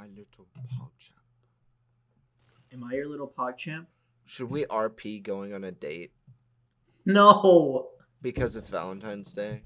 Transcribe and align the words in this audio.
my 0.00 0.06
little 0.16 0.46
pogchamp. 0.56 1.20
Am 2.72 2.82
I 2.84 2.94
your 2.94 3.06
little 3.06 3.28
pogchamp? 3.36 3.84
Should 4.24 4.50
we 4.50 4.64
RP 4.64 5.22
going 5.22 5.52
on 5.52 5.62
a 5.64 5.72
date 5.72 6.12
No. 7.04 7.88
because 8.22 8.56
it's 8.56 8.70
Valentine's 8.70 9.30
Day? 9.30 9.60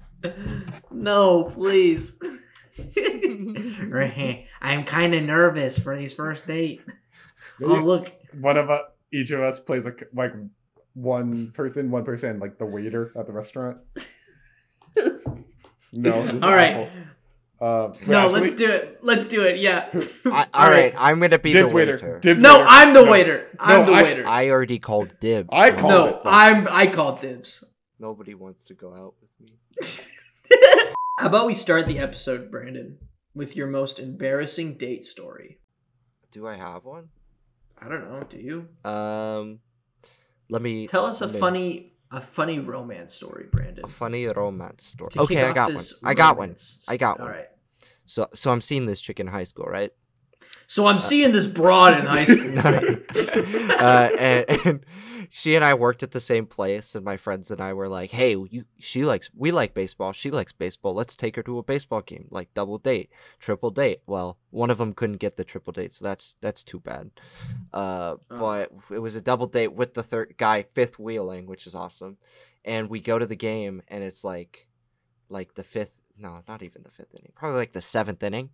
no, 0.91 1.45
please. 1.45 2.19
I'm 4.61 4.83
kind 4.83 5.13
of 5.13 5.23
nervous 5.23 5.79
for 5.79 5.95
his 5.95 6.13
first 6.13 6.45
date. 6.47 6.81
Oh, 7.63 7.75
look. 7.75 8.11
One 8.37 8.57
of 8.57 8.69
us, 8.69 8.81
each 9.13 9.31
of 9.31 9.39
us 9.39 9.61
plays 9.61 9.85
like 9.85 10.03
like 10.13 10.33
one 10.95 11.51
person, 11.53 11.89
one 11.91 12.03
person, 12.03 12.39
like 12.39 12.57
the 12.57 12.65
waiter 12.65 13.13
at 13.17 13.25
the 13.25 13.31
restaurant. 13.31 13.77
No. 15.97 16.25
This 16.25 16.33
is 16.33 16.43
All 16.43 16.51
right. 16.51 16.75
awful. 16.75 16.89
Uh, 17.61 17.93
No, 18.05 18.19
actually, 18.19 18.41
let's 18.41 18.55
do 18.55 18.69
it. 18.69 18.99
Let's 19.01 19.27
do 19.27 19.41
it. 19.43 19.57
Yeah. 19.59 19.89
I, 20.25 20.29
All 20.29 20.33
all 20.65 20.69
right. 20.69 20.93
right, 20.93 20.93
I'm 20.97 21.19
gonna 21.19 21.39
be 21.39 21.53
Dibs 21.53 21.69
the 21.69 21.75
waiter. 21.75 21.93
waiter. 21.93 22.19
Dibs 22.19 22.41
No, 22.41 22.57
waiter. 22.57 22.65
I'm 22.69 22.93
the 22.93 23.05
No. 23.05 23.11
waiter. 23.11 23.47
I'm 23.59 23.79
No, 23.81 23.85
the 23.85 23.91
I- 23.93 24.03
waiter. 24.03 24.27
I 24.27 24.49
already 24.49 24.79
called 24.79 25.19
dibs. 25.21 25.49
I 25.51 25.69
so 25.71 25.75
called 25.77 25.89
no, 25.91 26.07
it. 26.07 26.21
I'm 26.25 26.67
I 26.69 26.87
called 26.87 27.21
dibs. 27.21 27.63
Nobody 27.99 28.33
wants 28.33 28.65
to 28.65 28.73
go 28.73 28.93
out 28.93 29.13
with 29.21 29.31
me. 29.39 29.57
How 31.19 31.27
about 31.27 31.45
we 31.47 31.53
start 31.53 31.87
the 31.87 31.97
episode, 31.99 32.51
Brandon, 32.51 32.97
with 33.33 33.55
your 33.55 33.67
most 33.67 33.99
embarrassing 33.99 34.73
date 34.75 35.05
story? 35.05 35.59
Do 36.31 36.45
I 36.45 36.55
have 36.55 36.83
one? 36.83 37.07
I 37.81 37.87
don't 37.87 38.11
know. 38.11 38.21
Do 38.27 38.37
you? 38.37 38.67
Um, 38.89 39.59
let 40.49 40.61
me 40.61 40.87
Tell 40.87 41.05
us 41.05 41.21
a 41.21 41.25
let 41.25 41.33
me- 41.35 41.39
funny 41.39 41.93
a 42.11 42.21
funny 42.21 42.59
romance 42.59 43.13
story, 43.13 43.45
Brandon. 43.51 43.83
a 43.85 43.89
funny 43.89 44.25
romance 44.27 44.85
story. 44.85 45.11
To 45.11 45.21
Okay, 45.21 45.43
I 45.43 45.53
got 45.53 45.73
one. 45.73 45.83
I 46.03 46.13
got 46.13 46.37
one. 46.37 46.55
I 46.87 46.97
got 46.97 47.19
one. 47.19 47.29
right. 47.29 47.47
So, 48.05 48.27
so 48.33 48.51
I'm 48.51 48.61
seeing 48.61 48.85
this 48.85 49.01
chick 49.01 49.19
in 49.19 49.27
high 49.27 49.43
school, 49.45 49.65
right? 49.65 49.91
So 50.67 50.85
I'm 50.87 50.99
seeing 50.99 51.31
this 51.31 51.47
broad 51.47 51.99
in 51.99 52.05
high 52.05 52.25
school. 52.25 52.59
uh, 52.59 54.09
and, 54.17 54.45
and 54.65 54.85
she 55.31 55.55
and 55.55 55.63
I 55.65 55.73
worked 55.73 56.03
at 56.03 56.11
the 56.11 56.19
same 56.19 56.45
place, 56.45 56.95
and 56.95 57.03
my 57.05 57.17
friends 57.17 57.51
and 57.51 57.61
I 57.61 57.73
were 57.73 57.87
like, 57.87 58.11
"Hey, 58.11 58.31
you, 58.31 58.65
she 58.79 59.05
likes, 59.05 59.29
we 59.35 59.51
like 59.51 59.73
baseball. 59.73 60.11
She 60.13 60.31
likes 60.31 60.51
baseball. 60.51 60.93
Let's 60.93 61.15
take 61.15 61.35
her 61.35 61.43
to 61.43 61.59
a 61.59 61.63
baseball 61.63 62.01
game, 62.01 62.27
like 62.31 62.53
double 62.53 62.77
date, 62.77 63.09
triple 63.39 63.71
date." 63.71 64.01
Well, 64.07 64.37
one 64.51 64.69
of 64.69 64.77
them 64.77 64.93
couldn't 64.93 65.17
get 65.17 65.37
the 65.37 65.43
triple 65.43 65.73
date, 65.73 65.93
so 65.93 66.05
that's 66.05 66.35
that's 66.41 66.63
too 66.63 66.79
bad. 66.79 67.11
Uh, 67.73 68.15
Oh. 68.31 68.39
but 68.39 68.71
it 68.91 68.99
was 68.99 69.15
a 69.15 69.21
double 69.21 69.47
date 69.47 69.73
with 69.73 69.93
the 69.93 70.03
third 70.03 70.35
guy 70.37 70.63
fifth 70.73 70.97
wheeling, 70.99 71.45
which 71.47 71.67
is 71.67 71.75
awesome. 71.75 72.17
And 72.63 72.89
we 72.89 72.99
go 72.99 73.19
to 73.19 73.25
the 73.25 73.35
game, 73.35 73.81
and 73.87 74.03
it's 74.03 74.23
like, 74.23 74.67
like 75.29 75.53
the 75.55 75.63
fifth. 75.63 75.91
No, 76.17 76.41
not 76.47 76.63
even 76.63 76.83
the 76.83 76.91
fifth 76.91 77.13
inning. 77.13 77.33
Probably 77.35 77.57
like 77.57 77.73
the 77.73 77.81
seventh 77.81 78.23
inning, 78.23 78.49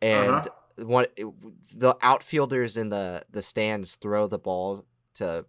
and 0.00 0.34
Uh-huh. 0.34 0.84
one 0.86 1.06
the 1.74 1.96
outfielders 2.02 2.76
in 2.76 2.88
the 2.88 3.24
the 3.30 3.42
stands 3.42 3.96
throw 3.96 4.26
the 4.28 4.38
ball 4.38 4.86
to 5.14 5.44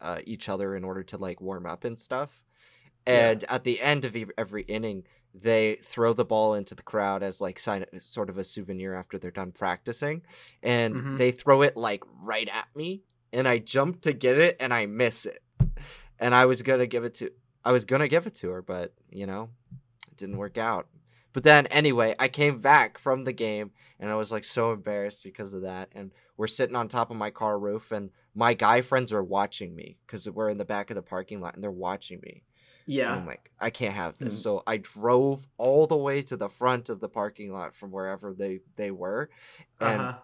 uh, 0.00 0.20
each 0.24 0.48
other 0.48 0.76
in 0.76 0.84
order 0.84 1.02
to 1.04 1.16
like 1.16 1.40
warm 1.40 1.66
up 1.66 1.84
and 1.84 1.98
stuff. 1.98 2.44
Yeah. 3.06 3.30
And 3.30 3.44
at 3.44 3.64
the 3.64 3.80
end 3.80 4.04
of 4.04 4.16
every 4.38 4.62
inning, 4.62 5.04
they 5.34 5.76
throw 5.84 6.12
the 6.12 6.24
ball 6.24 6.54
into 6.54 6.74
the 6.74 6.82
crowd 6.82 7.22
as 7.22 7.40
like 7.40 7.58
sign 7.58 7.84
sort 8.00 8.30
of 8.30 8.38
a 8.38 8.44
souvenir 8.44 8.94
after 8.94 9.18
they're 9.18 9.30
done 9.30 9.52
practicing, 9.52 10.22
and 10.62 10.94
Mhm. 10.94 11.18
they 11.18 11.32
throw 11.32 11.62
it 11.62 11.76
like 11.76 12.02
right 12.22 12.48
at 12.48 12.66
me, 12.76 13.02
and 13.32 13.48
I 13.48 13.58
jump 13.58 14.00
to 14.02 14.12
get 14.12 14.38
it 14.38 14.56
and 14.60 14.72
I 14.72 14.86
miss 14.86 15.26
it, 15.26 15.42
and 16.18 16.34
I 16.34 16.46
was 16.46 16.62
gonna 16.62 16.86
give 16.86 17.04
it 17.04 17.14
to 17.14 17.30
I 17.64 17.72
was 17.72 17.84
gonna 17.84 18.08
give 18.08 18.26
it 18.26 18.34
to 18.36 18.50
her, 18.50 18.62
but 18.62 18.94
you 19.10 19.26
know, 19.26 19.50
it 20.10 20.16
didn't 20.16 20.36
work 20.36 20.56
out. 20.56 20.86
But 21.34 21.42
then 21.42 21.66
anyway, 21.66 22.14
I 22.18 22.28
came 22.28 22.60
back 22.60 22.96
from 22.96 23.24
the 23.24 23.32
game 23.34 23.72
and 24.00 24.10
I 24.10 24.14
was 24.14 24.32
like 24.32 24.44
so 24.44 24.72
embarrassed 24.72 25.22
because 25.22 25.52
of 25.52 25.62
that. 25.62 25.90
And 25.92 26.12
we're 26.38 26.46
sitting 26.46 26.76
on 26.76 26.88
top 26.88 27.10
of 27.10 27.16
my 27.18 27.30
car 27.30 27.58
roof, 27.58 27.92
and 27.92 28.10
my 28.34 28.54
guy 28.54 28.80
friends 28.80 29.12
are 29.12 29.22
watching 29.22 29.76
me 29.76 29.98
because 30.06 30.28
we're 30.30 30.48
in 30.48 30.58
the 30.58 30.64
back 30.64 30.90
of 30.90 30.96
the 30.96 31.02
parking 31.02 31.40
lot 31.42 31.54
and 31.54 31.62
they're 31.62 31.70
watching 31.70 32.20
me. 32.22 32.42
And 32.86 32.96
Yeah. 32.96 33.12
I'm 33.20 33.26
like, 33.26 33.50
I 33.60 33.70
can't 33.70 33.94
have 33.94 34.18
this. 34.18 34.36
Mm. 34.36 34.42
So 34.42 34.62
I 34.66 34.78
drove 34.78 35.46
all 35.58 35.86
the 35.86 35.96
way 35.96 36.22
to 36.22 36.36
the 36.36 36.48
front 36.48 36.88
of 36.88 37.00
the 37.00 37.08
parking 37.08 37.52
lot 37.52 37.74
from 37.76 37.90
wherever 37.92 38.32
they 38.32 38.60
they 38.76 38.90
were, 38.90 39.30
and 39.80 40.00
Uh-huh. 40.00 40.14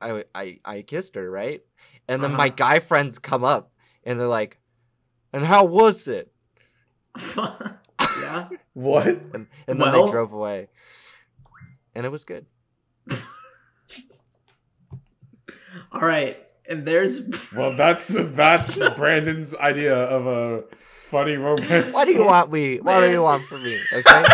I 0.00 0.24
I 0.34 0.60
I 0.64 0.82
kissed 0.82 1.14
her 1.16 1.30
right, 1.30 1.62
and 2.08 2.22
then 2.22 2.32
my 2.32 2.48
Uh-huh. 2.48 2.56
guy 2.56 2.78
friends 2.80 3.18
come 3.18 3.44
up 3.44 3.72
and 4.04 4.18
they're 4.20 4.26
like, 4.26 4.58
and 5.32 5.44
how 5.44 5.64
was 5.64 6.08
it? 6.08 6.32
yeah. 8.32 8.48
What? 8.74 9.06
And 9.08 9.32
and 9.34 9.48
then 9.66 9.78
Well- 9.78 10.06
they 10.06 10.12
drove 10.12 10.32
away, 10.32 10.68
and 11.94 12.04
it 12.06 12.10
was 12.10 12.24
good. 12.24 12.46
All 15.92 16.00
right. 16.00 16.36
And 16.68 16.84
there's 16.86 17.22
Well, 17.56 17.74
that's 17.76 18.08
that's 18.08 18.78
Brandon's 18.96 19.54
idea 19.54 19.94
of 19.96 20.26
a 20.26 20.64
funny 21.10 21.36
romance. 21.36 21.94
What 21.94 22.04
do 22.04 22.10
you 22.10 22.18
story. 22.18 22.28
want 22.28 22.52
me? 22.52 22.80
What 22.80 23.00
do 23.00 23.10
you 23.10 23.22
want 23.22 23.42
from 23.44 23.64
me? 23.64 23.78
Okay. 23.92 24.24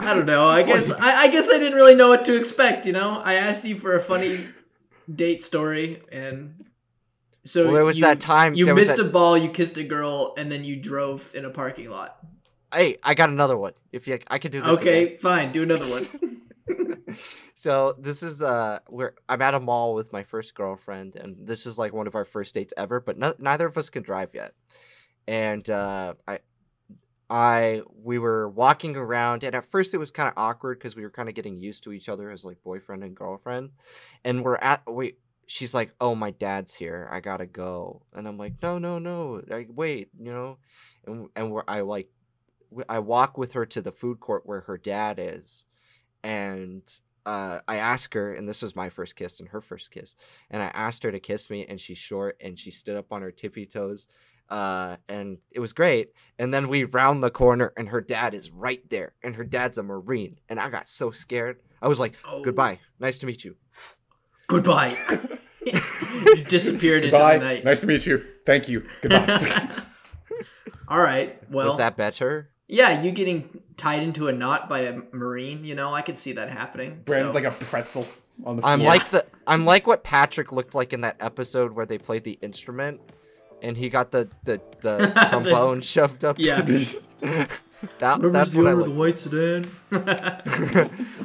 I 0.00 0.14
don't 0.14 0.26
know. 0.26 0.48
I 0.48 0.62
guess 0.62 0.90
I, 0.90 1.22
I 1.24 1.28
guess 1.30 1.48
I 1.50 1.58
didn't 1.58 1.74
really 1.74 1.94
know 1.94 2.08
what 2.08 2.24
to 2.26 2.36
expect. 2.36 2.86
You 2.86 2.92
know, 2.92 3.20
I 3.24 3.34
asked 3.34 3.64
you 3.64 3.78
for 3.78 3.96
a 3.96 4.02
funny 4.02 4.46
date 5.12 5.42
story, 5.42 6.02
and 6.12 6.64
so 7.48 7.64
well, 7.64 7.74
there 7.74 7.84
was 7.84 7.98
you, 7.98 8.04
that 8.04 8.20
time. 8.20 8.54
you 8.54 8.72
missed 8.74 8.96
that- 8.96 9.06
a 9.06 9.08
ball, 9.08 9.36
you 9.36 9.48
kissed 9.48 9.76
a 9.76 9.84
girl, 9.84 10.34
and 10.36 10.50
then 10.50 10.64
you 10.64 10.76
drove 10.76 11.34
in 11.34 11.44
a 11.44 11.50
parking 11.50 11.90
lot. 11.90 12.18
Hey, 12.72 12.98
I 13.02 13.14
got 13.14 13.30
another 13.30 13.56
one. 13.56 13.72
If 13.92 14.06
you, 14.06 14.18
I 14.28 14.38
could 14.38 14.52
do 14.52 14.60
this. 14.60 14.80
Okay, 14.80 15.04
again. 15.04 15.18
fine. 15.20 15.52
Do 15.52 15.62
another 15.62 15.88
one. 15.88 16.06
so 17.54 17.94
this 17.98 18.22
is 18.22 18.42
uh, 18.42 18.80
where 18.88 19.14
I'm 19.28 19.42
at 19.42 19.54
a 19.54 19.60
mall 19.60 19.94
with 19.94 20.12
my 20.12 20.22
first 20.22 20.54
girlfriend, 20.54 21.16
and 21.16 21.46
this 21.46 21.66
is 21.66 21.78
like 21.78 21.92
one 21.92 22.06
of 22.06 22.14
our 22.14 22.24
first 22.24 22.54
dates 22.54 22.74
ever. 22.76 23.00
But 23.00 23.18
no, 23.18 23.34
neither 23.38 23.66
of 23.66 23.76
us 23.76 23.90
can 23.90 24.02
drive 24.02 24.34
yet, 24.34 24.54
and 25.26 25.68
uh, 25.68 26.14
I, 26.26 26.40
I, 27.30 27.82
we 28.02 28.18
were 28.18 28.48
walking 28.48 28.96
around, 28.96 29.44
and 29.44 29.54
at 29.54 29.70
first 29.70 29.94
it 29.94 29.98
was 29.98 30.10
kind 30.10 30.28
of 30.28 30.34
awkward 30.36 30.78
because 30.78 30.96
we 30.96 31.02
were 31.02 31.10
kind 31.10 31.28
of 31.28 31.34
getting 31.34 31.56
used 31.56 31.84
to 31.84 31.92
each 31.92 32.08
other 32.08 32.30
as 32.30 32.44
like 32.44 32.62
boyfriend 32.62 33.04
and 33.04 33.14
girlfriend, 33.14 33.70
and 34.24 34.44
we're 34.44 34.56
at 34.56 34.82
wait. 34.86 35.18
She's 35.48 35.72
like, 35.72 35.94
"Oh, 35.98 36.14
my 36.14 36.30
dad's 36.30 36.74
here. 36.74 37.08
I 37.10 37.20
gotta 37.20 37.46
go," 37.46 38.02
and 38.12 38.28
I'm 38.28 38.36
like, 38.36 38.54
"No, 38.62 38.78
no, 38.78 38.98
no. 38.98 39.42
Like, 39.48 39.68
wait, 39.70 40.10
you 40.18 40.30
know," 40.30 40.58
and 41.06 41.28
and 41.34 41.50
we're 41.50 41.64
I 41.66 41.80
like 41.80 42.10
I 42.88 42.98
walk 42.98 43.38
with 43.38 43.52
her 43.52 43.64
to 43.66 43.80
the 43.80 43.90
food 43.90 44.20
court 44.20 44.42
where 44.44 44.60
her 44.60 44.76
dad 44.76 45.18
is, 45.18 45.64
and 46.22 46.82
uh, 47.24 47.60
I 47.66 47.76
ask 47.76 48.12
her, 48.12 48.34
and 48.34 48.46
this 48.46 48.60
was 48.60 48.76
my 48.76 48.90
first 48.90 49.16
kiss 49.16 49.40
and 49.40 49.48
her 49.48 49.62
first 49.62 49.90
kiss, 49.90 50.16
and 50.50 50.62
I 50.62 50.66
asked 50.66 51.02
her 51.02 51.12
to 51.12 51.18
kiss 51.20 51.48
me, 51.48 51.64
and 51.66 51.80
she's 51.80 51.98
short, 51.98 52.36
and 52.42 52.58
she 52.58 52.70
stood 52.70 52.96
up 52.96 53.10
on 53.10 53.22
her 53.22 53.30
tippy 53.30 53.64
toes, 53.64 54.06
uh, 54.50 54.96
and 55.08 55.38
it 55.50 55.60
was 55.60 55.72
great. 55.72 56.12
And 56.38 56.52
then 56.52 56.68
we 56.68 56.84
round 56.84 57.22
the 57.22 57.30
corner, 57.30 57.72
and 57.76 57.88
her 57.88 58.02
dad 58.02 58.34
is 58.34 58.50
right 58.50 58.86
there, 58.90 59.14
and 59.22 59.34
her 59.36 59.44
dad's 59.44 59.78
a 59.78 59.82
marine, 59.82 60.40
and 60.50 60.60
I 60.60 60.68
got 60.68 60.88
so 60.88 61.10
scared. 61.10 61.60
I 61.80 61.88
was 61.88 62.00
like, 62.00 62.14
Oh, 62.24 62.42
"Goodbye, 62.42 62.80
nice 63.00 63.18
to 63.20 63.26
meet 63.26 63.44
you." 63.44 63.56
Goodbye. 64.46 64.96
you 66.24 66.44
disappeared 66.48 67.04
into 67.04 67.16
Goodbye. 67.16 67.38
the 67.38 67.44
night. 67.44 67.64
Nice 67.64 67.80
to 67.80 67.86
meet 67.86 68.06
you. 68.06 68.24
Thank 68.46 68.68
you. 68.68 68.86
Goodbye. 69.02 69.68
All 70.88 71.00
right. 71.00 71.38
Well, 71.50 71.66
was 71.66 71.76
that 71.76 71.96
better? 71.96 72.48
yeah, 72.66 73.02
you 73.02 73.10
getting 73.12 73.62
tied 73.76 74.02
into 74.02 74.28
a 74.28 74.32
knot 74.32 74.68
by 74.68 74.80
a 74.80 75.00
marine. 75.12 75.64
You 75.64 75.74
know, 75.74 75.92
I 75.94 76.02
could 76.02 76.18
see 76.18 76.32
that 76.32 76.48
happening. 76.50 77.02
Brandon's 77.04 77.34
so- 77.34 77.40
like 77.40 77.44
a 77.52 77.64
pretzel 77.64 78.06
on 78.44 78.56
the 78.56 78.66
I'm 78.66 78.80
floor. 78.80 78.90
like 78.92 79.10
the 79.10 79.26
I'm 79.46 79.64
like 79.64 79.86
what 79.86 80.02
Patrick 80.04 80.52
looked 80.52 80.74
like 80.74 80.92
in 80.92 81.00
that 81.02 81.16
episode 81.20 81.72
where 81.72 81.84
they 81.86 81.98
played 81.98 82.24
the 82.24 82.38
instrument, 82.42 83.00
and 83.62 83.76
he 83.76 83.88
got 83.90 84.10
the 84.12 84.28
the, 84.44 84.60
the 84.80 85.12
trombone 85.30 85.80
shoved 85.80 86.24
up. 86.24 86.36
Yeah. 86.38 86.60
that, 86.60 87.48
that's 88.00 88.54
what 88.54 88.66
I 88.66 88.72
look. 88.72 88.94
white 88.96 89.18
sedan? 89.18 89.70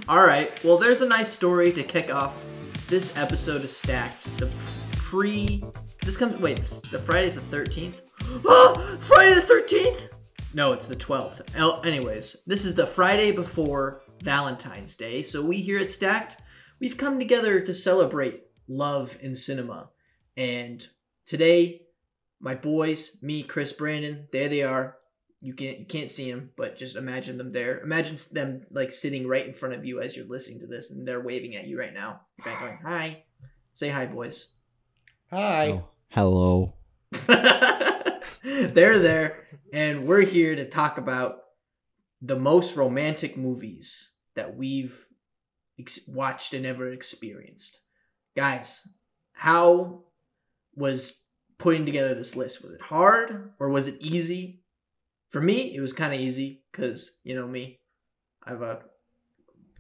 All 0.08 0.26
right. 0.26 0.52
Well, 0.64 0.78
there's 0.78 1.02
a 1.02 1.08
nice 1.08 1.30
story 1.32 1.72
to 1.74 1.84
kick 1.84 2.14
off. 2.14 2.44
This 2.88 3.16
episode 3.18 3.64
is 3.64 3.76
stacked. 3.76 4.36
The 4.38 4.50
pre. 5.14 5.64
This 6.04 6.18
comes. 6.18 6.36
Wait, 6.38 6.58
the 6.90 6.98
Friday's 6.98 7.36
the 7.36 7.56
13th. 7.56 8.02
Oh, 8.46 8.74
ah, 8.76 8.98
Friday 9.00 9.36
the 9.36 9.42
13th? 9.42 10.10
No, 10.56 10.74
it's 10.74 10.88
the 10.88 10.96
12th. 10.96 11.56
El- 11.56 11.86
anyways, 11.86 12.38
this 12.48 12.66
is 12.66 12.74
the 12.74 12.88
Friday 12.88 13.32
before 13.32 14.02
Valentine's 14.24 14.96
Day. 14.96 15.22
So 15.22 15.44
we 15.44 15.58
here 15.58 15.78
at 15.78 15.92
Stacked, 15.92 16.38
we've 16.80 16.98
come 16.98 17.20
together 17.20 17.60
to 17.62 17.74
celebrate 17.76 18.42
love 18.68 19.16
in 19.22 19.36
cinema. 19.36 19.92
And 20.36 20.84
today, 21.28 21.84
my 22.40 22.56
boys, 22.56 23.18
me, 23.22 23.44
Chris, 23.44 23.72
Brandon, 23.72 24.28
there 24.32 24.50
they 24.50 24.64
are. 24.64 24.98
You 25.42 25.54
can't 25.54 25.78
you 25.78 25.86
can't 25.86 26.10
see 26.10 26.32
them, 26.32 26.50
but 26.58 26.76
just 26.76 26.96
imagine 26.96 27.38
them 27.38 27.52
there. 27.52 27.82
Imagine 27.82 28.18
them 28.32 28.66
like 28.72 28.92
sitting 28.92 29.28
right 29.28 29.46
in 29.46 29.54
front 29.54 29.76
of 29.76 29.86
you 29.86 30.02
as 30.02 30.18
you're 30.18 30.26
listening 30.26 30.62
to 30.62 30.68
this, 30.68 30.90
and 30.90 31.08
they're 31.08 31.22
waving 31.22 31.56
at 31.56 31.68
you 31.68 31.78
right 31.78 31.94
now. 31.94 32.22
You're 32.44 32.60
going, 32.60 32.80
"Hi, 32.84 33.26
say 33.74 33.90
hi, 33.90 34.08
boys." 34.08 34.53
Hi. 35.36 35.70
Oh, 35.70 35.90
hello. 36.10 36.76
they're 38.44 39.00
there, 39.00 39.48
and 39.74 40.06
we're 40.06 40.22
here 40.22 40.56
to 40.56 40.70
talk 40.70 41.00
about 41.00 41.38
the 42.22 42.36
most 42.36 42.76
romantic 42.76 43.36
movies 43.36 44.14
that 44.36 44.56
we've 44.56 45.08
ex- 45.80 46.08
watched 46.08 46.54
and 46.54 46.68
ever 46.68 46.92
experienced. 46.92 47.80
Guys, 48.36 48.88
how 49.32 50.04
was 50.76 51.24
putting 51.58 51.88
together 51.88 52.14
this 52.14 52.36
list? 52.36 52.62
Was 52.62 52.72
it 52.72 52.82
hard 52.82 53.54
or 53.60 53.70
was 53.70 53.88
it 53.88 53.98
easy? 54.02 54.62
For 55.32 55.42
me, 55.42 55.76
it 55.76 55.82
was 55.82 55.94
kind 55.94 56.14
of 56.14 56.20
easy 56.20 56.62
because, 56.72 57.18
you 57.24 57.34
know 57.34 57.48
me, 57.48 57.80
I 58.44 58.52
have 58.52 58.62
a 58.62 58.82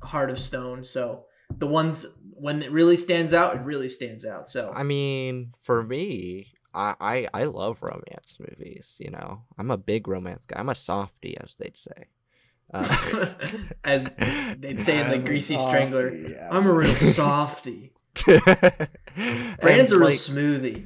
heart 0.01 0.31
of 0.31 0.39
stone. 0.39 0.83
So 0.83 1.25
the 1.57 1.67
ones, 1.67 2.05
when 2.31 2.61
it 2.61 2.71
really 2.71 2.97
stands 2.97 3.33
out, 3.33 3.55
it 3.55 3.61
really 3.61 3.89
stands 3.89 4.25
out. 4.25 4.47
So, 4.47 4.71
I 4.75 4.83
mean, 4.83 5.53
for 5.63 5.83
me, 5.83 6.47
I, 6.73 6.95
I 6.99 7.27
I 7.33 7.43
love 7.45 7.77
romance 7.81 8.37
movies. 8.39 8.97
You 8.99 9.11
know, 9.11 9.43
I'm 9.57 9.71
a 9.71 9.77
big 9.77 10.07
romance 10.07 10.45
guy. 10.45 10.59
I'm 10.59 10.69
a 10.69 10.75
softie, 10.75 11.37
as 11.37 11.55
they'd 11.55 11.77
say. 11.77 12.07
Uh, 12.73 13.27
as 13.83 14.05
they'd 14.57 14.81
say 14.81 14.99
in 14.99 15.09
the 15.09 15.15
I'm 15.15 15.25
Greasy 15.25 15.55
softie, 15.55 15.69
Strangler, 15.69 16.13
yeah. 16.13 16.47
I'm 16.51 16.65
a 16.65 16.73
real 16.73 16.95
softie. 16.95 17.93
and, 18.27 19.57
Brandon's 19.59 19.91
a 19.91 19.97
real 19.97 20.09
like, 20.09 20.15
smoothie. 20.15 20.85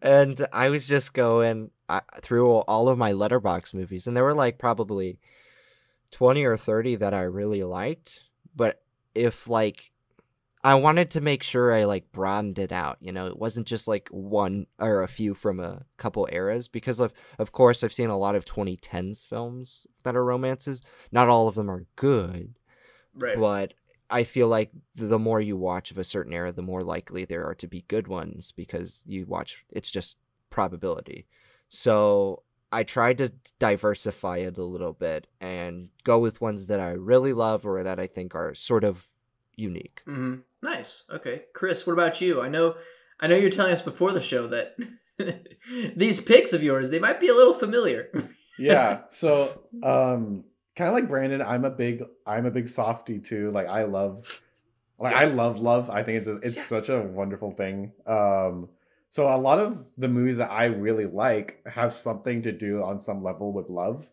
and 0.00 0.46
I 0.52 0.68
was 0.68 0.86
just 0.86 1.14
going 1.14 1.70
uh, 1.88 2.00
through 2.20 2.48
all 2.48 2.88
of 2.88 2.96
my 2.96 3.12
Letterboxd 3.12 3.74
movies, 3.74 4.06
and 4.06 4.16
there 4.16 4.24
were 4.24 4.34
like 4.34 4.58
probably 4.58 5.18
twenty 6.10 6.44
or 6.44 6.56
thirty 6.56 6.96
that 6.96 7.12
I 7.14 7.22
really 7.22 7.64
liked. 7.64 8.22
But 8.54 8.80
if 9.18 9.48
like 9.48 9.90
I 10.64 10.74
wanted 10.74 11.10
to 11.12 11.20
make 11.20 11.42
sure 11.42 11.72
I 11.72 11.84
like 11.84 12.10
broadened 12.12 12.58
it 12.58 12.72
out, 12.72 12.98
you 13.00 13.12
know, 13.12 13.26
it 13.28 13.38
wasn't 13.38 13.66
just 13.66 13.86
like 13.86 14.08
one 14.10 14.66
or 14.78 15.02
a 15.02 15.08
few 15.08 15.34
from 15.34 15.60
a 15.60 15.84
couple 15.96 16.28
eras 16.32 16.68
because 16.68 17.00
of 17.00 17.12
of 17.38 17.52
course 17.52 17.84
I've 17.84 17.92
seen 17.92 18.10
a 18.10 18.18
lot 18.18 18.34
of 18.34 18.44
2010s 18.44 19.26
films 19.26 19.86
that 20.02 20.16
are 20.16 20.24
romances. 20.24 20.82
Not 21.12 21.28
all 21.28 21.48
of 21.48 21.54
them 21.54 21.70
are 21.70 21.86
good, 21.96 22.54
Right. 23.14 23.38
but 23.38 23.74
I 24.10 24.24
feel 24.24 24.48
like 24.48 24.70
the 24.94 25.18
more 25.18 25.40
you 25.40 25.56
watch 25.56 25.90
of 25.90 25.98
a 25.98 26.04
certain 26.04 26.32
era, 26.32 26.50
the 26.50 26.62
more 26.62 26.82
likely 26.82 27.24
there 27.24 27.46
are 27.46 27.54
to 27.56 27.66
be 27.68 27.82
good 27.88 28.08
ones 28.08 28.52
because 28.52 29.04
you 29.06 29.26
watch. 29.26 29.64
It's 29.70 29.90
just 29.90 30.16
probability. 30.50 31.26
So 31.68 32.42
I 32.70 32.82
tried 32.82 33.18
to 33.18 33.32
diversify 33.58 34.38
it 34.38 34.58
a 34.58 34.62
little 34.64 34.92
bit 34.92 35.26
and 35.40 35.88
go 36.04 36.18
with 36.18 36.40
ones 36.40 36.66
that 36.66 36.80
I 36.80 36.90
really 36.90 37.32
love 37.32 37.64
or 37.66 37.82
that 37.82 37.98
I 37.98 38.06
think 38.06 38.34
are 38.34 38.54
sort 38.54 38.84
of 38.84 39.08
unique. 39.56 40.02
hmm 40.04 40.36
Nice. 40.62 41.04
Okay, 41.10 41.44
Chris. 41.54 41.86
What 41.86 41.92
about 41.92 42.20
you? 42.20 42.42
I 42.42 42.48
know. 42.48 42.74
I 43.20 43.26
know 43.28 43.36
you're 43.36 43.48
telling 43.50 43.72
us 43.72 43.80
before 43.82 44.12
the 44.12 44.20
show 44.20 44.48
that 44.48 44.76
these 45.96 46.20
picks 46.20 46.52
of 46.52 46.62
yours 46.62 46.90
they 46.90 46.98
might 46.98 47.20
be 47.20 47.28
a 47.28 47.34
little 47.34 47.54
familiar. 47.54 48.10
yeah 48.58 49.00
so 49.08 49.62
um 49.82 50.44
kind 50.76 50.88
of 50.88 50.94
like 50.94 51.08
brandon 51.08 51.40
i'm 51.42 51.64
a 51.64 51.70
big 51.70 52.02
i'm 52.26 52.44
a 52.46 52.50
big 52.50 52.68
softie 52.68 53.18
too 53.20 53.50
like 53.52 53.66
i 53.68 53.84
love 53.84 54.24
like 54.98 55.14
i 55.14 55.24
love 55.26 55.60
love 55.60 55.90
i 55.90 56.02
think 56.02 56.18
it's 56.18 56.26
just, 56.26 56.44
it's 56.44 56.56
Yes. 56.56 56.68
such 56.68 56.88
a 56.88 57.00
wonderful 57.00 57.52
thing 57.52 57.92
um 58.06 58.68
so 59.10 59.28
a 59.28 59.36
lot 59.36 59.58
of 59.58 59.84
the 59.96 60.08
movies 60.08 60.36
that 60.36 60.50
i 60.50 60.64
really 60.64 61.06
like 61.06 61.62
have 61.66 61.92
something 61.92 62.42
to 62.42 62.52
do 62.52 62.82
on 62.82 63.00
some 63.00 63.22
level 63.22 63.52
with 63.52 63.68
love 63.68 64.08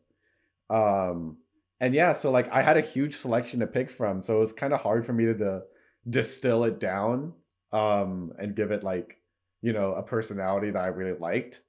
um 0.70 1.38
and 1.80 1.94
yeah 1.94 2.14
so 2.14 2.32
like 2.32 2.50
i 2.52 2.62
had 2.62 2.78
a 2.78 2.82
huge 2.82 3.16
selection 3.16 3.60
to 3.60 3.68
pick 3.68 3.90
from 3.90 4.22
so 4.22 4.38
it 4.38 4.40
was 4.40 4.54
kind 4.54 4.74
of 4.74 4.82
hard 4.82 5.06
for 5.06 5.14
me 5.14 5.26
to, 5.26 5.38
to 5.38 5.62
distill 6.10 6.64
it 6.64 6.80
down 6.80 7.34
um 7.72 8.32
and 8.40 8.56
give 8.56 8.72
it 8.72 8.84
like 8.84 9.20
you 9.62 9.74
know 9.74 9.94
a 9.94 10.04
personality 10.04 10.72
that 10.72 10.80
i 10.84 10.88
really 10.88 11.18
liked 11.20 11.62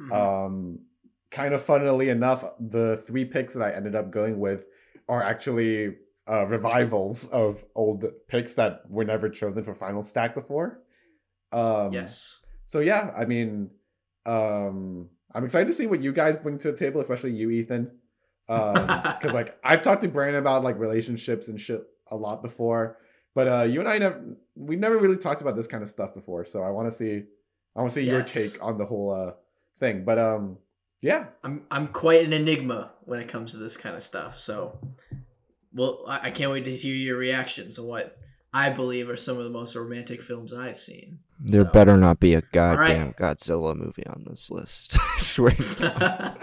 Mhm. 0.00 0.12
um, 0.12 0.78
kind 1.32 1.52
of 1.54 1.62
funnily 1.62 2.08
enough, 2.08 2.44
the 2.60 3.02
three 3.04 3.24
picks 3.24 3.54
that 3.54 3.62
I 3.64 3.74
ended 3.74 3.96
up 3.96 4.12
going 4.12 4.38
with 4.38 4.66
are 5.08 5.22
actually 5.22 5.96
uh, 6.30 6.46
revivals 6.46 7.26
of 7.26 7.64
old 7.74 8.04
picks 8.28 8.54
that 8.54 8.88
were 8.88 9.04
never 9.04 9.28
chosen 9.28 9.64
for 9.64 9.74
final 9.74 10.02
stack 10.02 10.34
before. 10.34 10.82
Um, 11.50 11.92
yes. 11.92 12.40
So 12.68 12.80
yeah, 12.80 13.10
I 13.16 13.24
mean, 13.24 13.70
um, 14.26 15.08
I'm 15.34 15.44
excited 15.44 15.66
to 15.66 15.72
see 15.72 15.86
what 15.86 16.00
you 16.00 16.12
guys 16.12 16.36
bring 16.36 16.58
to 16.60 16.70
the 16.70 16.76
table, 16.76 17.00
especially 17.00 17.32
you, 17.32 17.50
Ethan. 17.50 17.90
Because 18.48 19.34
like 19.34 19.58
I've 19.62 19.82
talked 19.82 20.00
to 20.02 20.08
Brandon 20.08 20.40
about 20.40 20.64
like 20.64 20.78
relationships 20.78 21.48
and 21.48 21.60
shit 21.60 21.82
a 22.10 22.16
lot 22.16 22.40
before, 22.42 22.96
but 23.34 23.46
uh, 23.46 23.62
you 23.64 23.80
and 23.80 23.88
I 23.88 23.98
never 23.98 24.24
we 24.54 24.74
never 24.76 24.96
really 24.96 25.18
talked 25.18 25.42
about 25.42 25.54
this 25.54 25.66
kind 25.66 25.82
of 25.82 25.88
stuff 25.90 26.14
before. 26.14 26.46
So 26.46 26.62
I 26.62 26.70
want 26.70 26.88
to 26.88 26.96
see 26.96 27.24
I 27.76 27.80
want 27.80 27.90
to 27.90 27.94
see 27.94 28.04
Yes. 28.06 28.34
your 28.34 28.48
take 28.48 28.64
on 28.64 28.78
the 28.78 28.86
whole 28.86 29.10
uh 29.12 29.32
thing. 29.78 30.04
But 30.06 30.18
um, 30.18 30.56
yeah, 31.02 31.26
I'm 31.44 31.64
I'm 31.70 31.88
quite 31.88 32.24
an 32.24 32.32
enigma 32.32 32.92
when 33.04 33.20
it 33.20 33.28
comes 33.28 33.52
to 33.52 33.58
this 33.58 33.76
kind 33.76 33.94
of 33.94 34.02
stuff. 34.02 34.38
So, 34.38 34.78
well, 35.74 36.04
I, 36.08 36.28
I 36.28 36.30
can't 36.30 36.50
wait 36.50 36.64
to 36.64 36.74
hear 36.74 36.94
your 36.94 37.18
reactions 37.18 37.78
on 37.78 37.84
what 37.86 38.16
I 38.54 38.70
believe 38.70 39.10
are 39.10 39.16
some 39.18 39.36
of 39.36 39.44
the 39.44 39.50
most 39.50 39.74
romantic 39.76 40.22
films 40.22 40.54
I've 40.54 40.78
seen. 40.78 41.18
There 41.40 41.64
So- 41.64 41.70
better 41.70 41.96
not 41.96 42.18
be 42.20 42.34
a 42.34 42.38
right. 42.38 42.52
goddamn 42.52 43.12
Godzilla 43.14 43.76
movie 43.76 44.06
on 44.06 44.24
this 44.28 44.50
list. 44.50 44.96
I 45.00 45.18
swear. 45.18 45.54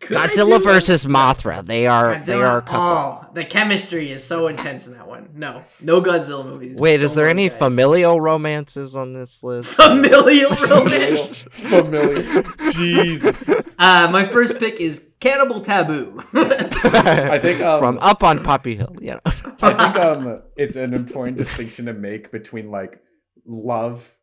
Could 0.00 0.16
I 0.16 0.26
Godzilla 0.28 0.58
do 0.58 0.64
versus 0.64 1.04
Mothra. 1.06 1.64
They 1.66 1.86
are 1.86 2.18
they 2.18 2.34
are 2.34 2.58
a 2.58 2.62
couple. 2.62 2.80
Oh, 2.80 3.26
the 3.32 3.44
chemistry 3.44 4.10
is 4.10 4.22
so 4.22 4.46
intense 4.48 4.86
in 4.86 4.92
that 4.92 5.08
one. 5.08 5.30
No, 5.34 5.62
no 5.80 6.00
Godzilla 6.02 6.44
movies. 6.44 6.78
Wait, 6.78 7.00
is 7.02 7.14
there 7.14 7.26
any 7.26 7.48
guys. 7.48 7.58
familial 7.58 8.20
romances 8.20 8.94
on 8.94 9.14
this 9.14 9.42
list? 9.42 9.70
familial 9.74 10.50
romance? 10.68 11.44
familial. 11.44 12.42
Jesus. 12.72 13.48
uh, 13.78 14.08
my 14.10 14.26
first 14.26 14.58
pick 14.60 14.80
is 14.80 15.12
Cannibal 15.18 15.60
Taboo. 15.62 16.22
I 16.34 17.38
think 17.40 17.62
um, 17.62 17.80
From 17.80 17.98
up 18.00 18.22
on 18.22 18.44
Poppy 18.44 18.76
Hill, 18.76 18.94
Yeah. 19.00 19.18
I 19.24 19.72
think 19.72 19.96
um 20.04 20.42
it's 20.56 20.76
an 20.76 20.92
important 20.92 21.38
distinction 21.38 21.86
to 21.86 21.94
make 21.94 22.30
between 22.30 22.70
like 22.70 23.00
love, 23.46 24.16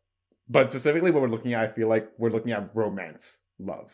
but 0.48 0.68
specifically 0.70 1.10
what 1.10 1.22
we're 1.22 1.28
looking 1.28 1.54
at, 1.54 1.62
I 1.64 1.66
feel 1.72 1.88
like 1.88 2.08
we're 2.18 2.30
looking 2.30 2.52
at 2.52 2.70
romance 2.74 3.38
love, 3.58 3.92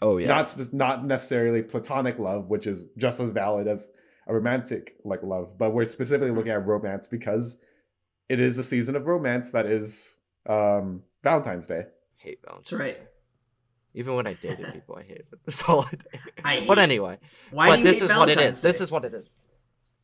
Oh 0.00 0.18
yeah. 0.18 0.28
not 0.28 0.72
not 0.72 1.04
necessarily 1.06 1.62
platonic 1.62 2.18
love, 2.18 2.48
which 2.48 2.66
is 2.66 2.86
just 2.96 3.20
as 3.20 3.30
valid 3.30 3.66
as 3.68 3.88
a 4.26 4.34
romantic 4.34 4.94
like 5.04 5.22
love, 5.22 5.56
but 5.58 5.72
we're 5.72 5.84
specifically 5.84 6.30
looking 6.32 6.52
at 6.52 6.66
romance 6.66 7.06
because 7.06 7.58
it 8.28 8.40
is 8.40 8.58
a 8.58 8.64
season 8.64 8.96
of 8.96 9.06
romance 9.06 9.50
that 9.50 9.66
is 9.66 10.18
um 10.48 11.02
Valentine's 11.22 11.66
Day. 11.66 11.84
hate 12.16 12.38
Valentine's. 12.44 12.70
That's 12.70 12.80
right. 12.80 12.98
Even 13.94 14.14
when 14.14 14.26
I 14.26 14.32
dated 14.34 14.72
people, 14.72 14.96
I 14.96 15.02
hated 15.02 15.26
this 15.44 15.60
holiday. 15.60 15.98
I 16.44 16.56
hate 16.56 16.66
but 16.68 16.78
anyway, 16.78 17.18
Why 17.50 17.68
but 17.68 17.74
do 17.76 17.80
you 17.80 17.84
this 17.88 18.00
hate 18.00 18.10
is 18.10 18.16
what 18.16 18.28
it 18.28 18.32
is. 18.32 18.36
Valentine's 18.36 18.56
is. 18.56 18.62
This 18.62 18.80
is 18.80 18.90
what 18.90 19.04
it 19.04 19.14
is. 19.14 19.26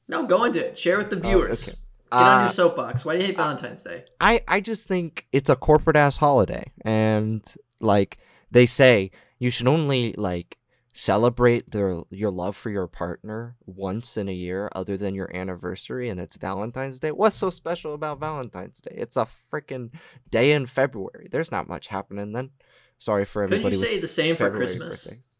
No, 0.09 0.27
go 0.27 0.45
into 0.45 0.65
it. 0.67 0.79
Share 0.79 0.99
with 0.99 1.11
the 1.11 1.17
Oh, 1.17 1.20
viewers. 1.20 1.69
okay. 1.69 1.77
Get 2.10 2.19
on 2.19 2.38
Uh, 2.38 2.43
your 2.44 2.50
soapbox. 2.53 3.05
Why 3.05 3.15
do 3.15 3.20
you 3.20 3.27
hate 3.27 3.36
Valentine's 3.36 3.82
Day? 3.82 4.05
I 4.20 4.43
I 4.48 4.60
just 4.60 4.86
think 4.88 5.27
it's 5.32 5.50
a 5.50 5.56
corporate 5.56 5.96
ass 5.96 6.17
holiday, 6.17 6.72
and 6.82 7.43
like 7.81 8.19
they 8.50 8.67
say, 8.67 9.10
you 9.38 9.50
should 9.50 9.69
only 9.69 10.15
like 10.17 10.56
celebrate 10.94 11.70
their 11.70 12.00
your 12.10 12.31
love 12.31 12.56
for 12.56 12.70
your 12.70 12.86
partner 12.88 13.56
once 13.67 14.17
in 14.17 14.29
a 14.29 14.32
year, 14.32 14.69
other 14.74 14.96
than 14.96 15.15
your 15.15 15.34
anniversary, 15.36 16.08
and 16.08 16.19
it's 16.19 16.36
Valentine's 16.36 16.98
Day. 16.98 17.12
What's 17.12 17.36
so 17.36 17.50
special 17.50 17.94
about 17.94 18.19
Valentine's 18.20 18.81
Day? 18.81 18.94
It's 18.96 19.17
a 19.17 19.29
freaking 19.53 19.91
day 20.31 20.53
in 20.53 20.67
February. 20.67 21.29
There's 21.31 21.53
not 21.53 21.69
much 21.69 21.88
happening 21.88 22.32
then. 22.32 22.50
Sorry 22.98 23.24
for 23.24 23.44
Couldn't 23.46 23.60
everybody. 23.65 23.77
you 23.77 23.82
say 23.82 24.00
the 24.00 24.08
same 24.08 24.34
for 24.34 24.50
Christmas? 24.50 25.05
birthdays. 25.05 25.36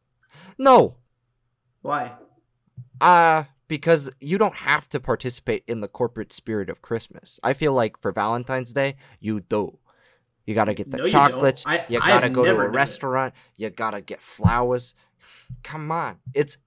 No, 0.59 0.97
Why? 1.83 2.13
Uh, 3.01 3.45
because 3.69 4.11
you 4.21 4.39
don't 4.39 4.55
have 4.57 4.89
to 4.91 4.99
participate 5.01 5.63
in 5.69 5.81
the 5.81 5.89
corporate 5.89 6.33
spirit 6.33 6.69
of 6.71 6.83
Christmas. 6.83 7.39
I 7.43 7.53
feel 7.53 7.73
like 7.75 8.01
for 8.01 8.11
Valentine's 8.13 8.73
Day, 8.73 8.97
you 9.21 9.41
do. 9.41 9.79
You 10.47 10.55
gotta 10.55 10.73
get 10.75 10.91
the 10.91 10.97
No, 10.97 11.05
you 11.05 11.11
chocolates. 11.11 11.65
I- 11.67 11.85
you 11.89 12.01
gotta 12.01 12.31
go 12.31 12.45
to 12.45 12.51
a 12.51 12.55
done 12.55 12.67
it. 12.67 12.69
restaurant. 12.71 13.35
You 13.57 13.69
gotta 13.71 14.01
get 14.01 14.23
flowers. 14.23 14.95
Come 15.63 15.93
on, 15.93 16.17
it's 16.35 16.59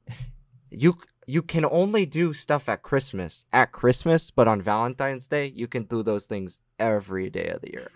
you. 0.69 0.97
You 1.27 1.41
can 1.43 1.65
only 1.65 2.05
do 2.05 2.33
stuff 2.33 2.67
at 2.67 2.81
Christmas 2.81 3.45
at 3.53 3.71
Christmas, 3.71 4.31
but 4.31 4.47
on 4.47 4.61
Valentine's 4.61 5.27
Day, 5.27 5.47
you 5.47 5.67
can 5.67 5.83
do 5.83 6.03
those 6.03 6.25
things 6.25 6.59
every 6.79 7.29
day 7.29 7.47
of 7.47 7.61
the 7.61 7.71
year. 7.71 7.91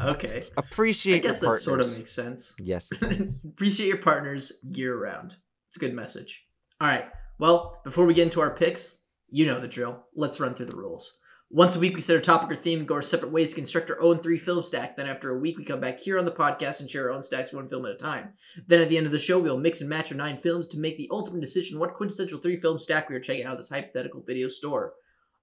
okay. 0.00 0.46
Appreciate. 0.56 1.16
I 1.16 1.18
guess 1.28 1.40
that 1.40 1.56
sort 1.56 1.80
of 1.80 1.92
makes 1.92 2.10
sense. 2.12 2.54
Yes. 2.58 2.90
Appreciate 3.44 3.88
your 3.88 3.98
partners 3.98 4.52
year 4.68 4.96
round. 4.96 5.36
It's 5.68 5.76
a 5.76 5.80
good 5.80 5.94
message. 5.94 6.44
All 6.80 6.88
right. 6.88 7.06
Well, 7.38 7.80
before 7.84 8.06
we 8.06 8.14
get 8.14 8.24
into 8.24 8.40
our 8.40 8.54
picks, 8.54 9.00
you 9.28 9.46
know 9.46 9.60
the 9.60 9.68
drill. 9.68 10.04
Let's 10.14 10.40
run 10.40 10.54
through 10.54 10.66
the 10.66 10.76
rules. 10.76 11.18
Once 11.50 11.76
a 11.76 11.78
week, 11.78 11.94
we 11.94 12.00
set 12.00 12.16
a 12.16 12.20
topic 12.20 12.50
or 12.50 12.56
theme 12.56 12.80
and 12.80 12.88
go 12.88 12.94
our 12.94 13.02
separate 13.02 13.30
ways 13.30 13.50
to 13.50 13.54
construct 13.56 13.90
our 13.90 14.00
own 14.00 14.18
three 14.18 14.38
film 14.38 14.62
stack. 14.62 14.96
Then, 14.96 15.06
after 15.06 15.30
a 15.30 15.38
week, 15.38 15.56
we 15.56 15.64
come 15.64 15.80
back 15.80 16.00
here 16.00 16.18
on 16.18 16.24
the 16.24 16.32
podcast 16.32 16.80
and 16.80 16.90
share 16.90 17.04
our 17.08 17.14
own 17.14 17.22
stacks 17.22 17.52
one 17.52 17.68
film 17.68 17.86
at 17.86 17.92
a 17.92 17.96
time. 17.96 18.30
Then, 18.66 18.80
at 18.80 18.88
the 18.88 18.96
end 18.96 19.06
of 19.06 19.12
the 19.12 19.18
show, 19.18 19.38
we'll 19.38 19.58
mix 19.58 19.80
and 19.80 19.90
match 19.90 20.10
our 20.10 20.16
nine 20.16 20.38
films 20.38 20.66
to 20.68 20.78
make 20.78 20.96
the 20.96 21.08
ultimate 21.12 21.40
decision 21.40 21.78
what 21.78 21.94
quintessential 21.94 22.40
three 22.40 22.58
film 22.58 22.78
stack 22.78 23.08
we 23.08 23.14
are 23.14 23.20
checking 23.20 23.44
out 23.44 23.52
of 23.52 23.58
this 23.58 23.70
hypothetical 23.70 24.22
video 24.26 24.48
store. 24.48 24.94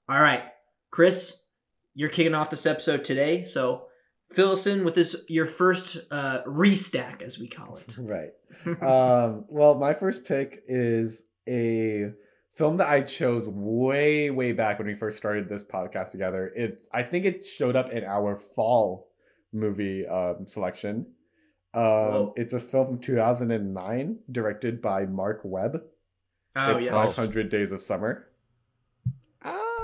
All 0.09 0.21
right, 0.21 0.43
Chris, 0.89 1.45
you're 1.93 2.09
kicking 2.09 2.35
off 2.35 2.49
this 2.49 2.65
episode 2.65 3.05
today, 3.05 3.45
so 3.45 3.85
fill 4.33 4.51
us 4.51 4.67
in 4.67 4.83
with 4.83 4.95
this 4.95 5.15
your 5.29 5.45
first 5.45 5.97
uh, 6.11 6.41
restack, 6.45 7.21
as 7.21 7.39
we 7.39 7.47
call 7.47 7.77
it. 7.77 7.95
Right. 8.01 8.31
um, 8.81 9.45
well, 9.47 9.75
my 9.75 9.93
first 9.93 10.25
pick 10.25 10.63
is 10.67 11.23
a 11.47 12.11
film 12.53 12.77
that 12.77 12.89
I 12.89 13.01
chose 13.01 13.47
way, 13.47 14.29
way 14.29 14.51
back 14.51 14.77
when 14.77 14.87
we 14.87 14.95
first 14.95 15.17
started 15.17 15.49
this 15.49 15.63
podcast 15.63 16.11
together. 16.11 16.51
It's 16.55 16.87
I 16.93 17.03
think 17.03 17.25
it 17.25 17.45
showed 17.45 17.75
up 17.75 17.91
in 17.91 18.03
our 18.03 18.37
fall 18.37 19.09
movie 19.53 20.05
um, 20.07 20.45
selection. 20.47 21.07
Um, 21.73 21.83
Whoa. 21.83 22.33
it's 22.35 22.53
a 22.53 22.59
film 22.59 22.87
from 22.87 22.99
2009, 22.99 24.19
directed 24.31 24.81
by 24.81 25.05
Marc 25.05 25.41
Webb. 25.43 25.81
Oh 26.55 26.75
it's 26.75 26.85
yes. 26.85 27.15
500 27.15 27.49
Days 27.49 27.71
of 27.71 27.81
Summer. 27.81 28.27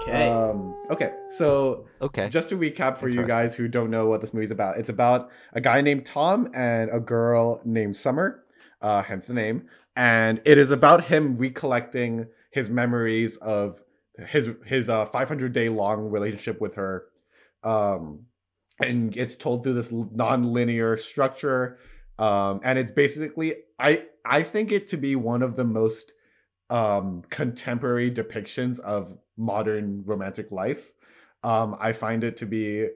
Okay. 0.01 0.29
Um, 0.29 0.75
okay, 0.91 1.11
so 1.27 1.87
okay. 2.01 2.29
just 2.29 2.49
to 2.49 2.57
recap 2.57 2.97
for 2.97 3.09
you 3.09 3.25
guys 3.25 3.55
who 3.55 3.67
don't 3.67 3.89
know 3.89 4.05
what 4.05 4.21
this 4.21 4.33
movie's 4.33 4.51
about, 4.51 4.77
it's 4.77 4.89
about 4.89 5.29
a 5.53 5.61
guy 5.61 5.81
named 5.81 6.05
Tom 6.05 6.49
and 6.53 6.89
a 6.91 6.99
girl 6.99 7.61
named 7.65 7.97
Summer, 7.97 8.43
uh, 8.81 9.01
hence 9.01 9.25
the 9.25 9.33
name. 9.33 9.67
And 9.97 10.39
it 10.45 10.59
is 10.59 10.69
about 10.69 11.05
him 11.05 11.35
recollecting 11.37 12.27
his 12.51 12.69
memories 12.69 13.35
of 13.37 13.81
his 14.27 14.51
his 14.63 14.89
uh, 14.89 15.05
500 15.05 15.51
day 15.51 15.69
long 15.69 16.09
relationship 16.09 16.61
with 16.61 16.75
her. 16.75 17.05
Um, 17.63 18.27
and 18.79 19.17
it's 19.17 19.35
told 19.35 19.63
through 19.63 19.73
this 19.73 19.91
non-linear 19.91 20.97
structure. 20.99 21.79
Um, 22.19 22.61
and 22.63 22.77
it's 22.77 22.91
basically 22.91 23.55
I 23.79 24.05
I 24.23 24.43
think 24.43 24.71
it 24.71 24.85
to 24.87 24.97
be 24.97 25.15
one 25.15 25.41
of 25.41 25.55
the 25.55 25.65
most 25.65 26.13
um 26.69 27.23
contemporary 27.29 28.11
depictions 28.11 28.79
of 28.79 29.17
modern 29.35 30.03
romantic 30.05 30.51
life. 30.51 30.91
Um, 31.43 31.75
I 31.79 31.93
find 31.93 32.23
it 32.23 32.37
to 32.37 32.45
be 32.45 32.87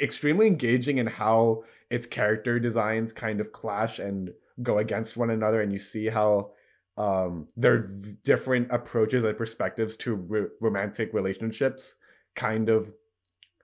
extremely 0.00 0.46
engaging 0.46 0.96
in 0.96 1.06
how 1.06 1.64
its 1.90 2.06
character 2.06 2.58
designs 2.58 3.12
kind 3.12 3.38
of 3.38 3.52
clash 3.52 3.98
and 3.98 4.32
go 4.62 4.78
against 4.78 5.16
one 5.16 5.30
another, 5.30 5.62
and 5.62 5.72
you 5.72 5.78
see 5.78 6.08
how 6.08 6.50
um, 6.96 7.48
their 7.56 7.88
different 8.24 8.68
approaches 8.70 9.24
and 9.24 9.36
perspectives 9.36 9.96
to 9.96 10.14
ro- 10.14 10.48
romantic 10.60 11.14
relationships 11.14 11.96
kind 12.34 12.68
of 12.68 12.92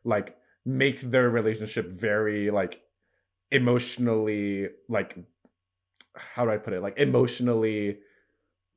like 0.04 0.36
make 0.64 1.00
their 1.00 1.28
relationship 1.30 1.90
very 1.90 2.50
like 2.50 2.80
emotionally 3.50 4.68
like 4.88 5.16
how 6.16 6.44
do 6.44 6.50
I 6.50 6.56
put 6.56 6.72
it? 6.72 6.82
Like 6.82 6.98
emotionally 6.98 7.98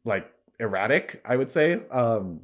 like 0.05 0.31
erratic 0.59 1.21
I 1.25 1.37
would 1.37 1.49
say. 1.49 1.81
Um 1.89 2.41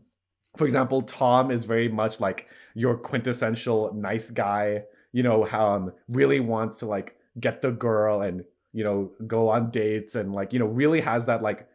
for 0.55 0.65
example 0.65 1.01
Tom 1.01 1.51
is 1.51 1.65
very 1.65 1.89
much 1.89 2.19
like 2.19 2.47
your 2.73 2.97
quintessential 2.97 3.93
nice 3.93 4.29
guy 4.29 4.83
you 5.11 5.23
know 5.23 5.43
how 5.43 5.67
um 5.67 5.93
really 6.09 6.39
wants 6.39 6.77
to 6.77 6.85
like 6.85 7.15
get 7.39 7.61
the 7.61 7.71
girl 7.71 8.21
and 8.21 8.43
you 8.77 8.83
know 8.83 9.11
go 9.25 9.49
on 9.49 9.71
dates 9.71 10.13
and 10.15 10.33
like 10.39 10.53
you 10.53 10.59
know 10.59 10.67
really 10.67 11.01
has 11.01 11.25
that 11.25 11.41
like 11.41 11.67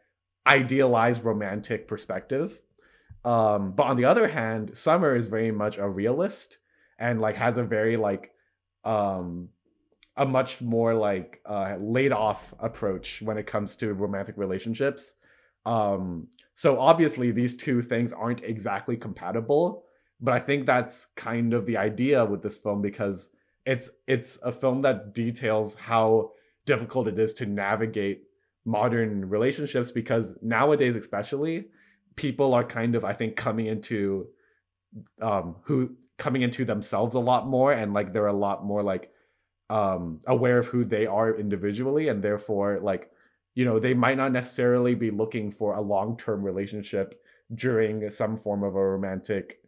idealized 0.47 1.25
romantic 1.25 1.89
perspective. 1.89 2.61
Um 3.25 3.73
but 3.73 3.85
on 3.85 3.97
the 3.97 4.05
other 4.05 4.29
hand 4.29 4.77
Summer 4.77 5.17
is 5.17 5.27
very 5.27 5.51
much 5.51 5.79
a 5.79 5.89
realist 5.89 6.59
and 6.99 7.21
like 7.21 7.37
has 7.37 7.59
a 7.59 7.65
very 7.65 7.97
like 7.97 8.31
um 8.85 9.49
a 10.17 10.25
much 10.25 10.61
more 10.61 10.95
like 10.95 11.41
uh 11.45 11.77
laid 11.81 12.13
off 12.13 12.55
approach 12.61 13.21
when 13.21 13.37
it 13.37 13.47
comes 13.47 13.75
to 13.77 13.93
romantic 13.95 14.37
relationships. 14.37 15.15
Um 15.67 16.29
so 16.55 16.79
obviously 16.79 17.33
these 17.33 17.57
two 17.57 17.83
things 17.83 18.13
aren't 18.13 18.45
exactly 18.45 18.97
compatible 18.97 19.85
but 20.21 20.35
i 20.35 20.39
think 20.39 20.67
that's 20.67 21.07
kind 21.17 21.53
of 21.55 21.67
the 21.67 21.77
idea 21.77 22.25
with 22.25 22.43
this 22.43 22.57
film 22.57 22.81
because 22.83 23.31
it's 23.65 23.91
it's 24.07 24.39
a 24.43 24.53
film 24.53 24.83
that 24.83 25.15
details 25.15 25.75
how 25.75 26.33
difficult 26.67 27.09
it 27.09 27.19
is 27.19 27.33
to 27.33 27.47
navigate 27.47 28.25
modern 28.65 29.29
relationships 29.29 29.91
because 29.91 30.37
nowadays 30.43 30.97
especially 30.97 31.67
people 32.17 32.55
are 32.55 32.65
kind 32.65 32.95
of 32.95 33.05
i 33.05 33.13
think 33.13 33.37
coming 33.37 33.67
into 33.67 34.27
um 35.21 35.57
who 35.63 35.91
coming 36.19 36.43
into 36.43 36.65
themselves 36.65 37.15
a 37.15 37.21
lot 37.21 37.49
more 37.49 37.73
and 37.73 37.93
like 37.93 38.13
they're 38.13 38.27
a 38.27 38.33
lot 38.33 38.65
more 38.65 38.83
like 38.83 39.11
um 39.71 40.21
aware 40.27 40.59
of 40.59 40.67
who 40.67 40.85
they 40.85 41.07
are 41.07 41.35
individually 41.35 42.09
and 42.09 42.23
therefore 42.23 42.79
like 42.81 43.11
you 43.55 43.65
know 43.65 43.79
they 43.79 43.95
might 43.95 44.17
not 44.17 44.31
necessarily 44.31 44.95
be 44.95 45.11
looking 45.11 45.51
for 45.51 45.75
a 45.75 45.81
long-term 45.81 46.43
relationship 46.43 47.21
during 47.55 48.09
some 48.11 48.37
form 48.37 48.63
of 48.63 48.77
a 48.77 48.87
romantic 48.87 49.61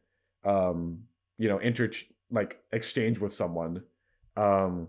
um 0.44 1.00
you 1.38 1.48
know 1.48 1.58
inter 1.58 1.90
like 2.30 2.60
exchange 2.72 3.18
with 3.18 3.32
someone. 3.32 3.82
Um 4.36 4.88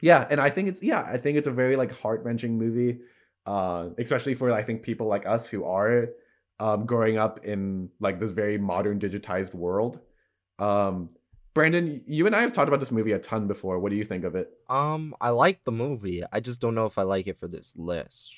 yeah 0.00 0.26
and 0.30 0.40
i 0.40 0.50
think 0.50 0.68
it's 0.68 0.82
yeah 0.82 1.02
i 1.02 1.16
think 1.16 1.36
it's 1.38 1.46
a 1.46 1.52
very 1.52 1.76
like 1.76 1.92
heart-wrenching 1.92 2.56
movie 2.58 2.98
uh 3.46 3.88
especially 3.98 4.34
for 4.34 4.50
i 4.52 4.62
think 4.62 4.82
people 4.82 5.06
like 5.06 5.26
us 5.26 5.46
who 5.46 5.64
are 5.64 6.08
um 6.58 6.86
growing 6.86 7.18
up 7.18 7.44
in 7.44 7.88
like 8.00 8.20
this 8.20 8.30
very 8.30 8.58
modern 8.58 8.98
digitized 9.00 9.54
world. 9.54 9.98
Um 10.58 11.10
brandon 11.52 12.02
you 12.06 12.26
and 12.26 12.36
i 12.36 12.42
have 12.42 12.52
talked 12.52 12.68
about 12.68 12.80
this 12.80 12.92
movie 12.92 13.12
a 13.12 13.18
ton 13.18 13.46
before. 13.46 13.78
What 13.80 13.90
do 13.90 13.96
you 13.96 14.04
think 14.04 14.24
of 14.24 14.34
it? 14.36 14.50
Um, 14.68 15.14
I 15.20 15.30
like 15.30 15.64
the 15.64 15.72
movie. 15.72 16.22
I 16.32 16.40
just 16.40 16.60
don't 16.60 16.74
know 16.74 16.86
if 16.86 16.96
I 16.98 17.02
like 17.02 17.26
it 17.26 17.38
for 17.38 17.48
this 17.48 17.74
list. 17.76 18.32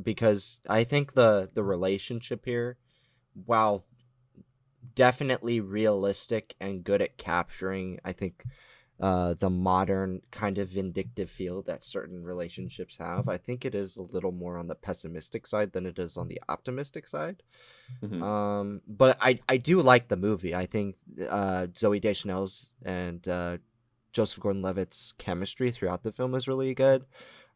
Because 0.00 0.60
I 0.68 0.84
think 0.84 1.12
the 1.14 1.50
the 1.52 1.62
relationship 1.62 2.44
here, 2.44 2.78
while 3.44 3.84
definitely 4.94 5.60
realistic 5.60 6.54
and 6.60 6.84
good 6.84 7.02
at 7.02 7.18
capturing, 7.18 7.98
I 8.04 8.12
think, 8.12 8.44
uh, 9.00 9.34
the 9.38 9.50
modern 9.50 10.20
kind 10.30 10.58
of 10.58 10.68
vindictive 10.68 11.30
feel 11.30 11.62
that 11.62 11.84
certain 11.84 12.24
relationships 12.24 12.96
have. 12.98 13.28
I 13.28 13.38
think 13.38 13.64
it 13.64 13.74
is 13.74 13.96
a 13.96 14.02
little 14.02 14.32
more 14.32 14.58
on 14.58 14.66
the 14.66 14.74
pessimistic 14.74 15.46
side 15.46 15.72
than 15.72 15.86
it 15.86 15.98
is 15.98 16.16
on 16.16 16.28
the 16.28 16.40
optimistic 16.48 17.06
side. 17.06 17.42
Mhm. 18.02 18.22
Um, 18.22 18.82
but 18.86 19.16
I 19.20 19.40
I 19.48 19.56
do 19.56 19.80
like 19.80 20.08
the 20.08 20.16
movie. 20.16 20.54
I 20.54 20.66
think 20.66 20.96
uh, 21.28 21.68
Zooey 21.72 22.00
Deschanel's 22.00 22.72
and 22.84 23.26
uh, 23.28 23.58
Joseph 24.12 24.40
Gordon-Levitt's 24.40 25.12
chemistry 25.18 25.70
throughout 25.70 26.02
the 26.02 26.12
film 26.12 26.34
is 26.34 26.48
really 26.48 26.74
good. 26.74 27.04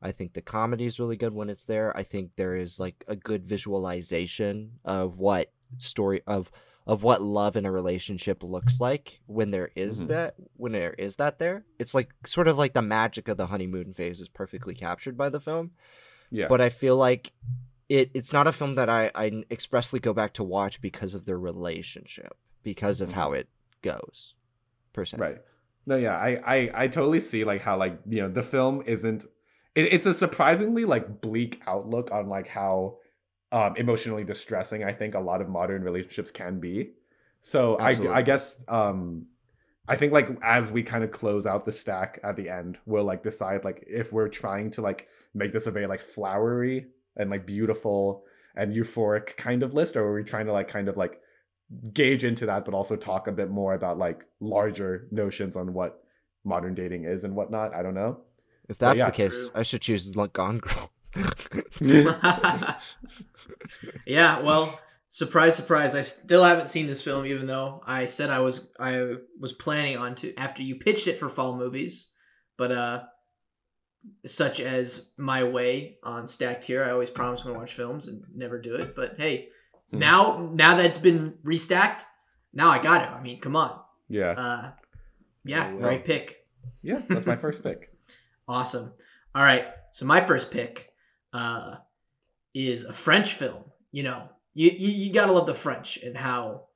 I 0.01 0.13
think 0.13 0.33
the 0.33 0.43
comedy 0.43 0.87
is 0.87 0.99
really 0.99 1.17
good 1.17 1.33
when 1.33 1.49
it's 1.51 1.65
there. 1.67 1.97
I 1.97 2.03
think 2.03 2.31
there 2.37 2.57
is 2.57 2.81
like 2.81 3.05
a 3.09 3.17
good 3.17 3.47
visualization 3.47 4.73
of 4.85 5.19
what 5.19 5.53
story 5.79 6.23
of 6.27 6.51
of 6.87 7.03
what 7.03 7.23
love 7.23 7.57
in 7.57 7.65
a 7.65 7.71
relationship 7.71 8.43
looks 8.43 8.81
like 8.81 9.21
when 9.27 9.51
there 9.51 9.71
is 9.77 10.05
Mhm. 10.05 10.09
that 10.09 10.35
when 10.57 10.73
there 10.73 10.95
is 10.95 11.17
that 11.17 11.39
there. 11.39 11.65
It's 11.79 11.95
like 11.95 12.11
sort 12.27 12.49
of 12.49 12.59
like 12.59 12.75
the 12.75 12.83
magic 12.83 13.29
of 13.29 13.37
the 13.37 13.47
honeymoon 13.47 13.95
phase 13.95 14.21
is 14.21 14.29
perfectly 14.29 14.75
captured 14.75 15.17
by 15.17 15.29
the 15.29 15.41
film 15.41 15.71
yeah 16.31 16.49
but 16.49 16.61
I 16.61 16.71
feel 16.71 16.97
like 16.97 17.33
it 17.89 18.11
it's 18.15 18.33
not 18.33 18.47
a 18.47 18.53
film 18.53 18.75
that 18.77 18.89
I, 18.89 19.11
I 19.15 19.45
expressly 19.51 20.01
go 20.01 20.13
back 20.15 20.33
to 20.35 20.45
watch 20.45 20.81
because 20.81 21.15
of 21.15 21.27
their 21.27 21.39
relationship, 21.39 22.35
because 22.63 23.01
of 23.01 23.11
Mhm. 23.11 23.15
how 23.15 23.33
it 23.33 23.49
goes, 23.83 24.35
per 24.93 25.05
se. 25.05 25.19
Right. 25.19 25.43
No, 25.85 25.97
yeah, 25.97 26.17
I, 26.17 26.41
I, 26.47 26.71
I 26.85 26.89
totally 26.89 27.21
see 27.21 27.45
like 27.45 27.61
how 27.61 27.77
like 27.77 27.99
you 28.09 28.23
know 28.23 28.29
the 28.31 28.43
film 28.43 28.83
isn't. 28.87 29.25
It, 29.75 29.93
it's 29.93 30.07
a 30.07 30.15
surprisingly 30.15 30.85
like 30.85 31.21
bleak 31.21 31.61
outlook 31.67 32.11
on 32.13 32.29
like 32.29 32.47
how 32.49 32.99
um, 33.53 33.77
emotionally 33.77 34.25
distressing 34.25 34.83
I 34.83 34.93
think 34.93 35.15
a 35.15 35.21
lot 35.21 35.41
of 35.41 35.49
modern 35.49 35.83
relationships 35.83 36.31
can 36.31 36.59
be. 36.59 36.93
So 37.41 37.77
I, 37.77 37.91
I 38.13 38.23
guess 38.23 38.57
um, 38.69 39.27
I 39.89 39.97
think 39.97 40.13
like 40.13 40.29
as 40.43 40.71
we 40.71 40.83
kind 40.83 41.05
of 41.05 41.11
close 41.11 41.45
out 41.45 41.65
the 41.65 41.73
stack 41.73 42.21
at 42.23 42.37
the 42.37 42.49
end, 42.49 42.79
we'll 42.87 43.05
like 43.05 43.23
decide 43.23 43.65
like 43.65 43.85
if 43.87 44.13
we're 44.13 44.29
trying 44.29 44.71
to 44.73 44.81
like 44.81 45.09
make 45.35 45.53
this 45.53 45.67
a 45.67 45.71
very 45.71 45.87
like 45.87 46.01
flowery 46.01 46.87
and 47.17 47.31
like 47.31 47.47
beautiful 47.47 48.25
and 48.55 48.75
euphoric 48.75 49.37
kind 49.37 49.63
of 49.63 49.75
list, 49.75 49.97
or 49.97 50.05
are 50.05 50.15
we 50.15 50.23
trying 50.25 50.47
to 50.47 50.53
like 50.53 50.69
kind 50.69 50.89
of 50.89 50.97
like 50.97 51.21
gauge 51.93 52.25
into 52.25 52.47
that, 52.47 52.65
but 52.65 52.75
also 52.75 52.97
talk 52.97 53.27
a 53.27 53.33
bit 53.33 53.51
more 53.51 53.75
about 53.75 53.99
like 53.99 54.25
larger 54.41 55.09
notions 55.11 55.57
on 55.57 55.73
what 55.73 56.05
modern 56.45 56.75
dating 56.75 57.05
is 57.05 57.25
and 57.25 57.35
whatnot. 57.35 57.75
I 57.75 57.83
don't 57.83 57.95
know. 57.95 58.21
If 58.69 58.79
that's 58.79 58.99
yeah. 58.99 59.07
the 59.07 59.13
case, 59.13 59.31
True. 59.31 59.51
I 59.55 59.63
should 59.63 59.83
choose 59.83 60.15
like 60.15 60.33
Gone 60.33 60.59
Girl. 60.59 60.91
yeah, 64.07 64.41
well, 64.41 64.79
surprise, 65.09 65.55
surprise. 65.57 65.95
I 65.95 66.03
still 66.03 66.45
haven't 66.45 66.69
seen 66.69 66.87
this 66.87 67.03
film, 67.03 67.27
even 67.27 67.47
though 67.47 67.83
I 67.87 68.07
said 68.07 68.31
I 68.31 68.41
was 68.41 68.71
I 68.79 69.15
was 69.41 69.53
planning 69.53 69.97
on 69.99 70.15
to 70.17 70.35
after 70.37 70.63
you 70.63 70.77
pitched 70.77 71.07
it 71.09 71.19
for 71.19 71.29
fall 71.29 71.57
movies. 71.57 72.11
But 72.59 72.73
uh, 72.73 73.03
such 74.27 74.61
as 74.61 75.13
My 75.17 75.45
Way 75.45 75.99
on 76.03 76.27
Stacked 76.29 76.65
here, 76.65 76.85
I 76.85 76.91
always 76.91 77.11
promise 77.11 77.41
I'm 77.43 77.49
gonna 77.49 77.59
watch 77.59 77.75
films 77.75 78.09
and 78.09 78.23
never 78.35 78.61
do 78.61 78.75
it. 78.77 78.95
But 78.95 79.15
hey, 79.19 79.49
Hmm. 79.91 79.99
now 79.99 80.51
now 80.55 80.77
that 80.77 80.87
it's 80.87 80.99
been 80.99 81.35
restacked, 81.45 82.03
now 82.53 82.71
I 82.71 82.79
got 82.83 83.03
it. 83.03 83.09
I 83.11 83.21
mean, 83.23 83.41
come 83.41 83.57
on. 83.57 83.79
Yeah. 84.09 84.31
Uh, 84.31 84.71
yeah, 85.45 85.71
well. 85.73 85.83
great 85.83 86.05
pick. 86.05 86.47
Yeah, 86.83 87.01
that's 87.09 87.27
my 87.27 87.37
first 87.37 87.63
pick. 87.63 87.89
Awesome. 88.49 88.93
All 89.37 89.43
right. 89.43 89.67
So 89.93 90.05
my 90.05 90.27
first 90.27 90.51
pick 90.51 90.91
uh, 91.33 91.77
is 92.55 92.85
a 92.85 92.93
French 92.93 93.35
film. 93.35 93.65
You 93.91 94.05
know, 94.05 94.29
you, 94.55 94.71
you 94.71 94.89
you 94.89 95.13
gotta 95.13 95.33
love 95.33 95.47
the 95.47 95.55
French 95.55 95.99
and 96.03 96.17
how 96.17 96.67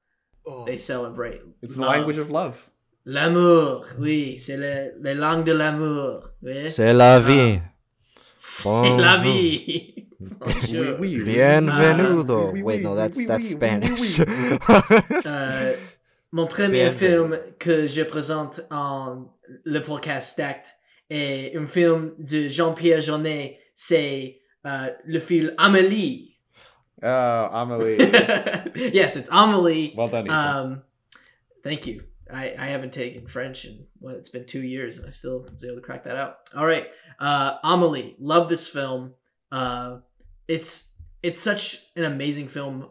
oh. 0.44 0.64
they 0.64 0.78
celebrate. 0.78 1.40
It's 1.62 1.76
the 1.76 1.82
language 1.82 2.18
of 2.18 2.30
love. 2.30 2.70
l'amour. 3.06 3.86
Oui, 3.98 4.36
c'est 4.38 4.56
le, 4.56 4.92
la 5.00 5.14
langue 5.14 5.44
de 5.44 5.52
l'amour. 5.52 6.30
Oui. 6.42 6.70
C'est 6.70 6.92
la 6.92 7.14
ah. 7.14 7.20
vie. 7.20 7.60
C'est 8.36 8.96
la 8.96 9.16
vie. 9.18 9.94
Bonjour. 10.20 10.96
Oui, 10.98 11.16
oui, 11.16 11.16
oui. 11.18 11.32
Bienvenido. 11.32 12.50
oui, 12.52 12.60
oui, 12.60 12.62
Wait, 12.62 12.80
no, 12.80 12.96
that's 12.96 13.24
that's 13.26 13.54
oui, 13.54 13.56
oui, 13.60 14.06
Spanish. 14.06 14.20
Euh, 15.26 15.74
mon 16.32 16.46
premier 16.46 16.90
Bienvenue. 16.90 16.98
film 16.98 17.38
que 17.58 17.86
je 17.86 18.02
présente 18.02 18.60
en 18.70 19.26
le 19.64 19.80
podcast 19.80 20.32
Stacked 20.32 20.66
est 21.08 21.56
un 21.56 21.66
film 21.66 22.14
de 22.18 22.48
Jean-Pierre 22.48 23.00
Jeunet. 23.00 23.58
C'est 23.74 24.40
euh, 24.66 24.90
le 25.06 25.20
film 25.20 25.50
Amélie. 25.58 26.34
Oh, 27.02 27.48
Amelie. 27.52 27.98
yes, 28.92 29.16
it's 29.16 29.28
Amélie. 29.30 29.94
well 29.94 30.08
done, 30.08 30.26
Ethan. 30.26 30.56
Um, 30.56 30.82
thank 31.62 31.86
you. 31.86 32.04
I, 32.32 32.54
I 32.58 32.66
haven't 32.66 32.92
taken 32.92 33.26
French 33.26 33.64
in 33.64 33.86
well, 34.00 34.16
it's 34.16 34.28
been 34.28 34.46
two 34.46 34.62
years, 34.62 34.98
and 34.98 35.06
I 35.06 35.10
still 35.10 35.42
was 35.42 35.64
able 35.64 35.76
to 35.76 35.80
crack 35.80 36.04
that 36.04 36.16
out. 36.16 36.38
All 36.56 36.66
right, 36.66 36.86
uh, 37.20 37.58
Amelie, 37.62 38.16
love 38.18 38.48
this 38.48 38.66
film. 38.66 39.14
Uh, 39.52 39.98
it's 40.48 40.92
it's 41.22 41.40
such 41.40 41.84
an 41.94 42.04
amazing 42.04 42.48
film, 42.48 42.88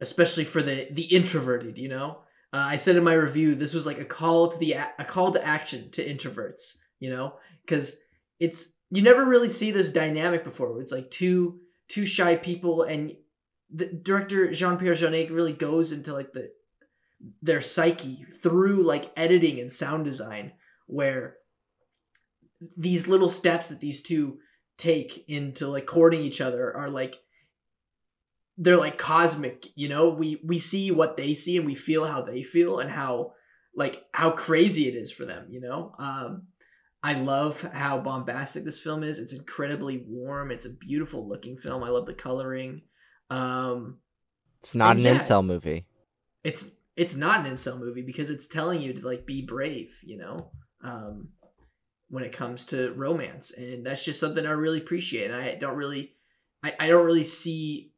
especially 0.00 0.44
for 0.44 0.62
the 0.62 0.86
the 0.92 1.02
introverted. 1.02 1.78
You 1.78 1.88
know, 1.88 2.18
uh, 2.52 2.66
I 2.68 2.76
said 2.76 2.96
in 2.96 3.04
my 3.04 3.14
review 3.14 3.54
this 3.54 3.74
was 3.74 3.86
like 3.86 3.98
a 3.98 4.04
call 4.04 4.48
to 4.50 4.58
the 4.58 4.72
a 4.72 4.92
a 5.00 5.04
call 5.04 5.32
to 5.32 5.44
action 5.44 5.90
to 5.92 6.06
introverts. 6.06 6.76
You 7.00 7.10
know, 7.10 7.34
because 7.64 7.98
it's 8.38 8.75
you 8.90 9.02
never 9.02 9.24
really 9.24 9.48
see 9.48 9.70
this 9.70 9.90
dynamic 9.90 10.44
before. 10.44 10.80
It's 10.80 10.92
like 10.92 11.10
two 11.10 11.60
two 11.88 12.06
shy 12.06 12.36
people, 12.36 12.82
and 12.82 13.12
the 13.70 13.86
director 13.86 14.50
Jean 14.52 14.76
Pierre 14.76 14.94
Jeunet 14.94 15.30
really 15.30 15.52
goes 15.52 15.92
into 15.92 16.12
like 16.12 16.32
the 16.32 16.50
their 17.42 17.60
psyche 17.60 18.24
through 18.42 18.82
like 18.82 19.12
editing 19.16 19.58
and 19.58 19.72
sound 19.72 20.04
design 20.04 20.52
where 20.86 21.36
these 22.76 23.08
little 23.08 23.28
steps 23.28 23.68
that 23.68 23.80
these 23.80 24.02
two 24.02 24.38
take 24.76 25.24
into 25.28 25.66
like 25.66 25.86
courting 25.86 26.20
each 26.20 26.40
other 26.40 26.74
are 26.74 26.90
like 26.90 27.16
they're 28.58 28.76
like 28.76 28.98
cosmic 28.98 29.66
you 29.74 29.88
know 29.88 30.08
we 30.10 30.40
we 30.44 30.58
see 30.58 30.90
what 30.90 31.16
they 31.16 31.34
see 31.34 31.56
and 31.56 31.66
we 31.66 31.74
feel 31.74 32.04
how 32.04 32.22
they 32.22 32.42
feel 32.42 32.78
and 32.78 32.90
how 32.90 33.32
like 33.74 34.04
how 34.12 34.30
crazy 34.30 34.86
it 34.86 34.94
is 34.94 35.10
for 35.10 35.24
them 35.24 35.46
you 35.50 35.60
know 35.60 35.94
um 35.98 36.42
i 37.06 37.12
love 37.14 37.62
how 37.72 37.98
bombastic 37.98 38.64
this 38.64 38.80
film 38.80 39.02
is 39.02 39.18
it's 39.18 39.32
incredibly 39.32 40.04
warm 40.08 40.50
it's 40.50 40.66
a 40.66 40.76
beautiful 40.88 41.28
looking 41.28 41.56
film 41.56 41.82
i 41.84 41.88
love 41.88 42.06
the 42.06 42.14
coloring 42.14 42.82
um 43.30 43.98
it's 44.60 44.74
not 44.74 44.96
an 44.96 45.04
Yeah. 45.04 45.18
incel 45.18 45.44
movie. 45.44 45.86
it's 46.42 46.76
it's 46.96 47.14
not 47.14 47.44
an 47.44 47.52
incel 47.52 47.78
movie 47.78 48.02
because 48.02 48.30
it's 48.30 48.46
telling 48.46 48.80
you 48.80 48.94
to 48.94 49.06
like 49.06 49.26
be 49.26 49.42
brave, 49.42 50.00
you 50.02 50.16
know, 50.16 50.50
um, 50.82 51.28
when 52.08 52.24
it 52.24 52.32
comes 52.32 52.64
to 52.66 52.92
romance, 52.94 53.50
and 53.50 53.84
that's 53.84 54.04
just 54.04 54.18
something 54.18 54.46
I 54.46 54.52
really 54.52 54.78
appreciate. 54.78 55.30
And 55.30 55.36
I 55.40 55.54
don't 55.56 55.76
really, 55.76 56.14
I, 56.62 56.74
I 56.80 56.88
don't 56.88 57.04
really 57.04 57.24
see, 57.24 57.92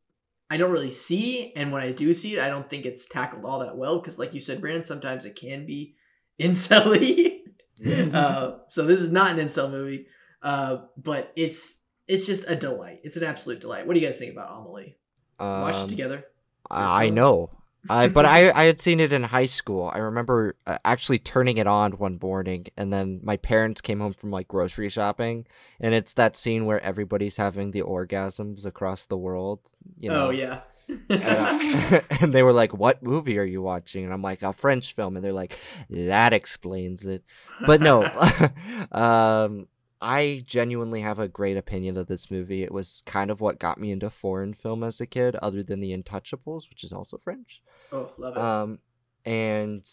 I 0.51 0.57
don't 0.57 0.73
really 0.73 0.91
see, 0.91 1.53
and 1.55 1.71
when 1.71 1.83
I 1.83 1.93
do 1.93 2.13
see 2.13 2.35
it, 2.35 2.43
I 2.43 2.49
don't 2.49 2.69
think 2.69 2.87
it's 2.87 3.07
tackled 3.07 3.45
all 3.45 3.61
that 3.61 3.77
well 3.77 4.01
because, 4.01 4.19
like 4.19 4.35
you 4.35 4.41
said, 4.41 4.61
Brandon, 4.61 4.83
sometimes 4.83 5.25
it 5.25 5.37
can 5.37 5.65
be 5.65 5.95
incel-y. 6.41 7.38
uh, 8.15 8.59
so 8.69 8.87
this 8.87 9.01
is 9.01 9.13
not 9.13 9.39
an 9.39 9.47
incel 9.47 9.71
movie, 9.71 10.07
uh, 10.43 10.79
but 10.97 11.33
it's 11.37 11.81
it's 12.07 12.27
just 12.27 12.49
a 12.49 12.57
delight. 12.57 13.01
It's 13.05 13.17
an 13.17 13.25
absolute 13.25 13.61
delight. 13.61 13.87
What 13.87 13.95
do 13.95 14.01
you 14.01 14.07
guys 14.07 14.19
think 14.19 14.33
about 14.33 14.51
Amelie? 14.59 14.97
Watch 15.39 15.75
it 15.77 15.83
Um, 15.83 15.89
together. 15.89 16.25
I 16.71 17.07
I 17.07 17.09
know. 17.11 17.51
I 17.89 18.09
but 18.09 18.25
I 18.27 18.51
I 18.63 18.65
had 18.65 18.81
seen 18.81 18.99
it 19.01 19.13
in 19.13 19.23
high 19.23 19.47
school. 19.47 19.91
I 19.93 19.99
remember 19.99 20.57
uh, 20.67 20.79
actually 20.85 21.19
turning 21.21 21.59
it 21.59 21.67
on 21.67 21.93
one 21.93 22.19
morning, 22.21 22.67
and 22.77 22.93
then 22.93 23.21
my 23.23 23.37
parents 23.37 23.81
came 23.81 24.01
home 24.01 24.15
from 24.15 24.31
like 24.31 24.49
grocery 24.49 24.89
shopping, 24.89 25.47
and 25.81 25.95
it's 25.95 26.15
that 26.15 26.35
scene 26.37 26.67
where 26.67 26.81
everybody's 26.81 27.37
having 27.37 27.71
the 27.71 27.83
orgasms 27.83 28.67
across 28.67 29.07
the 29.07 29.17
world. 29.17 29.61
You 29.99 30.11
know? 30.11 30.27
oh 30.27 30.31
yeah. 30.31 30.61
Uh, 31.11 32.01
and 32.21 32.33
they 32.33 32.43
were 32.43 32.53
like, 32.53 32.75
"What 32.75 33.03
movie 33.03 33.39
are 33.39 33.45
you 33.45 33.63
watching?" 33.63 34.05
And 34.05 34.13
I'm 34.13 34.23
like, 34.23 34.43
"A 34.43 34.53
French 34.53 34.95
film." 34.95 35.17
And 35.17 35.25
they're 35.25 35.33
like, 35.33 35.59
"That 35.91 36.33
explains 36.33 37.07
it." 37.07 37.25
But 37.67 37.81
no, 37.81 38.05
um, 38.93 39.67
I 40.01 40.45
genuinely 40.47 41.01
have 41.01 41.19
a 41.19 41.29
great 41.29 41.57
opinion 41.57 41.97
of 41.97 42.07
this 42.07 42.31
movie. 42.31 42.63
It 42.63 42.73
was 42.73 43.03
kind 43.07 43.31
of 43.31 43.41
what 43.41 43.59
got 43.59 43.81
me 43.81 43.91
into 43.91 44.11
foreign 44.11 44.55
film 44.55 44.85
as 44.85 45.01
a 45.01 45.07
kid, 45.07 45.37
other 45.37 45.63
than 45.63 45.81
The 45.81 45.97
Untouchables, 45.97 46.69
which 46.71 46.85
is 46.85 46.93
also 46.93 47.19
French. 47.19 47.63
oh, 47.93 48.13
love 48.17 48.37
it. 48.37 48.41
Um, 48.41 48.79
and 49.25 49.89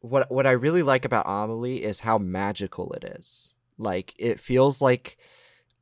what 0.00 0.30
what 0.30 0.46
I 0.46 0.52
really 0.52 0.82
like 0.82 1.04
about 1.04 1.26
Amelie 1.26 1.82
is 1.82 2.00
how 2.00 2.18
magical 2.18 2.92
it 2.92 3.04
is. 3.04 3.54
Like 3.78 4.14
it 4.18 4.40
feels 4.40 4.80
like, 4.80 5.16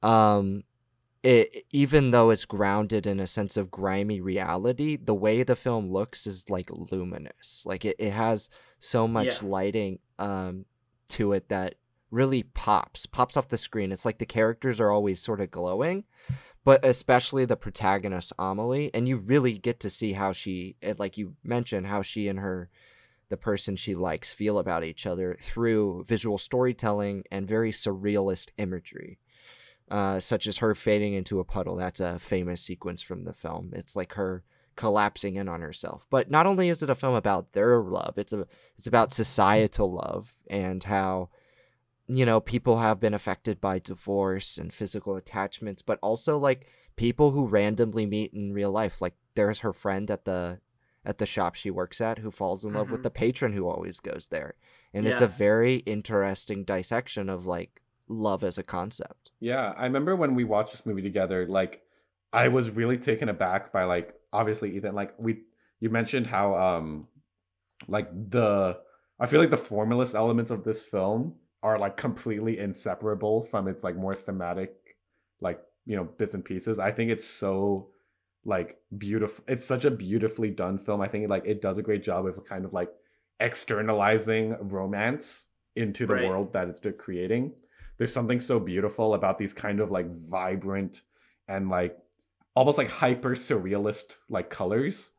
um, 0.03 0.65
it 1.23 1.65
even 1.71 2.11
though 2.11 2.31
it's 2.31 2.45
grounded 2.45 3.07
in 3.07 3.21
a 3.21 3.27
sense 3.27 3.57
of 3.57 3.71
grimy 3.71 4.21
reality, 4.21 4.97
the 4.97 5.15
way 5.15 5.43
the 5.43 5.57
film 5.57 5.91
looks 5.91 6.27
is 6.27 6.51
like 6.51 6.71
luminous. 6.71 7.63
Like 7.65 7.85
it, 7.85 7.97
it 7.99 8.13
has 8.13 8.49
so 8.81 9.07
much 9.07 9.41
Yeah. 9.43 9.49
lighting 9.49 9.99
um 10.19 10.65
to 11.11 11.33
it 11.33 11.49
that 11.49 11.75
really 12.11 12.43
pops 12.43 13.07
pops 13.07 13.37
off 13.37 13.49
the 13.49 13.59
screen. 13.59 13.93
It's 13.93 14.05
like 14.05 14.19
the 14.19 14.27
characters 14.27 14.81
are 14.81 14.91
always 14.91 15.21
sort 15.21 15.41
of 15.41 15.51
glowing 15.51 16.05
but 16.65 16.85
especially 16.85 17.45
the 17.45 17.57
protagonist 17.57 18.33
Amelie, 18.39 18.89
and 18.95 19.09
you 19.09 19.17
really 19.17 19.59
get 19.59 19.81
to 19.81 19.91
see 19.91 20.13
how 20.13 20.31
she, 20.31 20.77
like 20.97 21.19
you 21.19 21.35
mentioned, 21.43 21.89
how 21.89 22.03
she 22.03 22.29
and 22.29 22.39
her, 22.39 22.71
the 23.31 23.37
person 23.37 23.75
she 23.75 23.97
likes, 23.97 24.33
feel 24.33 24.59
about 24.61 24.85
each 24.85 25.05
other 25.05 25.37
through 25.41 26.05
visual 26.07 26.39
storytelling 26.39 27.25
and 27.33 27.49
very 27.49 27.73
surrealist 27.73 28.53
imagery, 28.59 29.19
uh, 29.91 30.21
such 30.21 30.47
as 30.47 30.59
her 30.59 30.75
fading 30.75 31.15
into 31.15 31.41
a 31.41 31.45
puddle. 31.45 31.77
That's 31.77 32.01
a 32.01 32.19
famous 32.19 32.63
sequence 32.63 33.03
from 33.03 33.25
the 33.25 33.33
film. 33.35 33.73
It's 33.75 33.95
like 33.97 34.15
her 34.15 34.43
collapsing 34.77 35.37
in 35.37 35.49
on 35.49 35.61
herself. 35.61 36.07
But 36.11 36.31
not 36.31 36.47
only 36.47 36.69
is 36.69 36.83
it 36.83 36.91
a 36.91 36.95
film 36.95 37.15
about 37.15 37.53
their 37.53 37.79
love, 37.83 38.15
it's 38.17 38.33
a 38.33 38.47
it's 38.79 38.87
about 38.87 39.13
societal 39.13 39.93
love 39.93 40.33
and 40.49 40.83
how 40.85 41.29
you 42.09 42.25
know 42.27 42.41
people 42.41 42.79
have 42.79 42.99
been 42.99 43.15
affected 43.15 43.61
by 43.61 43.79
divorce 43.79 44.59
and 44.59 44.75
physical 44.75 45.15
attachments 45.15 45.83
but 45.83 46.01
also 46.03 46.37
like 46.37 46.67
people 46.97 47.31
who 47.31 47.47
randomly 47.47 48.05
meet 48.07 48.33
in 48.35 48.53
real 48.53 48.73
life 48.73 49.01
like 49.01 49.15
there's 49.37 49.61
her 49.61 49.73
friend 49.73 50.11
at 50.11 50.25
the 50.25 50.59
at 51.05 51.19
the 51.19 51.25
shop 51.27 51.55
she 51.55 51.71
works 51.71 52.01
at 52.01 52.19
who 52.19 52.31
falls 52.31 52.65
in 52.65 52.73
love 52.75 52.91
with 52.91 53.01
Mhm. 53.01 53.05
the 53.05 53.11
patron 53.11 53.53
who 53.53 53.69
always 53.69 54.01
goes 54.01 54.29
there 54.29 54.55
and 54.93 55.07
it's 55.07 55.21
a 55.21 55.29
very 55.29 55.77
interesting 55.77 56.65
dissection 56.65 57.29
of 57.29 57.47
like 57.47 57.82
love 58.13 58.45
as 58.45 58.59
a 58.59 58.63
concept 58.63 59.33
Yeah, 59.41 59.75
I 59.77 59.85
remember 59.85 60.15
when 60.17 60.35
we 60.35 60.45
watched 60.45 60.73
this 60.73 60.87
movie 60.87 61.03
together, 61.03 61.47
like 61.47 61.83
I 62.33 62.49
was 62.49 62.71
really 62.71 62.99
taken 62.99 63.29
aback 63.29 63.73
by 63.73 63.85
like 63.85 64.15
obviously 64.33 64.77
Ethan, 64.77 64.95
like 64.95 65.15
we 65.19 65.43
you 65.81 65.91
mentioned 65.91 66.27
how 66.27 66.57
um 66.57 67.09
like 67.89 68.09
the 68.31 68.79
I 69.19 69.27
feel 69.27 69.41
like 69.41 69.51
the 69.51 69.57
formalist 69.57 70.15
elements 70.15 70.51
of 70.51 70.65
this 70.65 70.85
film 70.85 71.37
are 71.63 71.79
like 71.79 71.97
completely 71.97 72.59
inseparable 72.59 73.43
from 73.43 73.69
its 73.69 73.85
like 73.85 73.97
more 73.97 74.15
thematic 74.15 74.97
like 75.41 75.61
you 75.87 75.97
know 75.97 76.05
bits 76.05 76.35
and 76.35 76.45
pieces. 76.45 76.79
I 76.79 76.91
think 76.93 77.11
it's 77.11 77.25
so 77.27 77.89
like 78.45 78.79
beautiful 78.99 79.45
it's 79.47 79.65
such 79.65 79.85
a 79.85 79.91
beautifully 79.91 80.51
done 80.51 80.79
film. 80.79 81.01
I 81.01 81.09
think 81.09 81.29
like 81.29 81.47
it 81.47 81.63
does 81.63 81.79
a 81.79 81.83
great 81.83 82.03
job 82.03 82.27
of 82.27 82.45
kind 82.45 82.65
of 82.65 82.73
like 82.73 82.91
externalizing 83.41 84.57
romance 84.61 85.47
into 85.75 86.07
the 86.07 86.15
Right. 86.15 86.29
world 86.29 86.53
that 86.53 86.69
it's 86.69 86.81
creating 86.99 87.53
there's 88.03 88.13
something 88.13 88.41
so 88.41 88.59
beautiful 88.59 89.15
about 89.15 89.39
these 89.39 89.53
kind 89.53 89.79
of 89.79 89.93
like 89.93 90.11
vibrant 90.11 91.03
and 91.47 91.69
like 91.71 91.97
almost 92.57 92.77
like 92.77 92.89
hyper 92.89 93.37
surrealist 93.37 94.17
like 94.29 94.51
colors. 94.51 95.13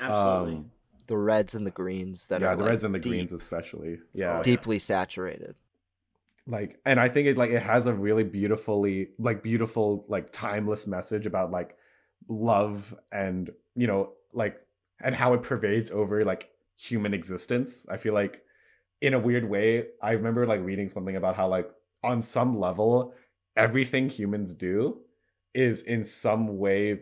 Absolutely. 0.00 0.54
Um, 0.54 0.70
the 1.06 1.18
reds 1.18 1.54
and 1.54 1.66
the 1.66 1.70
greens 1.70 2.28
that 2.28 2.40
yeah, 2.40 2.46
are 2.52 2.56
the 2.56 2.62
like, 2.62 2.70
reds 2.70 2.82
and 2.84 2.94
the 2.94 2.98
deep- 2.98 3.10
greens 3.10 3.32
especially. 3.32 3.98
Oh, 4.00 4.06
Yeah. 4.14 4.36
yeah. 4.38 4.42
deeply 4.42 4.78
saturated 4.78 5.54
Like 6.46 6.80
and 6.86 6.98
I 6.98 7.10
think 7.10 7.28
it 7.28 7.36
like 7.36 7.50
it 7.50 7.60
has 7.60 7.86
a 7.86 7.92
really 7.92 8.24
beautifully 8.24 9.10
like 9.18 9.42
beautiful 9.42 10.06
like 10.08 10.32
timeless 10.32 10.86
message 10.86 11.26
about 11.26 11.50
like 11.50 11.76
love 12.26 12.94
and 13.12 13.50
you 13.74 13.86
know 13.86 14.12
like 14.32 14.58
and 15.02 15.14
how 15.14 15.34
it 15.34 15.42
pervades 15.42 15.90
over 15.90 16.24
like 16.24 16.48
human 16.74 17.12
existence. 17.12 17.84
I 17.90 17.98
feel 17.98 18.14
like 18.14 18.42
in 19.02 19.12
a 19.12 19.18
weird 19.18 19.44
way, 19.46 19.88
I 20.00 20.12
remember 20.12 20.46
like 20.46 20.60
reading 20.64 20.88
something 20.88 21.16
about 21.16 21.36
how 21.36 21.48
like 21.48 21.70
on 22.02 22.22
some 22.22 22.58
level 22.58 23.14
everything 23.56 24.08
humans 24.08 24.52
do 24.52 25.00
is 25.54 25.82
in 25.82 26.04
some 26.04 26.58
way 26.58 27.00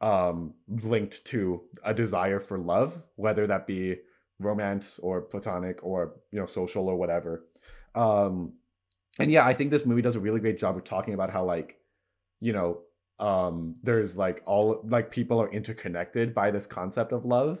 um 0.00 0.54
linked 0.68 1.24
to 1.24 1.62
a 1.84 1.94
desire 1.94 2.40
for 2.40 2.58
love, 2.58 3.00
whether 3.16 3.46
that 3.46 3.66
be 3.66 3.96
romance 4.40 4.98
or 5.02 5.20
platonic 5.22 5.78
or 5.82 6.14
you 6.32 6.38
know 6.40 6.46
social 6.46 6.88
or 6.88 6.96
whatever. 6.96 7.44
Um 7.94 8.54
and 9.18 9.30
yeah, 9.30 9.46
I 9.46 9.54
think 9.54 9.70
this 9.70 9.86
movie 9.86 10.02
does 10.02 10.16
a 10.16 10.20
really 10.20 10.40
great 10.40 10.58
job 10.58 10.76
of 10.76 10.84
talking 10.84 11.14
about 11.14 11.30
how 11.30 11.44
like 11.44 11.76
you 12.40 12.52
know 12.52 12.80
um 13.20 13.74
there's 13.82 14.16
like 14.16 14.42
all 14.46 14.80
like 14.84 15.10
people 15.10 15.40
are 15.40 15.50
interconnected 15.52 16.34
by 16.34 16.50
this 16.50 16.66
concept 16.66 17.12
of 17.12 17.24
love 17.24 17.60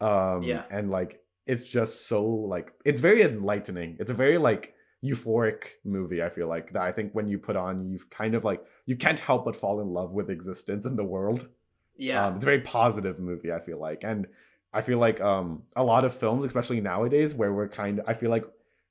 um 0.00 0.42
Yeah. 0.44 0.64
and 0.70 0.90
like 0.90 1.20
it's 1.46 1.64
just 1.64 2.06
so 2.06 2.24
like 2.24 2.72
it's 2.84 3.00
very 3.00 3.22
enlightening 3.22 3.96
it's 3.98 4.10
a 4.10 4.14
very 4.14 4.38
like 4.38 4.74
euphoric 5.04 5.64
movie. 5.84 6.22
I 6.22 6.28
feel 6.28 6.48
like 6.48 6.72
that. 6.72 6.82
I 6.82 6.92
think 6.92 7.14
when 7.14 7.28
you 7.28 7.38
put 7.38 7.56
on, 7.56 7.88
you've 7.90 8.10
kind 8.10 8.34
of 8.34 8.44
like 8.44 8.62
you 8.86 8.96
can't 8.96 9.20
help 9.20 9.44
but 9.44 9.56
fall 9.56 9.80
in 9.80 9.88
love 9.88 10.12
with 10.14 10.30
existence 10.30 10.84
in 10.84 10.96
the 10.96 11.04
world. 11.04 11.48
Yeah. 11.96 12.26
Um, 12.26 12.36
it's 12.36 12.44
a 12.44 12.46
very 12.46 12.60
positive 12.60 13.18
movie. 13.18 13.52
I 13.52 13.60
feel 13.60 13.78
like, 13.78 14.04
and 14.04 14.26
I 14.72 14.82
feel 14.82 14.98
like 14.98 15.20
um 15.20 15.62
a 15.76 15.82
lot 15.82 16.04
of 16.04 16.14
films, 16.14 16.44
especially 16.44 16.80
nowadays, 16.80 17.34
where 17.34 17.52
we're 17.52 17.68
kind 17.68 18.00
of, 18.00 18.08
I 18.08 18.14
feel 18.14 18.30
like 18.30 18.44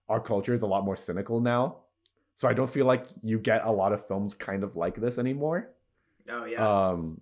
our 0.07 0.19
culture 0.19 0.53
is 0.53 0.63
a 0.63 0.67
lot 0.67 0.83
more 0.83 0.95
cynical 0.95 1.39
now. 1.39 1.77
So 2.35 2.47
I 2.47 2.53
don't 2.53 2.69
feel 2.69 2.85
like 2.85 3.05
you 3.21 3.37
get 3.37 3.65
a 3.65 3.71
lot 3.71 3.91
of 3.91 4.07
films 4.07 4.33
kind 4.33 4.63
of 4.63 4.75
like 4.75 4.95
this 4.95 5.17
anymore. 5.17 5.69
oh 6.31 6.45
yeah. 6.45 6.87
Um, 6.87 7.21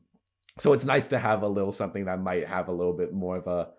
so 0.59 0.73
it's 0.73 0.85
nice 0.85 1.07
to 1.07 1.19
have 1.19 1.43
a 1.43 1.47
little 1.47 1.71
something 1.71 2.05
that 2.05 2.19
might 2.21 2.47
have 2.47 2.67
a 2.67 2.71
little 2.71 2.93
bit 2.93 3.13
more 3.13 3.37
of 3.37 3.47
a 3.47 3.69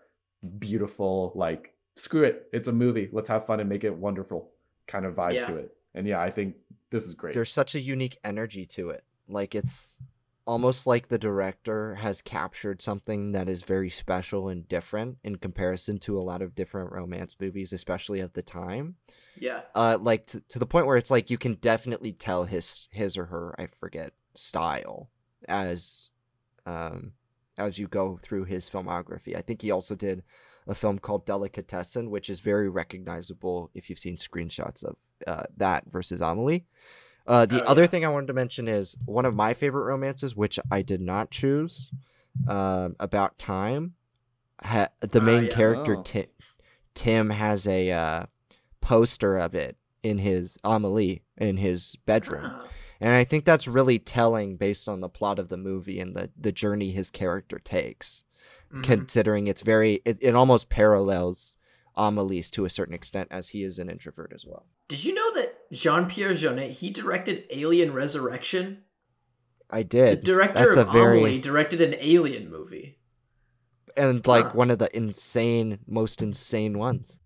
beautiful, 0.59 1.33
like, 1.35 1.75
screw 1.97 2.23
it, 2.23 2.49
it's 2.53 2.68
a 2.68 2.73
movie, 2.73 3.09
let's 3.12 3.29
have 3.29 3.47
fun 3.47 3.59
and 3.61 3.68
make 3.68 3.83
it 3.83 3.94
wonderful 3.94 4.53
kind 4.88 5.05
of 5.07 5.14
vibe 5.14 5.35
Yeah. 5.35 5.46
to 5.46 5.57
it. 5.57 5.77
And 5.94 6.07
yeah, 6.07 6.20
I 6.20 6.31
think 6.31 6.57
this 6.90 7.05
is 7.05 7.14
great. 7.14 7.35
There's 7.35 7.53
such 7.53 7.74
a 7.77 7.81
unique 7.81 8.18
energy 8.24 8.66
to 8.66 8.90
it. 8.90 9.05
Like 9.29 9.55
it's 9.55 10.01
almost 10.46 10.87
like 10.87 11.09
the 11.09 11.18
director 11.18 11.94
has 11.96 12.22
captured 12.22 12.81
something 12.81 13.33
that 13.33 13.48
is 13.48 13.62
very 13.62 13.90
special 13.90 14.48
and 14.48 14.66
different 14.68 15.18
in 15.22 15.37
comparison 15.37 15.98
to 15.98 16.18
a 16.18 16.22
lot 16.22 16.40
of 16.42 16.55
different 16.55 16.90
romance 16.90 17.37
movies, 17.38 17.72
especially 17.72 18.20
at 18.20 18.33
the 18.35 18.42
time. 18.42 18.96
yeah. 19.38 19.61
Uh, 19.74 19.98
like 20.01 20.27
to, 20.27 20.40
to 20.48 20.59
the 20.59 20.66
point 20.66 20.87
where 20.87 20.96
it's 20.96 21.11
like 21.11 21.31
you 21.31 21.38
can 21.38 21.55
definitely 21.55 22.12
tell 22.12 22.44
his 22.44 22.88
his 22.90 23.16
or 23.18 23.27
her 23.27 23.55
I 23.59 23.68
forget 23.79 24.12
style 24.35 25.11
as 25.48 26.09
um 26.66 27.12
as 27.59 27.79
you 27.79 27.87
go 27.88 28.16
through 28.22 28.44
his 28.44 28.70
filmography. 28.70 29.37
I 29.37 29.42
think 29.42 29.61
he 29.62 29.70
also 29.70 29.94
did 29.94 30.22
a 30.69 30.75
film 30.75 30.99
called 30.99 31.27
Delicatessen, 31.27 32.11
which 32.11 32.31
is 32.31 32.41
very 32.41 32.69
recognizable 32.69 33.71
if 33.75 33.89
you've 33.91 33.99
seen 33.99 34.17
screenshots 34.17 34.85
of 34.85 34.97
uh, 35.27 35.43
that 35.57 35.91
versus 35.91 36.21
Amelie. 36.21 36.67
Uh, 37.27 37.45
the 37.47 37.63
Oh, 37.65 37.67
other 37.67 37.83
yeah. 37.83 37.89
thing 37.89 38.05
I 38.05 38.09
wanted 38.09 38.29
to 38.29 38.33
mention 38.35 38.69
is 38.69 38.97
one 39.05 39.25
of 39.27 39.35
my 39.35 39.53
favorite 39.55 39.85
romances, 39.85 40.37
which 40.37 40.59
I 40.71 40.83
did 40.83 41.01
not 41.01 41.31
choose, 41.31 41.91
um, 42.47 42.95
about 43.01 43.39
time. 43.39 43.95
Ha- 44.63 44.89
the 45.01 45.21
Ah, 45.21 45.25
main 45.25 45.45
yeah. 45.45 45.51
character 45.51 45.97
Oh. 45.97 46.03
Tim, 46.03 46.27
Tim 46.95 47.31
has 47.31 47.67
a 47.67 47.91
uh, 47.91 48.27
poster 48.81 49.37
of 49.39 49.55
it 49.55 49.77
in 50.03 50.19
his 50.19 50.59
Amelie 50.65 51.23
in 51.37 51.57
his 51.57 51.97
bedroom. 52.07 52.51
And 53.01 53.11
I 53.13 53.23
think 53.23 53.45
that's 53.45 53.69
really 53.69 54.01
telling 54.01 54.57
based 54.57 54.89
on 54.89 55.01
the 55.01 55.09
plot 55.09 55.39
of 55.39 55.49
the 55.51 55.57
movie 55.57 56.01
and 56.01 56.17
the, 56.17 56.31
the 56.37 56.51
journey 56.51 56.91
his 56.91 57.13
character 57.13 57.61
takes, 57.61 58.25
Mhm. 58.73 58.83
considering 58.85 59.47
it's 59.47 59.63
very, 59.63 60.03
it, 60.05 60.19
it 60.21 60.35
almost 60.35 60.69
parallels 60.69 61.57
Amelie's 61.97 62.51
to 62.53 62.65
a 62.65 62.71
certain 62.71 62.95
extent 62.95 63.29
as 63.31 63.49
he 63.51 63.63
is 63.63 63.79
an 63.79 63.89
introvert 63.91 64.33
as 64.35 64.45
well. 64.47 64.67
Did 64.89 65.05
you 65.05 65.15
know 65.15 65.35
that 65.35 65.71
Jean 65.73 66.07
Pierre 66.07 66.31
Jeunet 66.33 66.71
he 66.73 66.91
directed 66.91 67.45
Alien 67.51 67.93
Resurrection? 67.93 68.85
I 69.71 69.83
did. 69.83 70.09
The 70.13 70.17
did. 70.17 70.25
director 70.25 70.65
That's 70.65 70.77
a 70.77 70.81
of 70.83 70.93
very- 70.93 71.19
Amelie 71.21 71.41
directed 71.41 71.81
an 71.81 71.95
Alien 71.99 72.51
movie. 72.51 72.99
And 73.97 74.25
like 74.27 74.45
Huh. 74.47 74.53
one 74.53 74.71
of 74.71 74.79
the 74.79 74.95
insane, 74.97 75.81
most 75.87 76.23
insane 76.23 76.79
ones. 76.79 77.21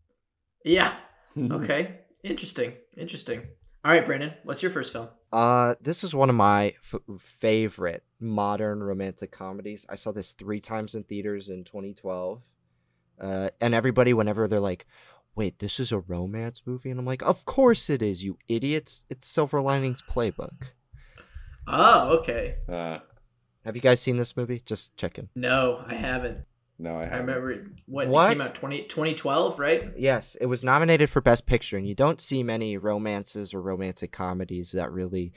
Yeah. 0.64 0.94
Okay. 1.38 2.00
Interesting. 2.22 2.74
Interesting. 2.96 3.48
All 3.84 3.90
right, 3.92 4.04
Brandon. 4.04 4.34
What's 4.44 4.62
your 4.62 4.70
first 4.70 4.92
film? 4.92 5.08
Uh, 5.32 5.74
this 5.80 6.04
is 6.04 6.14
one 6.14 6.28
of 6.30 6.36
my 6.36 6.74
f- 6.92 7.00
favorite 7.18 8.04
modern 8.22 8.82
romantic 8.82 9.30
comedies. 9.32 9.84
I 9.88 9.96
saw 9.96 10.12
this 10.12 10.32
three 10.32 10.60
times 10.60 10.94
in 10.94 11.02
theaters 11.04 11.48
in 11.48 11.64
2012. 11.64 12.40
Uh, 13.20 13.50
and 13.60 13.74
everybody, 13.74 14.12
whenever 14.14 14.48
they're 14.48 14.58
like, 14.60 14.86
"Wait, 15.34 15.58
this 15.58 15.78
is 15.78 15.92
a 15.92 15.98
romance 16.00 16.62
movie," 16.66 16.90
and 16.90 16.98
I'm 16.98 17.06
like, 17.06 17.22
"Of 17.22 17.44
course 17.44 17.90
it 17.90 18.02
is, 18.02 18.24
you 18.24 18.38
idiots! 18.48 19.04
It's 19.10 19.26
Silver 19.28 19.60
Linings 19.60 20.02
Playbook." 20.02 20.68
Oh, 21.66 22.18
okay. 22.18 22.56
uh, 22.68 22.98
Have 23.64 23.76
you 23.76 23.82
guys 23.82 24.00
seen 24.00 24.16
this 24.16 24.36
movie? 24.36 24.62
Just 24.66 24.96
checking. 24.96 25.28
No, 25.36 25.84
I 25.86 25.94
haven't. 25.94 26.38
no, 26.78 26.96
I 26.96 27.02
I 27.02 27.04
haven't. 27.04 27.20
remember 27.26 27.50
it- 27.52 27.66
what, 27.86 28.08
What? 28.08 28.30
it 28.32 28.34
came 28.34 28.42
out 28.42 28.54
20, 28.56 28.82
2012, 28.84 29.58
right? 29.60 29.92
Yes, 29.96 30.36
it 30.40 30.46
was 30.46 30.64
nominated 30.64 31.08
for 31.10 31.20
Best 31.20 31.46
Picture, 31.46 31.76
and 31.76 31.86
you 31.86 31.94
don't 31.94 32.20
see 32.20 32.42
many 32.42 32.76
romances 32.76 33.54
or 33.54 33.62
romantic 33.62 34.10
comedies 34.10 34.72
that 34.72 34.90
really 34.90 35.32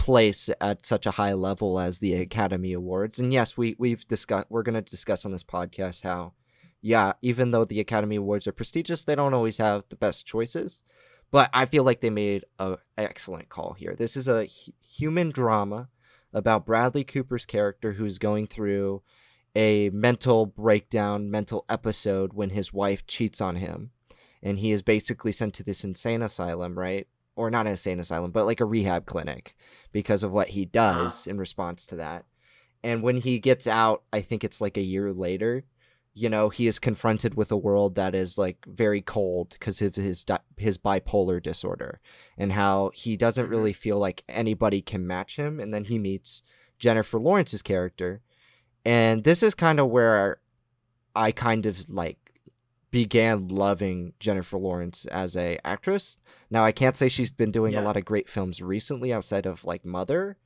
place 0.00 0.48
at 0.62 0.86
such 0.86 1.04
a 1.04 1.10
high 1.10 1.34
level 1.34 1.78
as 1.78 1.98
the 1.98 2.14
Academy 2.14 2.72
Awards. 2.72 3.18
And 3.18 3.34
yes, 3.34 3.58
we 3.58 3.76
we've 3.78 4.08
discussed 4.08 4.46
we're 4.48 4.62
going 4.62 4.82
to 4.82 4.90
discuss 4.90 5.26
on 5.26 5.30
this 5.30 5.44
podcast 5.44 6.04
how 6.04 6.32
yeah, 6.80 7.12
even 7.20 7.50
though 7.50 7.66
the 7.66 7.80
Academy 7.80 8.16
Awards 8.16 8.46
are 8.46 8.52
prestigious, 8.52 9.04
they 9.04 9.14
don't 9.14 9.34
always 9.34 9.58
have 9.58 9.84
the 9.90 9.96
best 9.96 10.24
choices. 10.24 10.82
But 11.30 11.50
I 11.52 11.66
feel 11.66 11.84
like 11.84 12.00
they 12.00 12.08
made 12.08 12.46
a 12.58 12.78
excellent 12.96 13.50
call 13.50 13.74
here. 13.74 13.94
This 13.94 14.16
is 14.16 14.26
a 14.26 14.46
human 14.46 15.30
drama 15.32 15.90
about 16.32 16.64
Bradley 16.64 17.04
Cooper's 17.04 17.44
character 17.44 17.92
who's 17.92 18.16
going 18.16 18.46
through 18.46 19.02
a 19.54 19.90
mental 19.90 20.46
breakdown, 20.46 21.30
mental 21.30 21.66
episode 21.68 22.32
when 22.32 22.50
his 22.50 22.72
wife 22.72 23.06
cheats 23.06 23.42
on 23.42 23.56
him. 23.56 23.90
And 24.42 24.60
he 24.60 24.70
is 24.70 24.80
basically 24.80 25.32
sent 25.32 25.52
to 25.56 25.62
this 25.62 25.84
insane 25.84 26.22
asylum, 26.22 26.78
right? 26.78 27.06
Or 27.40 27.50
not 27.50 27.64
an 27.66 27.72
insane 27.72 28.00
asylum, 28.00 28.32
but 28.32 28.44
like 28.44 28.60
a 28.60 28.66
rehab 28.66 29.06
clinic 29.06 29.56
because 29.92 30.22
of 30.22 30.30
what 30.30 30.48
he 30.48 30.66
does 30.66 31.26
in 31.26 31.38
response 31.38 31.86
to 31.86 31.96
that. 31.96 32.26
And 32.84 33.02
when 33.02 33.16
he 33.16 33.38
gets 33.38 33.66
out, 33.66 34.02
I 34.12 34.20
think 34.20 34.44
it's 34.44 34.60
like 34.60 34.76
a 34.76 34.82
year 34.82 35.10
later, 35.10 35.64
you 36.12 36.28
know, 36.28 36.50
he 36.50 36.66
is 36.66 36.78
confronted 36.78 37.36
with 37.36 37.50
a 37.50 37.56
world 37.56 37.94
that 37.94 38.14
is 38.14 38.36
like 38.36 38.58
very 38.66 39.00
cold 39.00 39.56
because 39.58 39.80
of 39.80 39.94
his 39.94 40.22
di- 40.24 40.38
his 40.58 40.76
bipolar 40.76 41.42
disorder 41.42 42.00
and 42.36 42.52
how 42.52 42.90
he 42.94 43.16
doesn't 43.16 43.46
Mhm. 43.46 43.50
really 43.50 43.72
feel 43.72 43.98
like 43.98 44.22
anybody 44.28 44.82
can 44.82 45.06
match 45.06 45.36
him. 45.36 45.58
And 45.60 45.72
then 45.72 45.84
he 45.84 45.98
meets 45.98 46.42
Jennifer 46.78 47.18
Lawrence's 47.18 47.62
character, 47.62 48.20
and 48.84 49.24
this 49.24 49.42
is 49.42 49.54
kind 49.54 49.80
of 49.80 49.88
where 49.88 50.40
I 51.16 51.32
kind 51.32 51.64
of 51.64 51.88
like 51.88 52.18
began 52.90 53.48
loving 53.48 54.12
Jennifer 54.18 54.58
Lawrence 54.58 55.04
as 55.06 55.36
a 55.36 55.58
actress. 55.64 56.18
Now 56.50 56.64
I 56.64 56.72
can't 56.72 56.96
say 56.96 57.08
she's 57.08 57.32
been 57.32 57.52
doing 57.52 57.74
Yeah. 57.74 57.82
a 57.82 57.84
lot 57.84 57.96
of 57.96 58.04
great 58.04 58.28
films 58.28 58.60
recently 58.60 59.12
outside 59.12 59.46
of 59.46 59.64
like 59.64 59.84
Mother, 59.84 60.36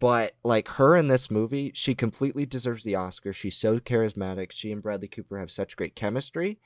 but 0.00 0.32
like 0.42 0.66
her 0.68 0.96
in 0.96 1.08
this 1.08 1.30
movie, 1.30 1.70
she 1.74 1.94
completely 1.94 2.46
deserves 2.46 2.84
the 2.84 2.94
Oscar. 2.94 3.32
She's 3.32 3.56
so 3.56 3.78
charismatic. 3.78 4.50
She 4.50 4.72
and 4.72 4.82
Bradley 4.82 5.08
Cooper 5.08 5.38
have 5.38 5.50
such 5.50 5.76
great 5.76 5.94
chemistry, 5.94 6.58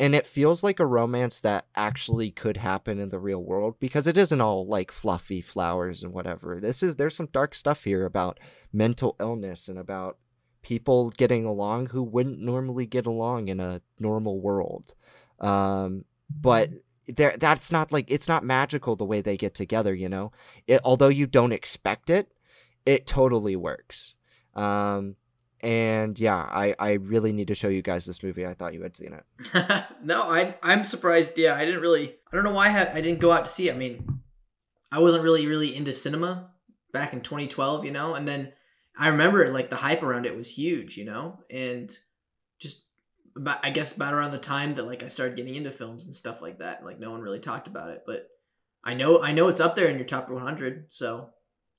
and 0.00 0.14
it 0.14 0.26
feels 0.26 0.64
like 0.64 0.80
a 0.80 0.86
romance 0.86 1.40
that 1.42 1.66
actually 1.76 2.30
could 2.30 2.56
happen 2.56 2.98
in 2.98 3.10
the 3.10 3.18
real 3.18 3.42
world 3.44 3.76
because 3.78 4.06
it 4.06 4.16
isn't 4.16 4.40
all 4.40 4.66
like 4.66 4.90
fluffy 4.90 5.40
flowers 5.42 6.02
and 6.02 6.12
whatever. 6.14 6.58
This 6.60 6.82
is 6.82 6.96
there's 6.96 7.14
some 7.14 7.28
dark 7.30 7.54
stuff 7.54 7.84
here 7.84 8.06
about 8.06 8.40
mental 8.72 9.14
illness 9.20 9.68
and 9.68 9.78
about 9.78 10.16
people 10.62 11.10
getting 11.10 11.44
along 11.44 11.86
who 11.86 12.02
wouldn't 12.02 12.40
normally 12.40 12.86
get 12.86 13.06
along 13.06 13.48
in 13.48 13.60
a 13.60 13.80
normal 13.98 14.40
world. 14.40 14.94
Um, 15.40 16.04
but 16.28 16.70
there 17.06 17.34
that's 17.38 17.72
not 17.72 17.90
like 17.90 18.10
it's 18.10 18.28
not 18.28 18.44
magical 18.44 18.96
the 18.96 19.04
way 19.04 19.20
they 19.20 19.36
get 19.36 19.54
together, 19.54 19.94
you 19.94 20.08
know. 20.08 20.32
It, 20.66 20.80
although 20.84 21.08
you 21.08 21.26
don't 21.26 21.52
expect 21.52 22.10
it, 22.10 22.30
it 22.84 23.06
totally 23.06 23.56
works. 23.56 24.16
Um, 24.54 25.16
and 25.60 26.18
yeah, 26.18 26.36
I 26.36 26.74
I 26.78 26.92
really 26.92 27.32
need 27.32 27.48
to 27.48 27.54
show 27.54 27.68
you 27.68 27.82
guys 27.82 28.04
this 28.04 28.22
movie. 28.22 28.46
I 28.46 28.54
thought 28.54 28.74
you 28.74 28.82
had 28.82 28.96
seen 28.96 29.14
it. 29.14 29.84
no, 30.02 30.22
I 30.22 30.56
I'm 30.62 30.84
surprised. 30.84 31.38
Yeah, 31.38 31.54
I 31.54 31.64
didn't 31.64 31.80
really. 31.80 32.14
I 32.30 32.36
don't 32.36 32.44
know 32.44 32.52
why 32.52 32.66
I, 32.66 32.70
had, 32.70 32.88
I 32.88 33.00
didn't 33.00 33.20
go 33.20 33.32
out 33.32 33.46
to 33.46 33.50
see. 33.50 33.68
it. 33.68 33.74
I 33.74 33.78
mean, 33.78 34.20
I 34.92 34.98
wasn't 34.98 35.24
really 35.24 35.46
really 35.46 35.74
into 35.74 35.92
cinema 35.92 36.50
back 36.92 37.12
in 37.12 37.22
2012, 37.22 37.84
you 37.84 37.90
know. 37.90 38.14
And 38.14 38.28
then 38.28 38.52
I 38.98 39.08
remember 39.08 39.48
like 39.52 39.70
the 39.70 39.76
hype 39.76 40.02
around 40.02 40.26
it 40.26 40.36
was 40.36 40.50
huge, 40.50 40.96
you 40.96 41.04
know, 41.04 41.38
and 41.50 41.96
just 42.58 42.84
about 43.36 43.64
I 43.64 43.70
guess 43.70 43.94
about 43.94 44.12
around 44.14 44.32
the 44.32 44.38
time 44.38 44.74
that 44.74 44.86
like 44.86 45.02
I 45.04 45.08
started 45.08 45.36
getting 45.36 45.54
into 45.54 45.70
films 45.70 46.04
and 46.04 46.14
stuff 46.14 46.42
like 46.42 46.58
that. 46.58 46.84
Like 46.84 46.98
no 46.98 47.10
one 47.12 47.20
really 47.20 47.38
talked 47.38 47.68
about 47.68 47.90
it, 47.90 48.02
but 48.06 48.28
I 48.84 48.94
know 48.94 49.22
I 49.22 49.32
know 49.32 49.48
it's 49.48 49.60
up 49.60 49.76
there 49.76 49.86
in 49.88 49.96
your 49.98 50.06
top 50.06 50.28
100. 50.28 50.86
So 50.90 51.30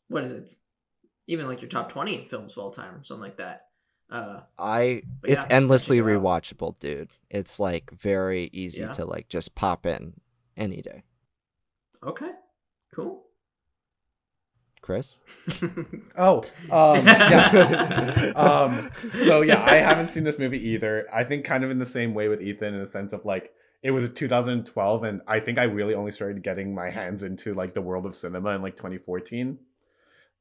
what 0.08 0.24
is 0.24 0.32
it? 0.32 0.52
Even 1.28 1.48
like 1.48 1.62
your 1.62 1.70
top 1.70 1.92
20 1.92 2.26
films 2.30 2.54
of 2.54 2.58
all 2.60 2.72
time 2.72 2.96
or 2.96 3.04
something 3.04 3.22
like 3.24 3.38
that. 3.38 3.66
Uh, 4.10 4.40
I 4.58 5.04
it's 5.24 5.46
yeah, 5.46 5.56
endlessly 5.56 5.98
check 6.00 6.08
it 6.08 6.12
out. 6.16 6.22
rewatchable, 6.24 6.80
dude. 6.80 7.10
It's 7.30 7.60
like 7.60 7.92
very 7.92 8.50
easy 8.54 8.82
Yeah. 8.82 8.92
to 8.94 9.06
like 9.06 9.28
just 9.30 9.54
pop 9.56 9.86
in 9.86 10.14
any 10.58 10.82
day. 10.82 11.04
okay, 12.02 12.32
cool. 12.96 13.26
Chris, 14.82 15.18
Oh, 16.18 16.44
um, 16.72 17.06
yeah. 17.06 18.32
um, 18.36 18.90
so 19.26 19.42
yeah, 19.42 19.64
I 19.64 19.76
haven't 19.76 20.08
seen 20.08 20.24
this 20.24 20.40
movie 20.40 20.70
either. 20.70 21.08
I 21.14 21.24
think 21.24 21.46
kind 21.46 21.64
of 21.64 21.70
in 21.72 21.78
the 21.80 21.86
same 21.86 22.14
way 22.14 22.28
with 22.28 22.42
Ethan 22.42 22.74
in 22.74 22.80
the 22.80 22.88
sense 22.88 23.14
of 23.14 23.24
like 23.26 23.52
it 23.84 23.92
was 23.92 24.04
a 24.04 24.10
2012, 24.10 25.04
and 25.04 25.22
I 25.28 25.40
think 25.40 25.58
I 25.60 25.64
really 25.64 25.94
only 25.94 26.12
started 26.12 26.42
getting 26.44 26.74
my 26.74 26.90
hands 26.90 27.24
into 27.24 27.54
like 27.54 27.74
the 27.74 27.82
world 27.82 28.06
of 28.06 28.16
cinema 28.16 28.50
in 28.52 28.62
like 28.62 28.76
2014. 28.78 29.60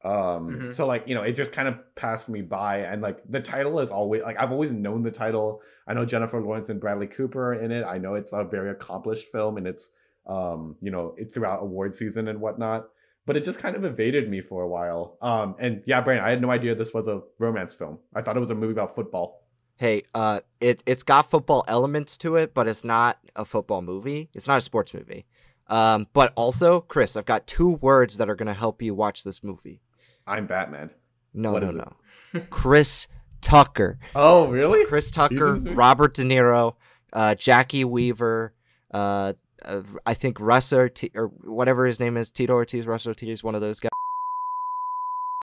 Um, 0.05 0.13
Mhm. 0.13 0.75
so 0.75 0.87
like 0.87 1.09
you 1.09 1.15
know, 1.15 1.23
it 1.23 1.33
just 1.33 1.53
kind 1.53 1.67
of 1.69 1.75
passed 1.97 2.29
me 2.29 2.41
by, 2.41 2.79
and 2.79 3.03
like 3.03 3.19
the 3.29 3.41
title 3.41 3.81
is 3.81 3.91
always 3.91 4.23
like 4.23 4.39
I've 4.39 4.53
always 4.53 4.73
known 4.73 5.03
the 5.03 5.11
title. 5.11 5.61
I 5.87 5.95
know 5.95 6.05
Jennifer 6.05 6.41
Lawrence 6.41 6.69
and 6.69 6.81
Bradley 6.81 7.09
Cooper 7.09 7.49
are 7.53 7.55
in 7.55 7.73
it. 7.73 7.85
I 7.85 7.99
know 7.99 8.15
it's 8.15 8.33
a 8.33 8.45
very 8.45 8.71
accomplished 8.71 9.27
film, 9.29 9.57
and 9.57 9.67
it's 9.67 9.91
um, 10.27 10.77
you 10.81 10.91
know, 10.91 11.15
it, 11.19 11.33
throughout 11.33 11.63
award 11.63 11.95
season 11.95 12.29
and 12.29 12.41
whatnot. 12.41 12.89
But 13.29 13.37
it 13.37 13.45
just 13.45 13.61
kind 13.61 13.77
of 13.77 13.85
evaded 13.85 14.29
me 14.29 14.41
for 14.41 14.63
a 14.63 14.69
while. 14.69 15.17
Um, 15.23 15.55
and 15.61 15.83
yeah, 15.87 16.01
Brandon, 16.01 16.25
I 16.27 16.31
had 16.31 16.43
no 16.43 16.51
idea 16.51 16.75
this 16.75 16.93
was 16.93 17.07
a 17.07 17.21
romance 17.39 17.73
film. 17.75 17.99
I 18.15 18.23
thought 18.23 18.37
it 18.37 18.41
was 18.41 18.51
a 18.51 18.55
movie 18.57 18.73
about 18.73 18.95
football. 18.97 19.45
Hey, 19.77 20.03
uh, 20.15 20.41
it 20.61 20.83
it's 20.87 21.05
got 21.05 21.31
football 21.31 21.65
elements 21.69 22.19
to 22.19 22.35
it, 22.35 22.53
but 22.55 22.67
it's 22.67 22.83
not 22.83 23.19
a 23.37 23.45
football 23.45 23.83
movie. 23.83 24.29
It's 24.35 24.49
not 24.49 24.59
a 24.59 24.61
sports 24.63 24.93
movie. 24.93 25.27
Um, 25.69 26.09
but 26.15 26.33
also, 26.35 26.81
Chris, 26.81 27.17
I've 27.17 27.27
got 27.27 27.47
two 27.47 27.69
words 27.69 28.17
that 28.17 28.29
are 28.29 28.35
gonna 28.35 28.55
help 28.55 28.83
you 28.83 28.95
watch 28.95 29.23
this 29.23 29.45
movie. 29.45 29.83
I'm 30.27 30.47
Batman. 30.47 30.91
No, 31.35 31.53
What 31.53 31.63
no, 31.63 31.71
no. 31.71 32.41
Chris 32.51 33.07
Tucker. 33.41 33.99
Oh, 34.17 34.49
really? 34.49 34.85
Chris 34.87 35.11
Tucker. 35.11 35.55
Robert 35.57 36.15
De 36.15 36.23
Niro, 36.25 36.75
uh, 37.13 37.35
Jacki 37.37 37.85
Weaver, 37.85 38.55
uh, 38.93 39.35
uh, 39.65 39.83
I 40.07 40.15
think 40.15 40.41
Russ 40.41 40.73
Ortiz, 40.73 41.11
or 41.15 41.29
whatever 41.43 41.87
his 41.87 42.01
name 42.01 42.17
is, 42.17 42.31
Tito 42.31 42.53
Ortiz, 42.55 42.87
Russ 42.87 43.07
Ortiz, 43.07 43.43
one 43.43 43.55
of 43.55 43.61
those 43.61 43.81
guys. 43.81 43.91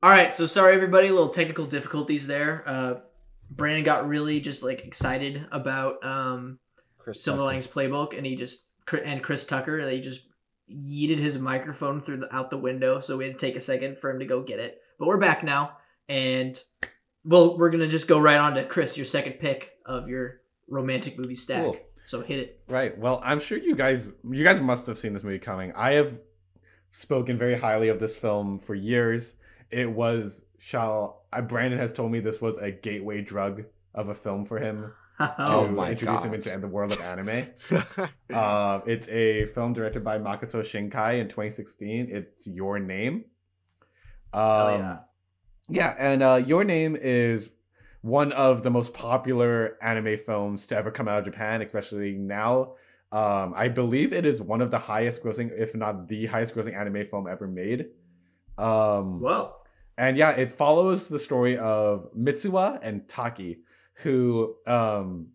All 0.03 0.09
right, 0.09 0.35
so 0.35 0.45
sorry 0.45 0.75
everybody, 0.75 1.09
little 1.09 1.29
technical 1.29 1.65
difficulties 1.65 2.27
there. 2.27 2.63
Uh, 2.67 2.93
Brandon 3.49 3.83
got 3.83 4.07
really 4.07 4.39
just 4.39 4.63
like 4.63 4.85
excited 4.85 5.45
about 5.51 6.03
um, 6.05 6.59
Chris 6.97 7.23
Silver 7.23 7.43
Linings 7.43 7.67
Playbook, 7.67 8.15
and 8.15 8.25
he 8.25 8.35
just 8.35 8.65
and 9.03 9.23
Chris 9.23 9.45
Tucker, 9.45 9.79
and 9.79 9.91
he 9.91 10.01
just 10.01 10.27
yeeted 10.69 11.19
his 11.19 11.37
microphone 11.37 12.01
through 12.01 12.17
the 12.17 12.35
out 12.35 12.49
the 12.49 12.57
window. 12.57 12.99
So 12.99 13.17
we 13.17 13.25
had 13.25 13.39
to 13.39 13.45
take 13.45 13.55
a 13.55 13.61
second 13.61 13.99
for 13.99 14.11
him 14.11 14.19
to 14.19 14.25
go 14.25 14.43
get 14.43 14.59
it. 14.59 14.79
But 14.99 15.07
we're 15.07 15.17
back 15.17 15.43
now, 15.43 15.77
and 16.09 16.59
well, 17.23 17.57
we're 17.57 17.69
gonna 17.69 17.87
just 17.87 18.07
go 18.07 18.19
right 18.19 18.37
on 18.37 18.55
to 18.55 18.63
Chris, 18.65 18.97
your 18.97 19.05
second 19.05 19.33
pick 19.33 19.71
of 19.85 20.07
your 20.07 20.41
romantic 20.67 21.17
movie 21.17 21.35
stack. 21.35 21.63
Cool. 21.63 21.77
So 22.05 22.21
hit 22.21 22.39
it. 22.39 22.59
Right. 22.67 22.95
Well, 22.97 23.19
I'm 23.23 23.39
sure 23.39 23.57
you 23.57 23.75
guys 23.75 24.11
you 24.29 24.43
guys 24.43 24.61
must 24.61 24.85
have 24.85 24.97
seen 24.97 25.13
this 25.13 25.23
movie 25.23 25.39
coming. 25.39 25.73
I 25.75 25.93
have 25.93 26.19
spoken 26.91 27.37
very 27.37 27.57
highly 27.57 27.89
of 27.89 27.99
this 27.99 28.15
film 28.15 28.59
for 28.59 28.75
years. 28.75 29.33
It 29.71 29.91
was 29.91 30.45
shall 30.59 31.23
I 31.33 31.41
Brandon 31.41 31.79
has 31.79 31.91
told 31.91 32.11
me 32.11 32.19
this 32.19 32.39
was 32.39 32.57
a 32.57 32.69
gateway 32.69 33.21
drug 33.21 33.63
of 33.95 34.09
a 34.09 34.15
film 34.15 34.45
for 34.45 34.59
him 34.59 34.93
to 35.19 35.33
Oh 35.39 35.67
my 35.67 35.89
introduce 35.89 36.23
him 36.23 36.35
into 36.35 36.55
the 36.57 36.67
world 36.67 36.91
of 36.91 37.01
anime. 37.01 37.47
Uh, 38.33 38.81
it's 38.85 39.07
a 39.07 39.45
film 39.47 39.71
directed 39.71 40.03
by 40.03 40.17
Makoto 40.17 40.59
Shinkai 40.59 41.21
in 41.21 41.27
2016. 41.29 42.09
It's 42.11 42.45
Your 42.47 42.79
Name. 42.79 43.23
Um, 44.33 44.41
Hell 44.41 44.69
yeah. 44.77 44.97
yeah, 45.69 45.95
and 45.97 46.21
uh, 46.21 46.43
Your 46.45 46.65
Name 46.65 46.97
is 46.97 47.49
one 48.05 48.31
of 48.33 48.61
the 48.61 48.69
most 48.69 48.93
popular 48.93 49.79
anime 49.81 50.15
films 50.15 50.67
to 50.67 50.77
ever 50.77 50.91
come 50.91 51.07
out 51.07 51.17
of 51.17 51.25
Japan, 51.25 51.63
especially 51.63 52.11
now. 52.13 52.75
Um, 53.11 53.51
I 53.55 53.67
believe 53.67 54.13
it 54.13 54.27
is 54.27 54.39
one 54.39 54.61
of 54.61 54.69
the 54.69 54.77
highest 54.77 55.23
grossing, 55.23 55.49
if 55.57 55.73
not 55.73 56.07
the 56.07 56.27
highest 56.27 56.53
grossing 56.53 56.79
anime 56.79 57.07
film 57.07 57.25
ever 57.27 57.47
made. 57.47 57.87
Um, 58.59 59.21
Well, 59.21 59.59
and 59.97 60.17
yeah, 60.17 60.29
it 60.31 60.51
follows 60.51 61.07
the 61.07 61.17
story 61.17 61.57
of 61.57 62.07
Mitsuha 62.15 62.77
and 62.83 63.09
Taki, 63.09 63.61
who 64.03 64.55
um, 64.67 65.29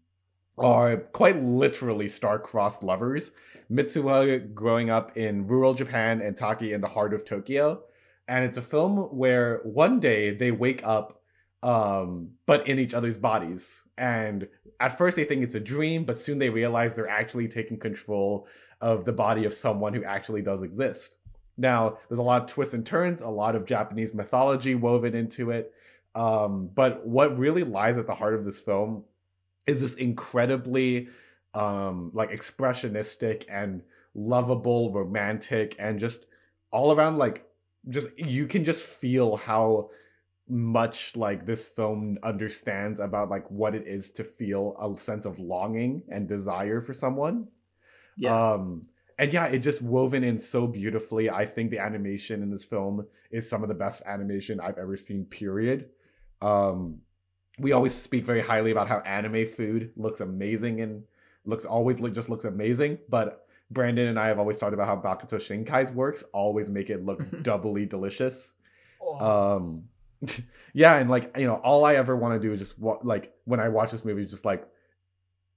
are 0.56 0.96
quite 0.96 1.42
literally 1.42 2.08
star-crossed 2.08 2.84
lovers. 2.84 3.32
Mitsuha 3.68 4.54
growing 4.54 4.90
up 4.90 5.16
in 5.16 5.48
rural 5.48 5.74
Japan 5.74 6.20
and 6.20 6.36
Taki 6.36 6.72
in 6.72 6.80
the 6.82 6.88
heart 6.88 7.14
of 7.14 7.24
Tokyo. 7.24 7.82
And 8.28 8.44
it's 8.44 8.58
a 8.58 8.62
film 8.62 8.96
where 8.96 9.60
one 9.64 9.98
day 9.98 10.32
they 10.32 10.52
wake 10.52 10.84
up, 10.84 11.19
um, 11.62 12.30
but 12.46 12.66
in 12.66 12.78
each 12.78 12.94
other's 12.94 13.16
bodies. 13.16 13.84
And 13.98 14.48
at 14.78 14.96
first 14.96 15.16
they 15.16 15.24
think 15.24 15.42
it's 15.42 15.54
a 15.54 15.60
dream, 15.60 16.04
but 16.04 16.18
soon 16.18 16.38
they 16.38 16.48
realize 16.48 16.94
they're 16.94 17.08
actually 17.08 17.48
taking 17.48 17.78
control 17.78 18.46
of 18.80 19.04
the 19.04 19.12
body 19.12 19.44
of 19.44 19.52
someone 19.52 19.92
who 19.92 20.04
actually 20.04 20.42
does 20.42 20.62
exist. 20.62 21.16
Now, 21.58 21.98
there's 22.08 22.18
a 22.18 22.22
lot 22.22 22.42
of 22.42 22.48
twists 22.48 22.72
and 22.72 22.86
turns, 22.86 23.20
a 23.20 23.28
lot 23.28 23.54
of 23.54 23.66
Japanese 23.66 24.14
mythology 24.14 24.74
woven 24.74 25.14
into 25.14 25.50
it. 25.50 25.74
Um, 26.14 26.70
but 26.74 27.06
what 27.06 27.38
really 27.38 27.62
lies 27.62 27.98
at 27.98 28.06
the 28.06 28.14
heart 28.14 28.34
of 28.34 28.44
this 28.44 28.58
film 28.58 29.04
is 29.66 29.80
this 29.80 29.94
incredibly 29.94 31.08
um 31.52 32.10
like 32.14 32.30
expressionistic 32.30 33.44
and 33.48 33.82
lovable, 34.14 34.92
romantic, 34.92 35.76
and 35.78 35.98
just 35.98 36.26
all 36.70 36.92
around 36.92 37.18
like 37.18 37.44
just 37.88 38.16
you 38.18 38.46
can 38.46 38.64
just 38.64 38.82
feel 38.82 39.36
how 39.36 39.90
much 40.50 41.16
like 41.16 41.46
this 41.46 41.68
film 41.68 42.18
understands 42.22 43.00
about 43.00 43.30
like 43.30 43.48
what 43.50 43.74
it 43.74 43.86
is 43.86 44.10
to 44.12 44.24
feel 44.24 44.76
a 44.80 45.00
sense 45.00 45.24
of 45.24 45.38
longing 45.38 46.02
and 46.08 46.28
desire 46.28 46.80
for 46.80 46.92
someone. 46.94 47.48
yeah. 48.16 48.52
Um, 48.52 48.82
and 49.18 49.34
yeah, 49.34 49.46
it 49.46 49.58
just 49.58 49.82
woven 49.82 50.24
in 50.24 50.38
so 50.38 50.66
beautifully. 50.66 51.28
I 51.28 51.44
think 51.44 51.70
the 51.70 51.78
animation 51.78 52.42
in 52.42 52.50
this 52.50 52.64
film 52.64 53.06
is 53.30 53.46
some 53.46 53.62
of 53.62 53.68
the 53.68 53.74
best 53.74 54.02
animation 54.06 54.60
I've 54.60 54.78
ever 54.78 54.96
seen. 54.96 55.26
Period. 55.26 55.90
Um, 56.40 57.02
we 57.58 57.72
always 57.72 57.94
speak 57.94 58.24
very 58.24 58.40
highly 58.40 58.70
about 58.70 58.88
how 58.88 59.00
anime 59.00 59.46
food 59.46 59.92
looks 59.94 60.20
amazing 60.20 60.80
and 60.80 61.04
looks 61.44 61.66
always 61.66 62.00
look, 62.00 62.14
just 62.14 62.30
looks 62.30 62.46
amazing. 62.46 62.96
But 63.10 63.46
Brandon 63.70 64.08
and 64.08 64.18
I 64.18 64.28
have 64.28 64.38
always 64.38 64.56
talked 64.56 64.72
about 64.72 64.86
how 64.86 64.96
Makoto 64.96 65.38
Shinkai's 65.38 65.92
works 65.92 66.24
always 66.32 66.70
make 66.70 66.88
it 66.88 67.04
look 67.04 67.20
doubly 67.42 67.84
delicious. 67.84 68.54
Oh. 69.02 69.56
Um, 69.56 69.84
yeah, 70.74 70.96
and 70.96 71.08
like 71.10 71.36
you 71.38 71.46
know, 71.46 71.54
all 71.56 71.84
I 71.84 71.94
ever 71.94 72.16
want 72.16 72.40
to 72.40 72.46
do 72.48 72.52
is 72.52 72.58
just 72.60 72.78
wa- 72.78 72.98
like 73.02 73.32
when 73.44 73.60
I 73.60 73.68
watch 73.68 73.90
this 73.90 74.04
movie, 74.04 74.26
just 74.26 74.44
like 74.44 74.66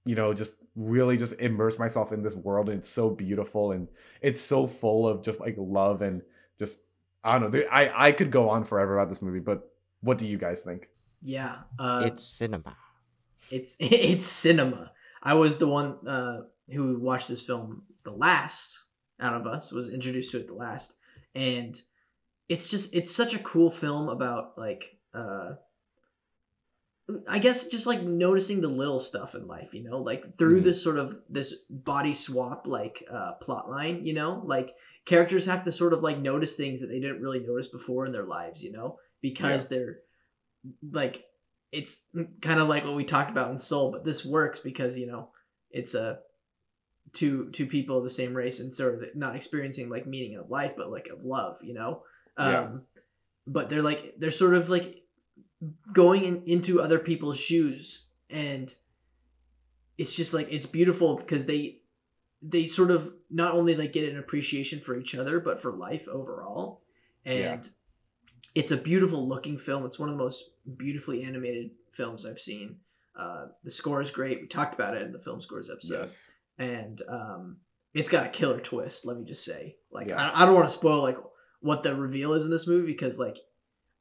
you 0.06 0.14
know, 0.14 0.34
just 0.34 0.56
really 0.76 1.16
just 1.16 1.32
immerse 1.40 1.78
myself 1.78 2.12
in 2.12 2.22
this 2.22 2.34
world, 2.34 2.68
and 2.68 2.78
it's 2.78 2.88
so 2.88 3.08
beautiful 3.10 3.72
and 3.72 3.88
it's 4.20 4.40
so 4.40 4.66
full 4.66 5.08
of 5.08 5.22
just 5.22 5.40
like 5.40 5.54
love 5.58 6.02
and 6.02 6.22
just 6.58 6.80
I 7.22 7.32
don't 7.32 7.42
know. 7.42 7.50
there- 7.50 7.72
I 7.72 8.08
I 8.08 8.12
could 8.12 8.30
go 8.30 8.48
on 8.50 8.64
forever 8.64 8.98
about 8.98 9.08
this 9.08 9.22
movie, 9.22 9.40
but 9.40 9.70
what 10.00 10.18
do 10.18 10.26
you 10.26 10.38
guys 10.38 10.60
think? 10.62 10.88
yeah. 11.22 11.56
Uh, 11.78 12.02
it's 12.04 12.22
cinema. 12.24 12.76
it's 13.50 13.76
it's 13.80 14.24
cinema. 14.26 14.92
I 15.22 15.34
was 15.34 15.56
the 15.56 15.66
one 15.68 16.06
uh, 16.06 16.42
who 16.70 16.98
watched 16.98 17.28
this 17.28 17.40
film 17.40 17.84
the 18.04 18.10
last 18.10 18.78
out 19.20 19.32
of 19.34 19.46
us. 19.46 19.72
Was 19.72 19.88
introduced 19.92 20.32
to 20.32 20.40
it 20.40 20.48
the 20.48 20.54
last, 20.54 20.94
and 21.34 21.80
it's 22.54 22.68
just 22.70 22.94
it's 22.94 23.14
such 23.14 23.34
a 23.34 23.38
cool 23.40 23.70
film 23.70 24.08
about 24.08 24.56
like 24.56 24.82
uh, 25.12 25.54
I 27.28 27.38
guess 27.38 27.68
just 27.68 27.86
like 27.86 28.02
noticing 28.02 28.60
the 28.62 28.68
little 28.68 28.98
stuff 29.00 29.34
in 29.34 29.46
life, 29.46 29.74
you 29.74 29.82
know, 29.84 29.98
like 29.98 30.38
through 30.38 30.60
Mhm. 30.60 30.64
this 30.64 30.82
sort 30.82 30.98
of 30.98 31.08
this 31.28 31.54
body 31.68 32.14
swap 32.14 32.66
like 32.66 33.04
uh, 33.10 33.32
plot 33.42 33.68
line, 33.68 34.06
you 34.06 34.14
know, 34.14 34.42
like 34.46 34.70
characters 35.04 35.44
have 35.46 35.64
to 35.64 35.72
sort 35.72 35.92
of 35.92 36.02
like 36.02 36.18
notice 36.18 36.56
things 36.56 36.80
that 36.80 36.86
they 36.86 37.00
didn't 37.00 37.20
really 37.20 37.40
notice 37.40 37.68
before 37.68 38.06
in 38.06 38.12
their 38.12 38.24
lives, 38.24 38.62
you 38.64 38.72
know, 38.72 38.98
because 39.20 39.68
they're 39.68 39.98
like 40.92 41.24
it's 41.72 42.02
kind 42.40 42.60
of 42.60 42.68
like 42.68 42.84
what 42.84 42.94
we 42.94 43.04
talked 43.04 43.30
about 43.30 43.50
in 43.50 43.58
Soul, 43.58 43.90
but 43.90 44.04
this 44.04 44.24
works 44.24 44.60
because 44.60 44.96
you 44.96 45.06
know 45.06 45.30
it's 45.70 45.94
a 45.94 46.20
two 47.12 47.50
two 47.50 47.66
people 47.66 47.98
of 47.98 48.04
the 48.04 48.10
same 48.20 48.32
race 48.34 48.60
and 48.60 48.72
sort 48.72 48.94
of 48.94 49.14
not 49.14 49.36
experiencing 49.36 49.90
like 49.90 50.06
meaning 50.06 50.36
of 50.38 50.48
life, 50.50 50.72
but 50.76 50.90
like 50.90 51.08
of 51.08 51.24
love, 51.24 51.58
you 51.62 51.74
know. 51.74 52.02
Um, 52.36 52.52
Yeah. 52.52 52.68
But 53.46 53.68
they're 53.68 53.82
like 53.82 54.14
they're 54.18 54.30
sort 54.30 54.54
of 54.54 54.70
like 54.70 55.02
going 55.92 56.24
in, 56.24 56.42
into 56.46 56.80
other 56.80 56.98
people's 56.98 57.38
shoes, 57.38 58.06
and 58.30 58.74
it's 59.98 60.14
just 60.16 60.32
like 60.34 60.48
it's 60.50 60.66
beautiful 60.66 61.16
because 61.16 61.44
they 61.46 61.80
they 62.42 62.66
sort 62.66 62.90
of 62.90 63.12
not 63.30 63.54
only 63.54 63.74
like 63.74 63.92
get 63.92 64.08
an 64.10 64.18
appreciation 64.18 64.80
for 64.80 64.96
each 64.96 65.14
other, 65.14 65.40
but 65.40 65.60
for 65.60 65.72
life 65.72 66.08
overall, 66.08 66.82
and 67.24 67.38
Yeah. 67.38 67.62
it's 68.54 68.70
a 68.70 68.76
beautiful 68.78 69.28
looking 69.28 69.58
film. 69.58 69.84
It's 69.84 69.98
one 69.98 70.08
of 70.08 70.16
the 70.16 70.22
most 70.22 70.42
beautifully 70.76 71.22
animated 71.22 71.70
films 71.92 72.24
I've 72.26 72.40
seen. 72.40 72.76
Uh, 73.14 73.46
the 73.62 73.70
score 73.70 74.00
is 74.00 74.10
great. 74.10 74.40
We 74.40 74.46
talked 74.46 74.74
about 74.74 74.96
it 74.96 75.02
in 75.02 75.12
the 75.12 75.20
film 75.20 75.40
scores 75.40 75.70
episode, 75.70 76.10
and 76.58 77.00
um, 77.08 77.58
it's 77.92 78.08
got 78.10 78.26
a 78.26 78.30
killer 78.30 78.58
twist. 78.60 79.04
Let 79.06 79.16
me 79.18 79.24
just 79.24 79.44
say, 79.44 79.76
like, 79.92 80.08
Yeah. 80.08 80.16
I, 80.30 80.42
I 80.42 80.46
don't 80.46 80.54
want 80.54 80.66
to 80.68 80.74
spoil 80.74 81.02
like 81.02 81.18
what 81.64 81.82
the 81.82 81.94
reveal 81.94 82.34
is 82.34 82.44
in 82.44 82.50
this 82.50 82.66
movie 82.66 82.86
because 82.86 83.18
like 83.18 83.38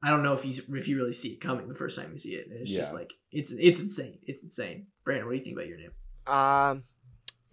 I 0.04 0.10
don't 0.10 0.22
know 0.22 0.34
if 0.34 0.44
you 0.44 0.62
if 0.76 0.88
you 0.90 0.98
really 0.98 1.14
see 1.14 1.30
it 1.30 1.40
coming 1.40 1.70
the 1.70 1.76
first 1.76 1.98
time 1.98 2.12
you 2.12 2.18
see 2.18 2.34
it. 2.34 2.48
And 2.50 2.60
it's 2.60 2.70
just 2.72 2.94
like 2.94 3.10
it's 3.32 3.54
it's 3.58 3.80
insane. 3.80 4.20
It's 4.24 4.44
insane. 4.44 4.88
Brandon, 5.06 5.26
what 5.26 5.32
do 5.32 5.38
you 5.38 5.44
think 5.46 5.56
about 5.56 5.68
your 5.68 5.78
name? 5.78 5.92
Um, 6.28 6.84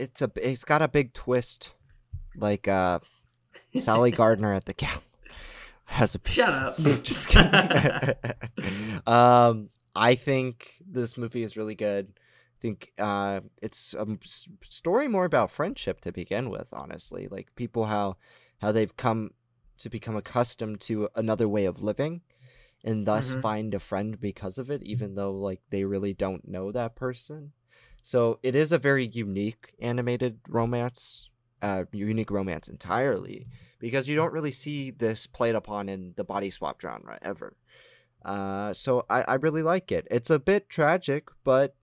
it's 0.01 0.20
a 0.20 0.31
it's 0.35 0.64
got 0.64 0.83
a 0.83 0.88
big 0.88 1.12
twist, 1.14 1.70
like 2.35 2.66
uh, 2.66 2.99
Sally 3.79 4.11
Gardner 4.20 4.53
at 4.53 4.64
the 4.64 4.73
gal 4.73 5.01
has 5.85 6.16
a 6.16 6.18
big 6.18 6.33
Shut 6.33 6.53
up. 6.53 6.75
twist. 6.83 7.05
Just 7.05 7.29
kidding. 7.29 8.14
um, 9.07 9.68
I 9.94 10.16
think 10.16 10.75
this 10.85 11.16
movie 11.16 11.44
is 11.44 11.57
really 11.57 11.77
good. 11.77 12.09
I 12.18 12.59
think 12.61 12.90
uh, 12.99 13.40
it's 13.62 13.94
a 13.94 14.07
story 14.68 15.07
more 15.07 15.25
about 15.25 15.53
friendship 15.53 16.01
to 16.01 16.11
begin 16.11 16.51
with. 16.51 16.66
Honestly, 16.73 17.29
like 17.31 17.55
people 17.55 17.85
how 17.85 18.16
how 18.61 18.73
they've 18.73 18.96
come 18.96 19.31
to 19.81 19.90
become 19.90 20.16
accustomed 20.16 20.81
to 20.83 21.09
another 21.14 21.49
way 21.49 21.64
of 21.64 21.83
living, 21.83 22.23
and 22.85 23.07
thus 23.07 23.35
Mhm. 23.35 23.43
find 23.43 23.75
a 23.75 23.81
friend 23.81 24.21
because 24.21 24.59
of 24.59 24.71
it, 24.71 24.83
even 24.83 25.14
though 25.14 25.33
like 25.33 25.61
they 25.71 25.85
really 25.85 26.14
don't 26.14 26.47
know 26.49 26.73
that 26.73 26.97
person. 26.97 27.53
So 28.03 28.38
it 28.43 28.55
is 28.55 28.73
a 28.73 28.79
very 28.79 29.07
unique 29.07 29.75
animated 29.81 30.40
romance 30.49 31.29
uh, 31.62 31.85
unique 31.93 32.31
romance 32.31 32.69
entirely 32.69 33.47
because 33.79 34.09
you 34.09 34.16
don't 34.16 34.33
really 34.33 34.51
see 34.51 34.90
this 34.90 35.27
played 35.27 35.55
upon 35.55 35.90
in 35.90 36.14
the 36.16 36.25
body 36.25 36.51
swap 36.51 36.81
genre 36.81 37.19
ever. 37.21 37.55
Uh, 38.25 38.73
so 38.73 39.05
I, 39.11 39.23
I 39.23 39.35
really 39.35 39.62
like 39.62 39.93
it. 39.93 40.07
It's 40.11 40.31
a 40.31 40.38
bit 40.38 40.71
tragic, 40.71 41.29
but 41.45 41.75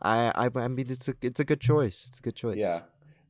I, 0.00 0.32
I 0.34 0.50
I 0.60 0.68
mean 0.68 0.90
it's 0.90 1.08
a 1.08 1.14
it's 1.22 1.40
a 1.40 1.44
good 1.44 1.60
choice. 1.60 2.06
It's 2.08 2.18
a 2.18 2.22
good 2.22 2.36
choice. 2.36 2.58
Yeah. 2.58 2.80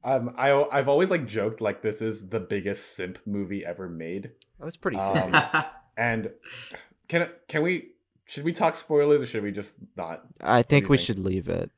Um, 0.05 0.35
I 0.37 0.53
I've 0.73 0.89
always 0.89 1.11
like 1.11 1.27
joked 1.27 1.61
like 1.61 1.83
this 1.83 2.01
is 2.01 2.29
the 2.29 2.41
biggest 2.41 2.95
simp 2.95 3.19
movie 3.27 3.65
ever 3.65 3.89
made. 3.89 4.31
Oh, 4.61 4.67
it's 4.67 4.77
pretty 4.77 4.99
Um. 4.99 5.35
And 5.97 6.31
can 7.09 7.29
can 7.49 7.63
we 7.63 7.89
should 8.25 8.45
we 8.45 8.53
talk 8.53 8.77
spoilers 8.77 9.21
or 9.23 9.27
should 9.27 9.43
we 9.43 9.51
just 9.51 9.75
not? 9.97 10.25
I 10.41 10.63
think 10.63 10.89
we 10.89 10.97
think? 10.97 11.07
should 11.07 11.19
leave 11.19 11.49
it 11.49 11.71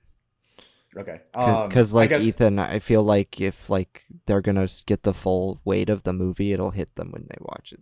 Okay. 0.97 1.21
because 1.33 1.93
Um, 1.93 1.97
I 1.97 2.01
like 2.03 2.11
guess- 2.11 2.23
Ethan, 2.23 2.59
I 2.59 2.81
feel 2.81 3.03
like 3.03 3.41
if 3.41 3.71
like 3.71 4.05
they're 4.27 4.41
gonna 4.43 4.69
get 4.85 5.05
the 5.05 5.15
full 5.15 5.61
weight 5.65 5.89
of 5.89 6.03
the 6.03 6.13
movie, 6.13 6.53
it'll 6.53 6.73
hit 6.73 6.95
them 6.97 7.13
when 7.13 7.27
they 7.31 7.39
watch 7.41 7.73
it. 7.73 7.81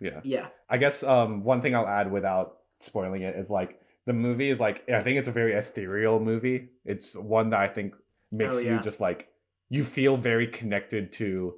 Yeah. 0.00 0.20
yeah. 0.22 0.46
I 0.68 0.76
guess 0.78 1.02
um 1.02 1.42
one 1.42 1.60
thing 1.60 1.74
I'll 1.74 1.88
add 1.88 2.12
without 2.12 2.58
spoiling 2.78 3.22
it 3.22 3.34
is 3.34 3.50
like 3.50 3.80
the 4.06 4.12
movie 4.12 4.50
is 4.50 4.60
like 4.60 4.88
I 4.88 5.02
think 5.02 5.18
it's 5.18 5.28
a 5.28 5.32
very 5.32 5.54
ethereal 5.54 6.20
movie. 6.20 6.68
It's 6.84 7.16
one 7.16 7.50
that 7.50 7.60
I 7.60 7.66
think 7.66 7.94
makes 8.30 8.56
Oh, 8.56 8.60
you 8.60 8.78
just 8.80 9.00
like 9.00 9.28
you 9.70 9.82
feel 9.84 10.16
very 10.16 10.46
connected 10.46 11.12
to 11.12 11.54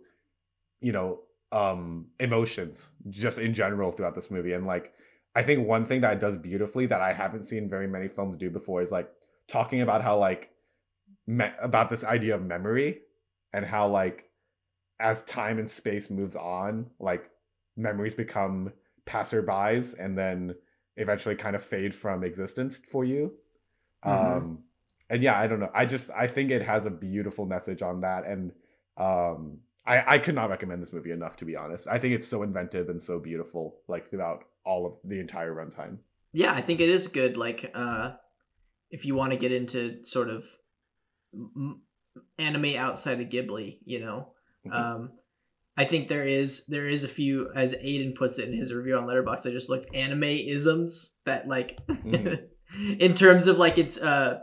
you 0.80 0.92
know 0.92 1.20
um 1.50 2.06
emotions 2.20 2.88
just 3.10 3.38
in 3.38 3.52
general 3.54 3.92
throughout 3.92 4.14
this 4.14 4.30
movie 4.30 4.52
and 4.52 4.66
like 4.66 4.94
I 5.34 5.42
think 5.42 5.66
one 5.66 5.84
thing 5.86 6.02
that 6.02 6.14
it 6.14 6.20
does 6.20 6.36
beautifully 6.36 6.86
that 6.86 7.00
I 7.00 7.14
haven't 7.14 7.44
seen 7.44 7.68
very 7.68 7.88
many 7.88 8.06
films 8.06 8.36
do 8.36 8.50
before 8.50 8.82
is 8.82 8.92
like 8.92 9.10
talking 9.48 9.80
about 9.80 10.02
how 10.02 10.18
like 10.18 10.50
me- 11.26 11.52
about 11.60 11.90
this 11.90 12.04
idea 12.04 12.34
of 12.34 12.42
memory 12.42 13.00
and 13.52 13.64
how 13.64 13.88
like 13.88 14.28
as 15.00 15.22
time 15.22 15.58
and 15.58 15.68
space 15.68 16.10
moves 16.10 16.36
on 16.36 16.90
like 17.00 17.30
memories 17.76 18.14
become 18.14 18.72
passerbys 19.06 19.94
and 19.98 20.16
then 20.16 20.54
eventually 20.96 21.34
kind 21.34 21.56
of 21.56 21.64
fade 21.64 21.94
from 21.94 22.22
existence 22.22 22.78
for 22.78 23.04
you 23.04 23.32
Mhm. 24.04 24.10
um 24.36 24.64
and 25.12 25.22
yeah 25.22 25.38
i 25.38 25.46
don't 25.46 25.60
know 25.60 25.70
i 25.74 25.84
just 25.94 26.10
i 26.10 26.26
think 26.26 26.50
it 26.50 26.62
has 26.62 26.86
a 26.86 26.90
beautiful 26.90 27.44
message 27.46 27.82
on 27.82 28.00
that 28.00 28.24
and 28.32 28.50
um 28.96 29.58
i 29.86 30.14
i 30.14 30.18
could 30.18 30.34
not 30.34 30.48
recommend 30.50 30.82
this 30.82 30.92
movie 30.92 31.12
enough 31.12 31.36
to 31.36 31.44
be 31.44 31.54
honest 31.62 31.86
i 31.86 31.98
think 31.98 32.12
it's 32.14 32.26
so 32.34 32.42
inventive 32.42 32.88
and 32.88 33.00
so 33.10 33.18
beautiful 33.18 33.64
like 33.88 34.10
throughout 34.10 34.40
all 34.64 34.86
of 34.86 34.94
the 35.04 35.18
entire 35.20 35.54
runtime 35.54 35.98
Yeah, 36.32 36.52
I 36.54 36.62
think 36.66 36.80
it 36.80 36.88
is 36.88 37.08
good. 37.08 37.36
Like, 37.36 37.60
uh, 37.74 38.12
if 38.96 39.04
you 39.06 39.14
want 39.20 39.32
to 39.34 39.38
get 39.44 39.52
into 39.52 39.80
sort 40.14 40.30
of 40.36 40.46
m- 41.34 41.82
anime 42.38 42.76
outside 42.76 43.20
of 43.20 43.28
Ghibli, 43.28 43.78
you 43.84 44.00
know, 44.00 44.18
Mhm. 44.64 44.72
um, 44.72 45.10
I 45.76 45.84
think 45.84 46.08
there 46.08 46.24
is 46.24 46.64
there 46.74 46.86
is 46.94 47.04
a 47.04 47.08
few, 47.18 47.50
as 47.54 47.74
Aiden 47.74 48.14
puts 48.14 48.38
it 48.38 48.48
in 48.48 48.54
his 48.54 48.72
review 48.72 48.96
on 48.96 49.04
Letterboxd. 49.06 49.46
I 49.46 49.50
just 49.50 49.68
looked 49.68 49.94
anime 49.94 50.24
isms 50.56 51.18
that 51.26 51.48
like, 51.48 51.70
Mhm. 51.88 52.48
in 53.06 53.12
terms 53.14 53.46
of 53.46 53.58
like 53.58 53.76
its 53.78 53.98
uh 54.00 54.40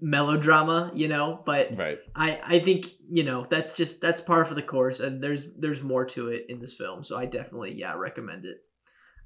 melodrama, 0.00 0.90
you 0.94 1.08
know. 1.08 1.42
But 1.44 1.76
right 1.76 1.98
I 2.14 2.40
I 2.44 2.58
think 2.60 2.86
you 3.10 3.22
know 3.24 3.46
that's 3.48 3.76
just 3.76 4.00
that's 4.00 4.20
par 4.20 4.44
for 4.44 4.54
the 4.54 4.62
course, 4.62 5.00
and 5.00 5.22
there's 5.22 5.52
there's 5.58 5.82
more 5.82 6.04
to 6.06 6.28
it 6.28 6.46
in 6.48 6.60
this 6.60 6.74
film. 6.74 7.04
So 7.04 7.18
I 7.18 7.26
definitely 7.26 7.74
yeah 7.74 7.94
recommend 7.94 8.44
it. 8.46 8.58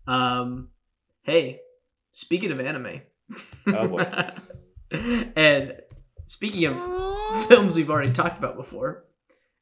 Um, 0.07 0.69
hey, 1.23 1.61
speaking 2.13 2.51
of 2.53 2.61
anime, 2.61 3.03
Oh, 3.67 3.89
boy. 3.89 4.07
and 4.91 5.75
speaking 6.27 6.65
of 6.67 7.47
films 7.49 7.77
we've 7.77 7.91
already 7.91 8.13
talked 8.13 8.39
about 8.39 8.57
before, 8.57 9.05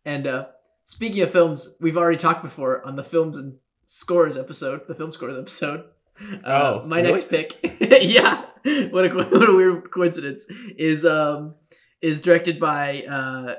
and 0.05 0.27
uh, 0.27 0.47
speaking 0.85 1.23
of 1.23 1.31
films 1.31 1.77
we've 1.81 1.97
already 1.97 2.19
talked 2.19 2.43
before 2.43 2.87
on 2.87 2.97
the 2.97 3.05
films 3.05 3.37
and 3.37 3.59
scores 3.85 4.37
episode, 4.37 4.83
the 4.89 4.95
film 4.95 5.11
scores 5.13 5.37
episode. 5.39 5.85
Uh, 6.21 6.81
Oh, 6.83 6.83
my 6.87 7.01
really? 7.01 7.11
next 7.13 7.29
pick, 7.29 7.59
yeah, 8.03 8.46
what 8.91 9.07
a 9.07 9.09
what 9.15 9.49
a 9.49 9.55
weird 9.55 9.91
coincidence 9.91 10.47
is 10.77 11.05
um 11.05 11.55
is 12.03 12.21
directed 12.21 12.59
by 12.61 13.03
uh, 13.09 13.55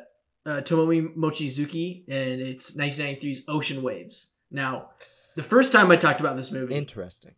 uh 0.46 0.62
Tomomi 0.62 1.16
Mochizuki 1.16 2.04
and 2.08 2.42
it's 2.42 2.76
1993's 2.76 3.42
Ocean 3.48 3.82
Waves. 3.82 4.34
Now, 4.52 4.90
the 5.36 5.44
first 5.44 5.72
time 5.72 5.92
I 5.92 5.96
talked 5.96 6.20
about 6.20 6.36
this 6.36 6.52
movie, 6.52 6.76
Interesting. 6.76 7.36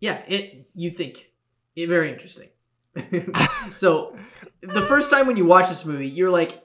yeah, 0.00 0.22
it 0.26 0.68
you 0.74 0.90
think 0.90 1.30
it 1.76 1.88
very 1.88 2.10
interesting. 2.10 2.48
so 3.74 4.16
the 4.62 4.82
first 4.82 5.10
time 5.10 5.26
when 5.26 5.36
you 5.36 5.44
watch 5.44 5.68
this 5.68 5.84
movie, 5.84 6.08
you're 6.08 6.30
like, 6.30 6.62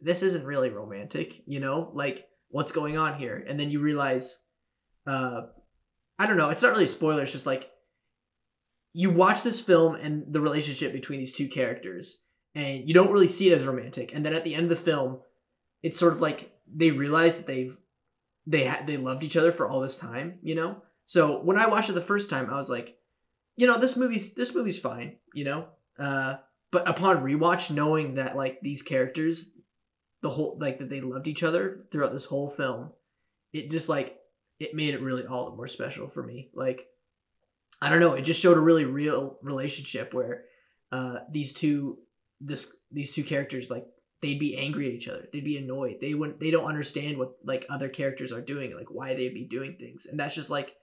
this 0.00 0.22
isn't 0.22 0.44
really 0.44 0.70
romantic, 0.70 1.42
you 1.46 1.60
know? 1.60 1.90
Like, 1.92 2.28
what's 2.48 2.72
going 2.72 2.96
on 2.96 3.18
here? 3.18 3.44
And 3.46 3.58
then 3.58 3.70
you 3.70 3.80
realize, 3.80 4.42
uh, 5.06 5.42
I 6.18 6.26
don't 6.26 6.36
know, 6.36 6.50
it's 6.50 6.62
not 6.62 6.72
really 6.72 6.84
a 6.84 6.88
spoiler, 6.88 7.22
it's 7.22 7.32
just 7.32 7.46
like, 7.46 7.70
you 8.92 9.10
watch 9.10 9.42
this 9.42 9.60
film 9.60 9.94
and 9.94 10.32
the 10.32 10.40
relationship 10.40 10.92
between 10.92 11.18
these 11.18 11.32
two 11.32 11.48
characters, 11.48 12.24
and 12.54 12.88
you 12.88 12.94
don't 12.94 13.12
really 13.12 13.28
see 13.28 13.50
it 13.50 13.54
as 13.54 13.66
romantic. 13.66 14.12
And 14.14 14.24
then 14.24 14.34
at 14.34 14.44
the 14.44 14.54
end 14.54 14.64
of 14.64 14.70
the 14.70 14.84
film, 14.84 15.20
it's 15.82 15.98
sort 15.98 16.12
of 16.12 16.20
like 16.20 16.52
they 16.72 16.90
realize 16.90 17.38
that 17.38 17.46
they've 17.46 17.76
they 18.46 18.64
had 18.64 18.86
they 18.86 18.96
loved 18.96 19.22
each 19.22 19.36
other 19.36 19.52
for 19.52 19.68
all 19.68 19.80
this 19.80 19.96
time, 19.96 20.38
you 20.42 20.54
know? 20.54 20.82
So 21.06 21.42
when 21.42 21.56
I 21.56 21.68
watched 21.68 21.90
it 21.90 21.94
the 21.94 22.00
first 22.00 22.30
time, 22.30 22.50
I 22.50 22.56
was 22.56 22.70
like, 22.70 22.96
you 23.56 23.66
know, 23.66 23.78
this 23.78 23.96
movie's 23.96 24.34
this 24.34 24.54
movie's 24.54 24.78
fine, 24.78 25.16
you 25.34 25.44
know. 25.44 25.68
Uh, 25.98 26.36
but 26.72 26.88
upon 26.88 27.24
rewatch, 27.24 27.70
knowing 27.70 28.14
that 28.14 28.36
like 28.36 28.60
these 28.62 28.82
characters, 28.82 29.52
the 30.22 30.30
whole 30.30 30.56
like 30.60 30.78
that 30.78 30.88
they 30.88 31.00
loved 31.00 31.28
each 31.28 31.42
other 31.42 31.84
throughout 31.90 32.12
this 32.12 32.24
whole 32.24 32.48
film, 32.48 32.90
it 33.52 33.70
just 33.70 33.88
like 33.88 34.18
it 34.58 34.74
made 34.74 34.94
it 34.94 35.02
really 35.02 35.26
all 35.26 35.50
the 35.50 35.56
more 35.56 35.68
special 35.68 36.08
for 36.08 36.22
me. 36.22 36.50
Like, 36.54 36.86
I 37.82 37.88
don't 37.88 38.00
know, 38.00 38.14
it 38.14 38.22
just 38.22 38.40
showed 38.40 38.56
a 38.58 38.60
really 38.60 38.84
real 38.84 39.38
relationship 39.42 40.12
where 40.14 40.44
uh, 40.92 41.20
these 41.30 41.52
two 41.52 41.98
this 42.40 42.74
these 42.90 43.12
two 43.14 43.22
characters 43.22 43.70
like 43.70 43.84
they'd 44.22 44.38
be 44.40 44.56
angry 44.56 44.86
at 44.88 44.94
each 44.94 45.08
other 45.08 45.28
they'd 45.32 45.44
be 45.44 45.58
annoyed 45.58 45.96
they 46.00 46.14
wouldn't 46.14 46.40
they 46.40 46.50
don't 46.50 46.64
understand 46.64 47.18
what 47.18 47.32
like 47.44 47.66
other 47.68 47.88
characters 47.88 48.32
are 48.32 48.40
doing 48.40 48.74
like 48.74 48.88
why 48.90 49.12
they'd 49.14 49.34
be 49.34 49.44
doing 49.44 49.76
things 49.78 50.06
and 50.06 50.18
that's 50.18 50.34
just 50.34 50.48
like 50.48 50.74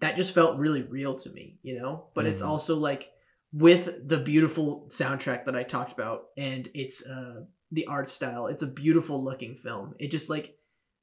that 0.00 0.16
just 0.16 0.34
felt 0.34 0.58
really 0.58 0.82
real 0.82 1.16
to 1.16 1.30
me 1.30 1.58
you 1.62 1.78
know 1.78 2.08
but 2.14 2.26
it's 2.26 2.42
Mhm. 2.42 2.46
also 2.48 2.76
like 2.76 3.10
with 3.54 4.06
the 4.06 4.18
beautiful 4.18 4.86
soundtrack 4.90 5.46
that 5.46 5.56
i 5.56 5.62
talked 5.62 5.92
about 5.92 6.24
and 6.36 6.68
it's 6.74 7.04
uh 7.06 7.44
the 7.72 7.86
art 7.86 8.10
style 8.10 8.46
it's 8.46 8.62
a 8.62 8.66
beautiful 8.66 9.24
looking 9.24 9.54
film 9.56 9.94
it 9.98 10.10
just 10.10 10.28
like 10.28 10.58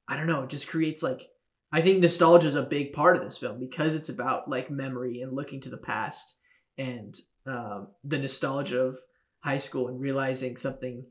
i 0.06 0.16
don't 0.16 0.28
know 0.28 0.44
it 0.44 0.50
just 0.50 0.68
creates 0.68 1.02
like 1.02 1.28
i 1.74 1.82
think 1.82 2.00
nostalgia 2.00 2.46
is 2.46 2.54
a 2.54 2.62
big 2.62 2.92
part 2.92 3.16
of 3.16 3.22
this 3.22 3.36
film 3.36 3.58
because 3.58 3.94
it's 3.94 4.08
about 4.08 4.48
like 4.48 4.70
memory 4.70 5.20
and 5.20 5.32
looking 5.32 5.60
to 5.60 5.68
the 5.68 5.76
past 5.76 6.36
and 6.78 7.16
um, 7.46 7.88
the 8.02 8.18
nostalgia 8.18 8.80
of 8.80 8.96
high 9.40 9.58
school 9.58 9.88
and 9.88 10.00
realizing 10.00 10.56
something 10.56 11.04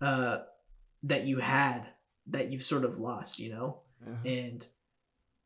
uh, 0.00 0.38
that 1.02 1.24
you 1.24 1.38
had 1.38 1.86
that 2.26 2.50
you've 2.50 2.62
sort 2.62 2.84
of 2.84 2.98
lost, 2.98 3.38
you 3.38 3.50
know? 3.50 3.80
And 4.24 4.66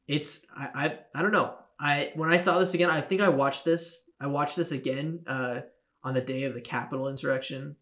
it's 0.09 0.46
I, 0.57 0.68
I 0.75 0.98
I 1.14 1.22
don't 1.22 1.33
know. 1.33 1.55
I 1.79 2.12
when 2.14 2.31
I 2.31 2.38
saw 2.38 2.59
this 2.59 2.75
again, 2.75 2.90
I 2.90 3.01
think 3.01 3.20
I 3.20 3.29
watched 3.29 3.64
this. 3.64 4.09
I 4.20 4.27
watched 4.27 4.57
this 4.57 4.72
again 4.72 5.20
uh, 5.27 5.61
on 6.03 6.14
the 6.14 6.20
day 6.20 6.44
of 6.44 6.55
the 6.55 6.61
Capitol 6.61 7.09
insurrection, 7.09 7.77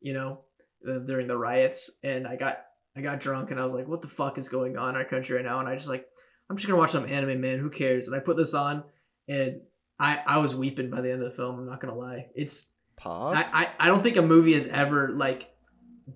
you 0.00 0.12
know, 0.12 0.40
uh, 0.88 0.98
during 1.00 1.26
the 1.26 1.36
riots, 1.36 1.90
and 2.02 2.26
I 2.26 2.36
got 2.36 2.65
I 2.96 3.02
got 3.02 3.20
drunk 3.20 3.50
and 3.50 3.60
I 3.60 3.64
was 3.64 3.74
like, 3.74 3.88
"What 3.88 4.00
the 4.00 4.08
fuck 4.08 4.38
is 4.38 4.48
going 4.48 4.76
on 4.76 4.90
in 4.90 4.96
our 4.96 5.04
country 5.04 5.36
right 5.36 5.44
now?" 5.44 5.60
And 5.60 5.68
I 5.68 5.74
just 5.74 5.88
like, 5.88 6.06
I'm 6.48 6.56
just 6.56 6.66
gonna 6.66 6.78
watch 6.78 6.92
some 6.92 7.06
anime, 7.06 7.40
man. 7.40 7.58
Who 7.58 7.70
cares? 7.70 8.06
And 8.06 8.16
I 8.16 8.20
put 8.20 8.36
this 8.36 8.54
on, 8.54 8.84
and 9.28 9.60
I 9.98 10.22
I 10.26 10.38
was 10.38 10.54
weeping 10.54 10.90
by 10.90 11.00
the 11.00 11.10
end 11.10 11.22
of 11.22 11.30
the 11.30 11.36
film. 11.36 11.58
I'm 11.58 11.66
not 11.66 11.80
gonna 11.80 11.96
lie. 11.96 12.26
It's 12.34 12.68
Pog? 13.00 13.34
I, 13.34 13.46
I 13.52 13.68
I 13.80 13.86
don't 13.88 14.02
think 14.02 14.16
a 14.16 14.22
movie 14.22 14.54
has 14.54 14.68
ever 14.68 15.10
like 15.10 15.50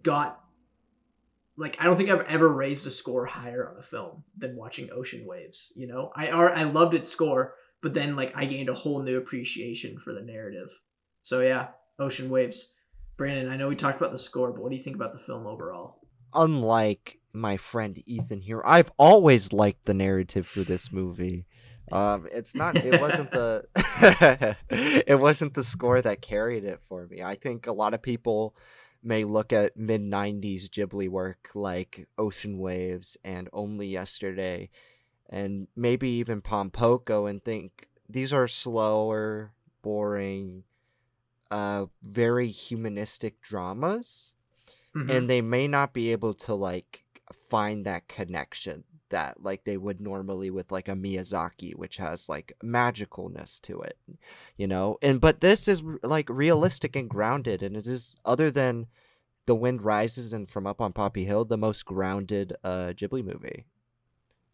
got 0.03 0.41
like 1.57 1.77
I 1.81 1.85
don't 1.85 1.97
think 1.97 2.11
I've 2.11 2.27
ever 2.27 2.49
raised 2.49 2.87
a 2.87 2.91
score 2.91 3.27
higher 3.27 3.69
on 3.71 3.79
a 3.79 3.83
film 3.83 4.25
than 4.37 4.57
watching 4.57 4.91
Ocean 4.91 5.25
Waves. 5.27 5.73
You 5.77 5.87
know, 5.87 6.11
I 6.15 6.31
are 6.31 6.51
I 6.51 6.65
loved 6.65 6.95
its 6.95 7.09
score, 7.09 7.55
but 7.83 7.95
then 7.95 8.17
like 8.17 8.33
I 8.35 8.47
gained 8.47 8.69
a 8.69 8.75
whole 8.75 9.03
new 9.03 9.19
appreciation 9.19 9.99
for 9.99 10.13
the 10.15 10.23
narrative. 10.23 10.69
So 11.23 11.41
yeah, 11.41 11.69
Ocean 11.99 12.31
Waves. 12.31 12.75
Brandon, 13.19 13.51
I 13.51 13.57
know 13.59 13.69
we 13.69 13.77
talked 13.77 14.01
about 14.01 14.13
the 14.13 14.19
score, 14.19 14.51
but 14.51 14.63
what 14.63 14.71
do 14.71 14.77
you 14.77 14.83
think 14.83 14.97
about 14.97 15.13
the 15.13 15.19
film 15.19 15.47
overall? 15.47 16.00
Unlike 16.35 17.19
my 17.33 17.57
friend 17.57 18.03
Ethan 18.07 18.43
here, 18.43 18.63
I've 18.65 18.91
always 18.99 19.53
liked 19.53 19.85
the 19.85 19.95
narrative 19.95 20.47
for 20.47 20.61
this 20.61 20.93
movie. 20.93 21.47
Um, 21.93 22.29
it's 22.31 22.55
not. 22.55 22.77
It 22.77 23.01
wasn't 23.01 23.31
the. 23.33 23.67
it 24.71 25.19
wasn't 25.19 25.55
the 25.55 25.65
score 25.65 26.01
that 26.01 26.23
carried 26.23 26.65
it 26.65 26.81
for 26.89 27.07
me. 27.07 27.23
I 27.23 27.35
think 27.35 27.67
a 27.67 27.73
lot 27.73 27.95
of 27.95 28.03
people 28.03 28.55
may 29.03 29.25
look 29.25 29.53
at 29.53 29.77
mid 29.77 30.01
'90s 30.01 30.69
Ghibli 30.69 31.09
work 31.09 31.51
like 31.55 32.07
Ocean 32.17 32.59
Waves 32.59 33.17
and 33.25 33.49
Only 33.53 33.89
Yesterday, 33.89 34.71
and 35.29 35.67
maybe 35.75 36.09
even 36.11 36.43
Pompoko, 36.43 37.29
and 37.29 37.43
think 37.43 37.89
these 38.09 38.33
are 38.33 38.47
slower, 38.47 39.53
boring, 39.83 40.63
uh, 41.51 41.87
very 42.03 42.51
humanistic 42.51 43.41
dramas. 43.41 44.33
Mhm. 44.95 45.11
and 45.11 45.31
they 45.31 45.41
may 45.41 45.69
not 45.69 45.93
be 45.93 46.13
able 46.13 46.35
to 46.35 46.55
like 46.55 47.05
find 47.49 47.85
that 47.87 48.09
connection 48.09 48.85
that 49.11 49.43
like 49.43 49.65
they 49.65 49.77
would 49.77 50.01
normally 50.01 50.51
with 50.51 50.71
like 50.71 50.89
a 50.89 50.93
Miyazaki 50.93 51.75
which 51.75 51.97
has 51.97 52.29
like 52.29 52.53
magicalness 52.63 53.61
to 53.63 53.81
it 53.81 53.99
you 54.57 54.67
know 54.67 54.99
and 55.03 55.21
but 55.21 55.41
this 55.41 55.67
is 55.69 55.83
like 56.03 56.29
realistic 56.29 56.95
and 56.97 57.09
grounded 57.11 57.63
and 57.63 57.77
it 57.77 57.87
is 57.87 58.17
other 58.25 58.51
than 58.51 58.87
The 59.47 59.55
Wind 59.57 59.83
Rises 59.83 60.33
and 60.33 60.49
From 60.49 60.67
Up 60.67 60.81
on 60.81 60.93
Poppy 60.93 61.25
Hill 61.25 61.45
the 61.45 61.57
most 61.57 61.85
grounded 61.85 62.55
uh 62.63 62.93
Ghibli 62.97 63.25
movie 63.25 63.67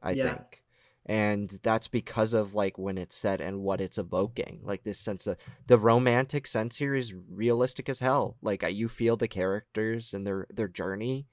I 0.02 0.12
Yeah. 0.12 0.34
think 0.34 0.62
and 1.08 1.60
that's 1.62 1.86
because 1.88 2.34
of 2.34 2.54
like 2.54 2.76
when 2.76 2.98
it's 2.98 3.16
set 3.16 3.40
and 3.40 3.60
what 3.62 3.80
it's 3.80 3.96
evoking 3.96 4.60
like 4.64 4.82
this 4.82 4.98
sense 4.98 5.26
of 5.26 5.36
the 5.68 5.78
romantic 5.78 6.46
sense 6.46 6.76
here 6.76 6.94
is 6.96 7.14
realistic 7.14 7.88
as 7.88 8.00
hell 8.00 8.36
like 8.42 8.64
you 8.72 8.88
feel 8.88 9.16
the 9.16 9.28
characters 9.28 10.12
and 10.12 10.26
their 10.26 10.46
their 10.52 10.68
journey 10.68 11.26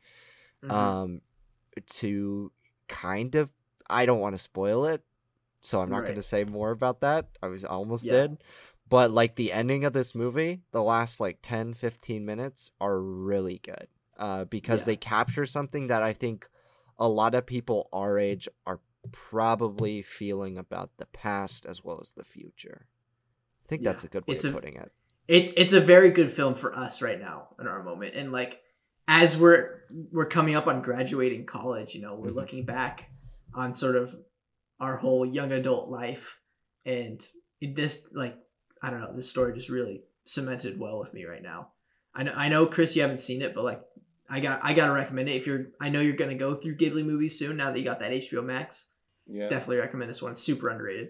Mhm. 0.63 0.71
um 0.71 1.21
to 1.89 2.51
kind 2.88 3.34
of 3.36 3.49
i 3.89 4.05
don't 4.05 4.19
want 4.19 4.36
to 4.36 4.41
spoil 4.41 4.86
it 4.86 5.01
so 5.61 5.82
i'm 5.82 5.89
not 5.89 6.03
going 6.03 6.15
to 6.15 6.21
say 6.21 6.43
more 6.43 6.71
about 6.71 7.01
that 7.01 7.28
i 7.41 7.47
was 7.47 7.65
almost 7.65 8.05
Yeah. 8.05 8.11
did 8.13 8.43
but 8.89 9.09
like 9.11 9.36
the 9.36 9.51
ending 9.51 9.86
of 9.86 9.93
this 9.93 10.13
movie 10.13 10.61
the 10.71 10.84
last 10.84 11.19
like 11.19 11.39
10 11.41 11.74
15 11.74 12.26
minutes 12.26 12.69
are 12.80 12.99
really 13.01 13.59
good 13.63 13.88
uh 14.19 14.45
because 14.45 14.82
Yeah. 14.82 14.86
they 14.86 14.95
capture 14.97 15.45
something 15.47 15.88
that 15.88 16.03
i 16.03 16.13
think 16.13 16.47
a 16.99 17.07
lot 17.09 17.34
of 17.34 17.45
people 17.47 17.89
our 17.91 18.19
age 18.19 18.47
are 18.67 18.80
probably 19.12 20.01
feeling 20.01 20.58
about 20.58 20.91
the 20.97 21.06
past 21.08 21.66
as 21.66 21.84
well 21.84 21.99
as 22.01 22.12
the 22.12 22.24
future. 22.24 22.88
I 23.66 23.68
think 23.68 23.84
that's 23.84 24.04
a 24.04 24.08
good 24.08 24.26
way 24.28 24.34
It's 24.36 24.43
of 24.43 24.51
a- 24.51 24.56
putting 24.56 24.76
it. 24.76 24.91
it's 25.28 25.51
it's 25.56 25.74
a 25.74 25.80
very 25.80 26.10
good 26.10 26.30
film 26.32 26.54
for 26.56 26.76
us 26.76 27.01
right 27.01 27.20
now 27.20 27.47
in 27.60 27.66
our 27.68 27.82
moment 27.82 28.14
and 28.16 28.32
like 28.32 28.60
as 29.08 29.38
we're 29.38 29.82
we're 30.12 30.26
coming 30.28 30.56
up 30.56 30.68
on 30.68 30.82
graduating 30.82 31.45
college 31.45 31.95
you 31.95 32.01
know 32.01 32.16
we're 32.16 32.30
Mhm. 32.32 32.36
looking 32.36 32.66
back 32.66 33.10
on 33.54 33.74
sort 33.74 33.95
of 33.95 34.14
our 34.82 34.97
whole 34.97 35.26
young 35.26 35.51
adult 35.54 35.89
life 35.89 36.39
and 36.86 37.26
it, 37.62 37.74
this 37.76 38.10
like 38.14 38.38
i 38.82 38.89
don't 38.89 38.99
know 38.99 39.14
this 39.16 39.30
story 39.30 39.54
just 39.54 39.70
really 39.70 40.04
cemented 40.26 40.78
well 40.80 40.99
with 40.99 41.14
me 41.14 41.24
right 41.26 41.43
now. 41.43 41.70
I 42.16 42.24
know 42.24 42.34
i 42.36 42.49
know 42.49 42.66
chris 42.66 42.95
you 42.95 43.01
haven't 43.01 43.20
seen 43.20 43.41
it 43.41 43.56
but 43.56 43.64
like 43.64 43.82
i 44.30 44.39
got 44.41 44.60
i 44.64 44.74
gotta 44.74 44.91
recommend 44.91 45.30
it. 45.30 45.36
If 45.36 45.47
you're 45.47 45.68
i 45.80 45.88
know 45.89 46.01
you're 46.01 46.16
gonna 46.18 46.36
go 46.36 46.56
through 46.56 46.76
ghibli 46.78 47.06
movies 47.06 47.39
soon 47.39 47.58
now 47.58 47.72
that 47.72 47.78
you 47.80 47.86
got 47.86 47.99
that 47.99 48.12
hbo 48.12 48.43
max 48.43 48.92
Yeah. 49.28 49.47
definitely 49.47 49.78
recommend 49.78 50.09
this 50.09 50.21
one 50.21 50.32
it's 50.34 50.41
super 50.43 50.69
underrated 50.69 51.09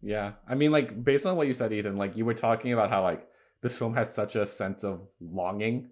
Yeah. 0.00 0.32
I 0.48 0.54
mean, 0.56 0.72
like, 0.72 1.04
based 1.04 1.26
on 1.26 1.36
what 1.36 1.46
you 1.46 1.54
said, 1.54 1.72
Ethan, 1.72 1.96
like, 1.96 2.16
you 2.16 2.24
were 2.24 2.34
talking 2.34 2.72
about 2.72 2.90
how, 2.90 3.02
like, 3.04 3.28
this 3.62 3.76
film 3.78 3.94
has 3.94 4.12
such 4.12 4.34
a 4.34 4.44
sense 4.46 4.82
of 4.82 5.06
longing 5.20 5.90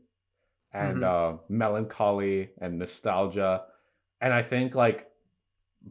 and 0.72 1.04
uh, 1.04 1.36
melancholy 1.48 2.50
and 2.60 2.78
nostalgia. 2.80 3.62
And 4.20 4.32
I 4.34 4.42
think, 4.42 4.74
like, 4.74 5.08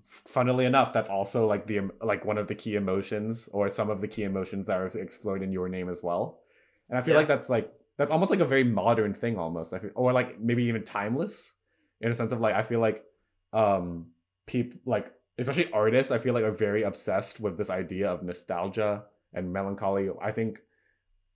funnily 0.06 0.66
enough, 0.66 0.92
that's 0.92 1.10
also, 1.10 1.48
like, 1.48 1.66
the 1.66 1.90
like 2.02 2.26
one 2.26 2.38
of 2.38 2.48
the 2.48 2.56
key 2.56 2.76
emotions 2.76 3.48
or 3.54 3.70
some 3.70 3.90
of 3.90 4.02
the 4.02 4.08
key 4.08 4.24
emotions 4.24 4.68
that 4.68 4.78
are 4.82 4.88
explored 4.88 5.42
in 5.42 5.52
your 5.54 5.70
name 5.70 5.90
as 5.90 6.04
well. 6.04 6.42
And 6.90 6.98
I 6.98 7.02
feel 7.02 7.14
Yeah. 7.14 7.20
like 7.20 7.28
that's, 7.30 7.50
like, 7.50 7.72
that's 7.98 8.12
almost 8.12 8.32
like 8.32 8.40
a 8.42 8.46
very 8.46 8.64
modern 8.66 9.14
thing 9.14 9.38
almost. 9.38 9.72
I 9.74 9.80
feel, 9.80 9.92
or, 9.96 10.12
like, 10.14 10.40
maybe 10.40 10.64
even 10.66 10.84
timeless 10.84 11.56
in 12.02 12.12
a 12.12 12.14
sense 12.14 12.32
of, 12.34 12.42
like, 12.42 12.56
I 12.56 12.64
feel 12.64 12.82
like, 12.82 13.06
um, 13.54 14.12
people, 14.46 14.80
like, 14.86 15.14
especially 15.40 15.72
artists, 15.72 16.12
I 16.12 16.18
feel 16.18 16.34
like 16.34 16.44
are 16.44 16.52
very 16.52 16.84
obsessed 16.84 17.40
with 17.40 17.58
this 17.58 17.70
idea 17.70 18.10
of 18.10 18.24
nostalgia 18.24 19.04
and 19.34 19.52
melancholy. 19.52 20.10
I 20.22 20.32
think 20.32 20.62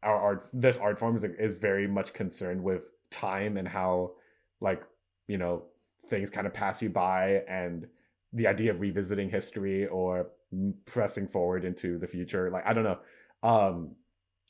our 0.03 0.17
art, 0.17 0.49
this 0.53 0.77
art 0.77 0.99
form 0.99 1.15
is, 1.15 1.23
is 1.23 1.53
very 1.55 1.87
much 1.87 2.13
concerned 2.13 2.61
with 2.63 2.83
time 3.09 3.57
and 3.57 3.67
how, 3.67 4.11
like, 4.61 4.83
you 5.27 5.37
know, 5.37 5.63
things 6.09 6.29
kind 6.29 6.45
of 6.45 6.53
pass 6.53 6.81
you 6.81 6.89
by 6.89 7.43
and 7.47 7.87
the 8.33 8.47
idea 8.47 8.71
of 8.71 8.81
revisiting 8.81 9.29
history 9.29 9.87
or 9.87 10.31
pressing 10.85 11.27
forward 11.27 11.63
into 11.65 11.97
the 11.97 12.07
future. 12.07 12.49
Like, 12.51 12.65
I 12.65 12.73
don't 12.73 12.83
know. 12.83 12.99
Um, 13.41 13.95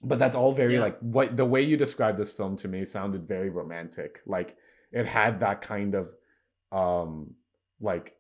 but 0.04 0.20
that's 0.20 0.36
all 0.36 0.51
very 0.51 0.74
Yeah. 0.76 0.82
like 0.82 0.99
what 0.99 1.38
the 1.38 1.45
way 1.45 1.62
you 1.62 1.78
described 1.78 2.18
this 2.18 2.32
film 2.32 2.58
to 2.58 2.68
me 2.68 2.86
sounded 2.86 3.28
very 3.28 3.49
romantic. 3.49 4.22
Like 4.26 4.58
it 4.91 5.06
had 5.06 5.39
that 5.39 5.62
kind 5.62 5.95
of 5.95 6.14
um 6.72 7.36
like 7.80 8.16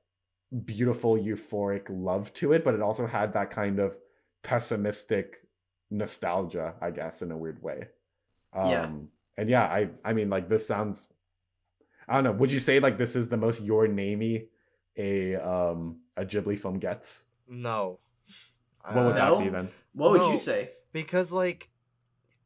beautiful 0.65 1.17
euphoric 1.17 1.85
love 1.89 2.31
to 2.33 2.53
it 2.53 2.63
but 2.63 2.73
it 2.73 2.81
also 2.81 3.07
had 3.07 3.33
that 3.33 3.49
kind 3.49 3.79
of 3.79 3.97
pessimistic 4.43 5.37
nostalgia 5.89 6.75
i 6.81 6.91
guess 6.91 7.21
in 7.21 7.31
a 7.31 7.37
weird 7.37 7.61
way 7.61 7.87
um 8.53 8.69
Yeah. 8.69 8.89
and 9.37 9.49
yeah 9.49 9.63
i 9.63 9.89
i 10.05 10.13
mean 10.13 10.29
like 10.29 10.47
this 10.49 10.67
sounds 10.67 11.07
i 12.07 12.15
don't 12.15 12.23
know 12.23 12.31
would 12.33 12.51
you 12.51 12.59
say 12.59 12.79
like 12.79 12.97
this 12.97 13.15
is 13.15 13.29
the 13.29 13.37
most 13.37 13.61
your 13.61 13.87
namey 13.87 14.47
a 14.97 15.35
um 15.35 15.97
a 16.15 16.23
ghibli 16.25 16.57
film 16.59 16.77
gets 16.77 17.25
no 17.47 17.99
what 18.91 19.05
would 19.05 19.15
Uh, 19.17 19.37
that 19.37 19.43
be 19.43 19.49
then 19.49 19.69
what 19.93 20.11
would 20.11 20.21
No. 20.21 20.31
you 20.31 20.37
say 20.37 20.69
because 20.91 21.31
like 21.31 21.69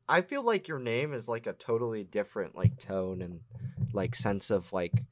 i 0.08 0.22
feel 0.22 0.44
like 0.44 0.68
your 0.68 0.80
name 0.80 1.14
is 1.14 1.28
like 1.28 1.46
a 1.48 1.54
totally 1.54 2.04
different 2.04 2.56
like 2.56 2.78
tone 2.78 3.22
and 3.22 3.42
like 3.94 4.16
sense 4.16 4.50
of 4.50 4.72
like 4.72 5.04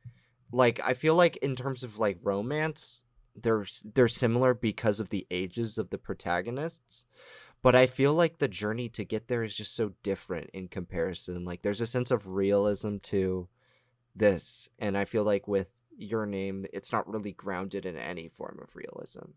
like 0.51 0.79
i 0.85 0.93
feel 0.93 1.15
like 1.15 1.37
in 1.37 1.55
terms 1.55 1.83
of 1.83 1.97
like 1.97 2.17
romance 2.23 3.03
they're 3.35 3.65
they're 3.93 4.07
similar 4.07 4.53
because 4.53 4.99
of 4.99 5.09
the 5.09 5.25
ages 5.31 5.77
of 5.77 5.89
the 5.89 5.97
protagonists 5.97 7.05
but 7.61 7.75
i 7.75 7.85
feel 7.85 8.13
like 8.13 8.37
the 8.37 8.47
journey 8.47 8.87
to 8.89 9.03
get 9.03 9.27
there 9.27 9.43
is 9.43 9.55
just 9.55 9.75
so 9.75 9.91
different 10.03 10.49
in 10.53 10.67
comparison 10.67 11.43
like 11.45 11.61
there's 11.61 11.81
a 11.81 11.87
sense 11.87 12.11
of 12.11 12.33
realism 12.33 12.97
to 12.97 13.47
this 14.15 14.69
and 14.79 14.97
i 14.97 15.03
feel 15.03 15.23
like 15.23 15.47
with 15.47 15.71
your 15.97 16.25
name 16.25 16.65
it's 16.73 16.91
not 16.91 17.07
really 17.11 17.31
grounded 17.31 17.85
in 17.85 17.95
any 17.97 18.27
form 18.27 18.59
of 18.61 18.75
realism. 18.75 19.31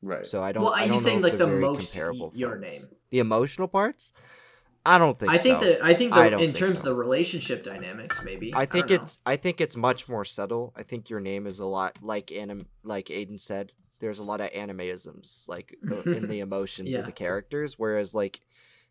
Right. 0.00 0.24
So 0.24 0.42
i 0.42 0.52
don't 0.52 0.62
well 0.62 0.72
I 0.72 0.80
are 0.80 0.82
you 0.82 0.88
don't 0.88 0.96
know 0.96 1.02
saying 1.02 1.22
like 1.22 1.38
the 1.38 1.46
most 1.46 1.92
comparable 1.92 2.28
y- 2.28 2.32
your 2.36 2.60
films. 2.60 2.82
name? 2.82 2.82
The 3.10 3.18
emotional 3.18 3.68
parts 3.68 4.12
i 4.86 4.98
don't 4.98 5.18
think 5.18 5.32
I 5.32 5.38
think 5.38 5.60
so. 5.60 5.66
that 5.66 5.84
I 5.84 5.94
think 5.94 6.12
I 6.12 6.24
the, 6.24 6.30
don't 6.30 6.40
in 6.40 6.46
think 6.48 6.56
terms 6.58 6.74
so. 6.74 6.78
of 6.80 6.84
the 6.84 6.94
relationship 6.94 7.64
dynamics, 7.64 8.20
maybe. 8.22 8.52
I 8.54 8.66
think 8.66 8.88
don't 8.88 8.98
know. 8.98 9.02
it's 9.04 9.18
I 9.24 9.36
think 9.36 9.60
it's 9.60 9.76
much 9.76 10.08
more 10.08 10.24
subtle. 10.24 10.72
I 10.76 10.82
think 10.82 11.08
your 11.10 11.20
name 11.20 11.46
is 11.46 11.58
a 11.58 11.64
lot 11.66 11.98
like 12.02 12.30
anim 12.32 12.66
like 12.82 13.06
Aiden 13.06 13.40
said. 13.40 13.72
There's 14.00 14.18
a 14.18 14.22
lot 14.24 14.40
of 14.42 14.50
animisms 14.52 15.48
like 15.48 15.76
uh, 15.90 16.02
in 16.02 16.28
the 16.28 16.40
emotions 16.48 16.90
Yeah. 16.90 16.98
of 16.98 17.06
the 17.06 17.12
characters, 17.12 17.78
whereas 17.78 18.14
like 18.14 18.40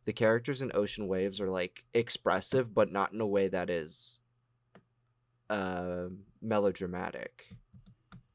the 0.05 0.13
characters 0.13 0.61
in 0.63 0.71
Ocean 0.73 1.07
Waves 1.07 1.39
are 1.39 1.49
like 1.49 1.83
expressive, 1.93 2.73
but 2.73 2.91
not 2.91 3.13
in 3.13 3.21
a 3.21 3.27
way 3.27 3.47
that 3.49 3.69
is 3.69 4.19
uh, 5.49 6.05
melodramatic. 6.41 7.45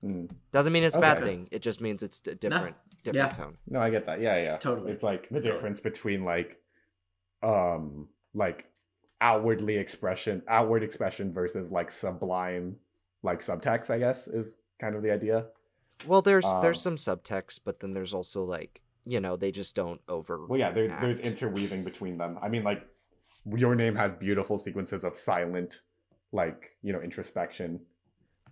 Mm. 0.05 0.31
Doesn't 0.53 0.73
mean 0.73 0.85
it's 0.85 0.95
a 0.97 1.01
bad 1.01 1.23
thing. 1.25 1.49
It 1.51 1.61
just 1.63 1.81
means 1.81 2.03
it's 2.03 2.21
a 2.29 2.35
different 2.37 2.77
different 3.03 3.33
Yeah. 3.37 3.45
tone. 3.45 3.57
No, 3.69 3.81
I 3.81 3.91
get 3.91 4.07
that. 4.07 4.21
Yeah, 4.21 4.37
yeah. 4.41 4.57
Totally. 4.59 4.93
It's 4.93 5.03
like 5.03 5.29
the 5.29 5.41
difference 5.41 5.81
between 5.81 6.25
like 6.25 6.61
um 7.43 8.09
like 8.35 8.67
outwardly 9.21 9.77
expression 9.77 10.43
outward 10.49 10.83
expression 10.83 11.33
versus 11.33 11.71
like 11.71 11.91
sublime 11.91 12.77
like 13.23 13.41
subtext, 13.41 13.91
I 13.91 13.99
guess, 13.99 14.29
is 14.29 14.59
kind 14.81 14.95
of 14.95 15.03
the 15.03 15.11
idea. 15.13 15.47
Well, 16.07 16.23
there's 16.23 16.47
Um, 16.47 16.61
there's 16.63 16.81
some 16.81 16.97
subtext, 16.97 17.61
but 17.65 17.81
then 17.81 17.93
there's 17.95 18.15
also 18.15 18.45
like 18.45 18.81
you 19.05 19.21
know 19.21 19.37
they 19.37 19.51
just 19.51 19.75
don't 19.75 20.01
over. 20.09 20.47
Well 20.47 20.59
yeah, 20.59 20.71
there, 20.71 20.89
there's 21.01 21.19
interweaving 21.21 21.83
between 21.85 22.19
them. 22.19 22.39
I 22.41 22.49
mean 22.49 22.63
like 22.63 22.87
your 23.57 23.75
name 23.75 23.95
has 23.97 24.13
beautiful 24.13 24.59
sequences 24.59 25.03
of 25.05 25.15
silent 25.15 25.81
like, 26.33 26.77
you 26.83 26.93
know, 26.93 27.01
introspection. 27.01 27.81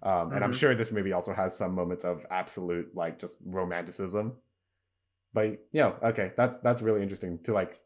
Um 0.03 0.33
and 0.33 0.43
I'm 0.43 0.53
Mhm. 0.53 0.55
sure 0.59 0.75
this 0.75 0.91
movie 0.91 1.13
also 1.13 1.33
has 1.33 1.57
some 1.57 1.75
moments 1.75 2.05
of 2.05 2.27
absolute 2.31 2.95
like 2.95 3.19
just 3.19 3.39
romanticism. 3.45 4.37
But 5.33 5.59
yeah, 5.73 5.93
okay, 6.03 6.33
that's 6.37 6.57
that's 6.63 6.83
really 6.83 7.03
interesting 7.03 7.39
to 7.45 7.53
like 7.53 7.81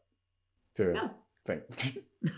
to 0.75 0.93
Yeah. 0.95 1.09
think. 1.45 1.63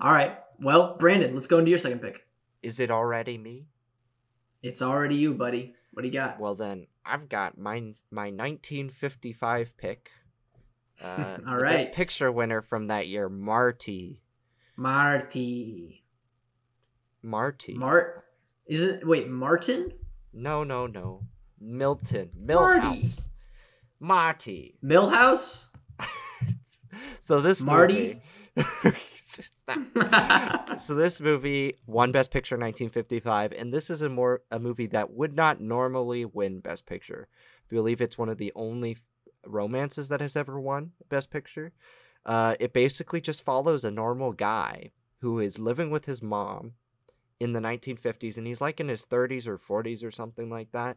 All 0.00 0.12
right. 0.12 0.38
Well, 0.60 0.96
Brandon, 0.98 1.34
let's 1.34 1.46
go 1.46 1.58
into 1.58 1.70
your 1.70 1.78
second 1.78 2.00
pick. 2.00 2.20
Is 2.62 2.78
it 2.80 2.90
already 2.90 3.36
me? 3.38 3.66
It's 4.62 4.80
already 4.82 5.16
you, 5.16 5.34
buddy. 5.34 5.74
What 5.92 6.02
do 6.02 6.08
you 6.08 6.12
got? 6.14 6.38
Well 6.38 6.54
then, 6.54 6.86
I've 7.04 7.28
got 7.28 7.58
my 7.58 7.94
my 8.10 8.30
1955 8.30 9.76
pick. 9.76 10.10
Uh, 11.02 11.36
All 11.48 11.56
the 11.56 11.62
right. 11.64 11.78
Best 11.86 11.92
Picture 11.96 12.30
winner 12.30 12.62
from 12.62 12.86
that 12.86 13.08
year, 13.08 13.28
Marty. 13.28 14.22
Marty. 14.76 16.04
Marty. 17.22 17.74
Mart. 17.74 18.24
Is 18.66 18.84
it 18.84 19.04
wait 19.04 19.28
Martin? 19.28 19.92
no, 20.32 20.62
no, 20.62 20.86
no. 20.86 21.22
Milton. 21.60 22.30
Marty. 22.46 23.02
Marty. 23.98 24.76
Millhouse? 24.84 25.70
so 27.20 27.40
this 27.40 27.62
Marty? 27.62 28.20
movie. 28.56 28.96
So 30.76 30.94
this 30.94 31.20
movie 31.20 31.76
won 31.86 32.12
Best 32.12 32.30
Picture 32.30 32.56
in 32.56 32.60
1955, 32.60 33.52
and 33.52 33.72
this 33.72 33.88
is 33.88 34.02
a 34.02 34.08
more 34.08 34.42
a 34.50 34.58
movie 34.58 34.88
that 34.88 35.12
would 35.12 35.34
not 35.34 35.60
normally 35.60 36.26
win 36.26 36.60
Best 36.60 36.84
Picture. 36.84 37.28
I 37.70 37.74
believe 37.74 38.02
it's 38.02 38.18
one 38.18 38.28
of 38.28 38.36
the 38.36 38.52
only 38.54 38.98
romances 39.46 40.08
that 40.08 40.20
has 40.20 40.36
ever 40.36 40.60
won 40.60 40.92
Best 41.08 41.30
Picture. 41.30 41.72
Uh, 42.26 42.56
it 42.60 42.72
basically 42.72 43.20
just 43.20 43.42
follows 43.42 43.84
a 43.84 43.90
normal 43.90 44.32
guy 44.32 44.90
who 45.20 45.40
is 45.40 45.58
living 45.58 45.90
with 45.90 46.04
his 46.04 46.22
mom 46.22 46.72
in 47.40 47.52
the 47.52 47.60
1950s 47.60 48.36
and 48.36 48.46
he's 48.46 48.60
like 48.60 48.78
in 48.78 48.88
his 48.88 49.04
30s 49.04 49.46
or 49.46 49.58
40s 49.58 50.04
or 50.04 50.10
something 50.10 50.48
like 50.48 50.70
that. 50.72 50.96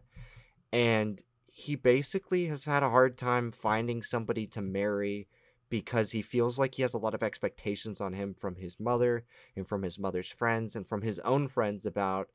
And 0.72 1.24
he 1.48 1.76
basically 1.76 2.46
has 2.48 2.66
had 2.66 2.84
a 2.84 2.90
hard 2.90 3.18
time 3.18 3.52
finding 3.52 4.04
somebody 4.04 4.46
to 4.48 4.62
marry 4.62 5.28
because 5.70 6.12
he 6.12 6.22
feels 6.22 6.60
like 6.60 6.76
he 6.76 6.82
has 6.82 6.94
a 6.94 7.00
lot 7.00 7.14
of 7.14 7.24
expectations 7.24 8.00
on 8.00 8.14
him 8.14 8.34
from 8.34 8.56
his 8.56 8.80
mother 8.80 9.26
and 9.56 9.68
from 9.68 9.84
his 9.84 9.98
mother's 9.98 10.30
friends 10.30 10.76
and 10.76 10.88
from 10.88 11.02
his 11.02 11.20
own 11.20 11.48
friends 11.48 11.86
about 11.86 12.30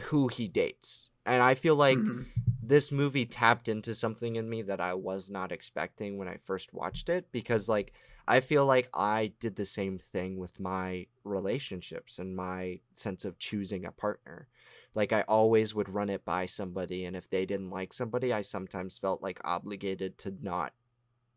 who 0.00 0.28
he 0.28 0.48
dates. 0.48 1.10
And 1.26 1.42
I 1.42 1.54
feel 1.54 1.76
like 1.76 1.98
Mhm. 1.98 2.26
this 2.62 2.90
movie 2.90 3.26
tapped 3.26 3.68
into 3.68 3.94
something 3.94 4.36
in 4.36 4.48
me 4.48 4.62
that 4.62 4.80
I 4.80 4.94
was 4.94 5.30
not 5.30 5.52
expecting 5.52 6.16
when 6.16 6.28
I 6.28 6.38
first 6.38 6.72
watched 6.72 7.08
it 7.08 7.30
because 7.30 7.68
like 7.68 7.92
I 8.26 8.40
feel 8.40 8.64
like 8.64 8.88
I 8.94 9.32
did 9.38 9.54
the 9.56 9.66
same 9.66 9.98
thing 9.98 10.38
with 10.38 10.58
my 10.58 11.06
relationships 11.24 12.18
and 12.18 12.34
my 12.34 12.80
sense 12.94 13.24
of 13.26 13.38
choosing 13.38 13.84
a 13.84 13.92
partner. 13.92 14.48
Like 14.94 15.12
I 15.12 15.22
always 15.22 15.74
would 15.74 15.88
run 15.88 16.08
it 16.08 16.24
by 16.24 16.46
somebody 16.46 17.04
and 17.04 17.14
if 17.14 17.28
they 17.28 17.44
didn't 17.46 17.70
like 17.70 17.92
somebody, 17.92 18.32
I 18.32 18.42
sometimes 18.42 18.98
felt 18.98 19.22
like 19.22 19.40
obligated 19.44 20.16
to 20.18 20.34
not 20.40 20.72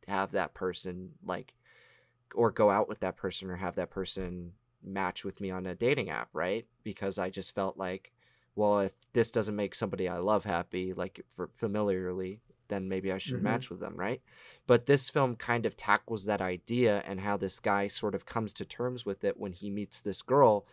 have 0.07 0.31
that 0.31 0.53
person 0.53 1.11
like 1.25 1.53
or 2.35 2.51
go 2.51 2.69
out 2.69 2.89
with 2.89 2.99
that 3.01 3.17
person 3.17 3.49
or 3.49 3.55
have 3.55 3.75
that 3.75 3.89
person 3.89 4.53
match 4.83 5.23
with 5.23 5.39
me 5.41 5.49
on 5.51 5.65
a 5.65 5.75
dating 5.75 6.09
app, 6.09 6.29
right? 6.33 6.65
Because 6.83 7.17
I 7.17 7.29
just 7.29 7.53
felt 7.55 7.77
like 7.77 8.11
well, 8.55 8.79
if 8.79 8.93
this 9.13 9.29
doesn't 9.29 9.55
make 9.55 9.75
somebody 9.75 10.09
I 10.09 10.17
love 10.17 10.43
happy, 10.43 10.91
like 10.91 11.23
for 11.35 11.51
familiarly, 11.57 12.41
then 12.69 12.89
maybe 12.89 13.11
I 13.11 13.19
should 13.19 13.37
Mhm. 13.37 13.43
match 13.43 13.69
with 13.69 13.79
them, 13.79 13.95
right? 13.95 14.19
But 14.65 14.87
this 14.87 15.09
film 15.09 15.35
kind 15.35 15.67
of 15.67 15.77
tackles 15.77 16.25
that 16.25 16.41
idea 16.41 17.03
and 17.05 17.19
how 17.19 17.37
this 17.37 17.59
guy 17.59 17.87
sort 17.87 18.15
of 18.15 18.25
comes 18.25 18.53
to 18.53 18.65
terms 18.65 19.05
with 19.05 19.23
it 19.23 19.37
when 19.37 19.51
he 19.51 19.69
meets 19.69 20.01
this 20.01 20.23
girl 20.23 20.65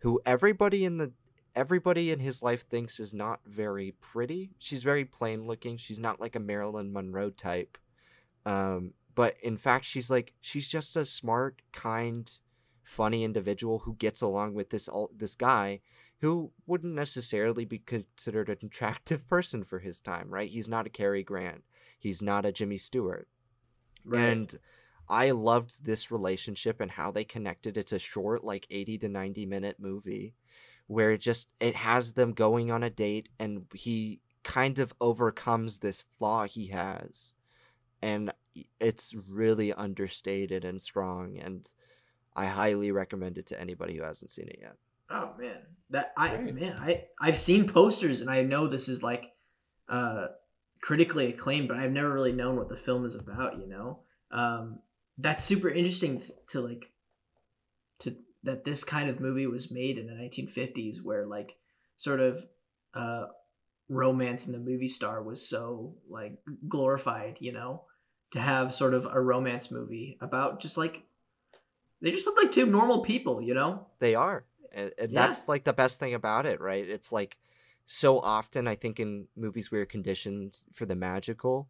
who 0.00 0.20
everybody 0.26 0.84
in 0.84 0.98
the 0.98 1.12
everybody 1.54 2.10
in 2.10 2.20
his 2.20 2.42
life 2.42 2.66
thinks 2.68 3.00
is 3.00 3.14
not 3.14 3.40
very 3.46 3.92
pretty. 4.00 4.50
She's 4.58 4.82
very 4.82 5.04
plain 5.04 5.46
looking. 5.46 5.76
She's 5.76 5.98
not 5.98 6.20
like 6.20 6.36
a 6.36 6.40
Marilyn 6.40 6.92
Monroe 6.92 7.30
type. 7.30 7.78
Um, 8.48 8.94
but 9.14 9.36
in 9.42 9.56
fact, 9.56 9.84
she's 9.84 10.10
like 10.10 10.32
she's 10.40 10.68
just 10.68 10.96
a 10.96 11.04
smart, 11.04 11.60
kind, 11.72 12.30
funny 12.82 13.24
individual 13.24 13.80
who 13.80 13.94
gets 13.96 14.22
along 14.22 14.54
with 14.54 14.70
this 14.70 14.88
al- 14.88 15.10
this 15.14 15.34
guy 15.34 15.80
who 16.20 16.50
wouldn't 16.66 16.94
necessarily 16.94 17.64
be 17.64 17.78
considered 17.78 18.48
an 18.48 18.58
attractive 18.62 19.26
person 19.28 19.64
for 19.64 19.80
his 19.80 20.00
time, 20.00 20.28
right? 20.30 20.50
He's 20.50 20.68
not 20.68 20.86
a 20.86 20.90
Cary 20.90 21.22
Grant. 21.22 21.62
He's 21.98 22.22
not 22.22 22.46
a 22.46 22.52
Jimmy 22.52 22.78
Stewart. 22.78 23.28
Right. 24.04 24.20
And 24.20 24.58
I 25.08 25.32
loved 25.32 25.84
this 25.84 26.10
relationship 26.10 26.80
and 26.80 26.90
how 26.90 27.10
they 27.10 27.24
connected. 27.24 27.76
It's 27.76 27.92
a 27.92 27.98
short, 27.98 28.44
like 28.44 28.66
80 28.70 28.98
to 28.98 29.08
90 29.08 29.46
minute 29.46 29.76
movie 29.78 30.34
where 30.86 31.12
it 31.12 31.20
just 31.20 31.52
it 31.60 31.76
has 31.76 32.14
them 32.14 32.32
going 32.32 32.70
on 32.70 32.82
a 32.82 32.90
date 32.90 33.28
and 33.38 33.66
he 33.74 34.20
kind 34.42 34.78
of 34.78 34.94
overcomes 35.00 35.78
this 35.78 36.04
flaw 36.16 36.44
he 36.44 36.68
has. 36.68 37.34
And 38.02 38.32
it's 38.80 39.14
really 39.28 39.72
understated 39.72 40.64
and 40.64 40.80
strong 40.80 41.38
and 41.38 41.66
I 42.34 42.46
highly 42.46 42.92
recommend 42.92 43.38
it 43.38 43.46
to 43.48 43.60
anybody 43.60 43.96
who 43.96 44.02
hasn't 44.02 44.30
seen 44.30 44.48
it 44.48 44.58
yet. 44.60 44.76
Oh 45.10 45.30
man, 45.38 45.58
that 45.90 46.12
I 46.16 46.36
Great. 46.36 46.54
man 46.54 46.78
I 46.78 47.04
I've 47.20 47.38
seen 47.38 47.68
posters 47.68 48.20
and 48.20 48.30
I 48.30 48.42
know 48.42 48.66
this 48.66 48.88
is 48.88 49.02
like 49.02 49.32
uh 49.88 50.28
critically 50.80 51.26
acclaimed, 51.26 51.68
but 51.68 51.78
I've 51.78 51.92
never 51.92 52.12
really 52.12 52.32
known 52.32 52.56
what 52.56 52.68
the 52.68 52.76
film 52.76 53.04
is 53.04 53.14
about. 53.14 53.58
You 53.58 53.66
know, 53.68 54.00
um, 54.30 54.80
that's 55.16 55.44
super 55.44 55.68
interesting 55.68 56.22
to 56.48 56.60
like 56.60 56.90
to 58.00 58.16
that 58.44 58.64
this 58.64 58.84
kind 58.84 59.08
of 59.08 59.20
movie 59.20 59.46
was 59.46 59.70
made 59.70 59.98
in 59.98 60.06
the 60.06 60.12
1950s, 60.12 61.02
where 61.02 61.26
like 61.26 61.56
sort 61.96 62.20
of 62.20 62.44
uh 62.94 63.26
romance 63.88 64.46
in 64.46 64.52
the 64.52 64.58
movie 64.58 64.88
star 64.88 65.22
was 65.22 65.46
so 65.48 65.94
like 66.08 66.38
glorified. 66.68 67.38
You 67.40 67.52
know, 67.52 67.84
to 68.32 68.40
have 68.40 68.74
sort 68.74 68.94
of 68.94 69.06
a 69.10 69.20
romance 69.20 69.70
movie 69.70 70.18
about 70.20 70.60
just 70.60 70.76
like 70.76 71.04
they 72.00 72.10
just 72.10 72.26
look 72.26 72.36
like 72.36 72.52
two 72.52 72.66
normal 72.66 73.02
people. 73.02 73.40
You 73.42 73.54
know. 73.54 73.86
They 73.98 74.14
are. 74.14 74.44
And, 74.72 74.92
and 74.98 75.12
Yeah. 75.12 75.26
that's 75.26 75.48
like 75.48 75.64
the 75.64 75.72
best 75.72 75.98
thing 75.98 76.14
about 76.14 76.46
it, 76.46 76.60
right? 76.60 76.86
It's 76.88 77.10
like 77.10 77.36
so 77.86 78.20
often 78.20 78.68
I 78.68 78.74
think 78.74 79.00
in 79.00 79.26
movies 79.34 79.70
we're 79.70 79.86
conditioned 79.86 80.58
for 80.74 80.86
the 80.86 80.94
magical. 80.94 81.68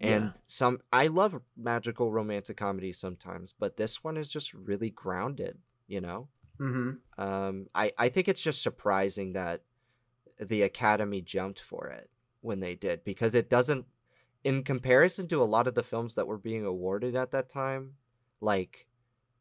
And 0.00 0.24
Yeah. 0.24 0.32
some 0.46 0.80
I 0.92 1.06
love 1.06 1.40
magical 1.56 2.12
romantic 2.12 2.58
comedies 2.58 2.98
sometimes, 2.98 3.54
but 3.58 3.78
this 3.78 4.04
one 4.04 4.18
is 4.18 4.30
just 4.30 4.52
really 4.52 4.90
grounded, 4.90 5.58
you 5.88 6.02
know? 6.02 6.28
Mm-hmm. 6.60 7.22
Um 7.22 7.66
I 7.74 7.92
I 7.96 8.10
think 8.10 8.28
it's 8.28 8.42
just 8.42 8.62
surprising 8.62 9.32
that 9.32 9.62
the 10.40 10.62
Academy 10.62 11.20
jumped 11.20 11.60
for 11.60 11.88
it 11.88 12.10
when 12.40 12.60
they 12.60 12.74
did 12.74 13.04
because 13.04 13.34
it 13.34 13.48
doesn't 13.50 13.86
in 14.44 14.62
comparison 14.62 15.26
to 15.28 15.42
a 15.42 15.44
lot 15.44 15.66
of 15.66 15.74
the 15.74 15.82
films 15.82 16.14
that 16.14 16.26
were 16.26 16.38
being 16.38 16.64
awarded 16.64 17.16
at 17.16 17.32
that 17.32 17.48
time, 17.48 17.94
like 18.40 18.86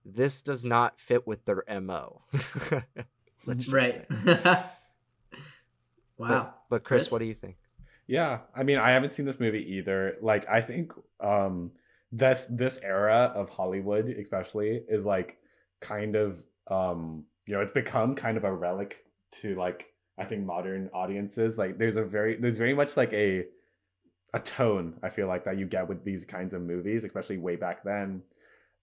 this 0.04 0.42
does 0.42 0.64
not 0.66 1.00
fit 1.00 1.28
with 1.28 1.46
their 1.46 1.64
MO. 1.82 2.22
Let's 3.46 3.68
Right. 3.68 4.06
say. 4.26 4.40
wow. 6.18 6.54
But 6.70 6.84
Chris, 6.84 7.04
Chris? 7.04 7.12
what 7.12 7.20
do 7.20 7.26
you 7.26 7.34
think? 7.34 7.58
Yeah, 8.08 8.40
I 8.56 8.64
mean, 8.64 8.78
I 8.78 8.92
haven't 8.92 9.12
seen 9.14 9.26
this 9.26 9.40
movie 9.40 9.76
either. 9.78 10.18
Like, 10.22 10.48
I 10.50 10.62
think 10.62 10.92
um 11.20 11.72
this 12.12 12.46
this 12.50 12.80
era 12.84 13.32
of 13.36 13.50
Hollywood, 13.50 14.08
especially, 14.10 14.84
is 14.88 15.06
like 15.06 15.38
kind 15.82 16.16
of 16.16 16.44
um 16.70 17.26
you 17.46 17.54
know 17.54 17.62
it's 17.62 17.72
become 17.72 18.16
kind 18.16 18.38
of 18.38 18.44
a 18.44 18.54
relic 18.54 19.06
to 19.42 19.56
like 19.56 19.88
I 20.18 20.26
think 20.26 20.46
modern 20.46 20.90
audiences. 20.94 21.58
Like, 21.58 21.78
there's 21.78 21.98
a 21.98 22.04
very 22.04 22.36
there's 22.38 22.58
very 22.58 22.74
much 22.74 22.96
like 22.98 23.14
a 23.14 23.46
a 24.34 24.40
tone 24.40 24.96
I 25.02 25.10
feel 25.10 25.28
like 25.28 25.46
that 25.46 25.58
you 25.58 25.66
get 25.66 25.88
with 25.88 26.04
these 26.04 26.26
kinds 26.26 26.54
of 26.54 26.62
movies, 26.62 27.04
especially 27.04 27.38
way 27.38 27.56
back 27.56 27.84
then. 27.84 28.22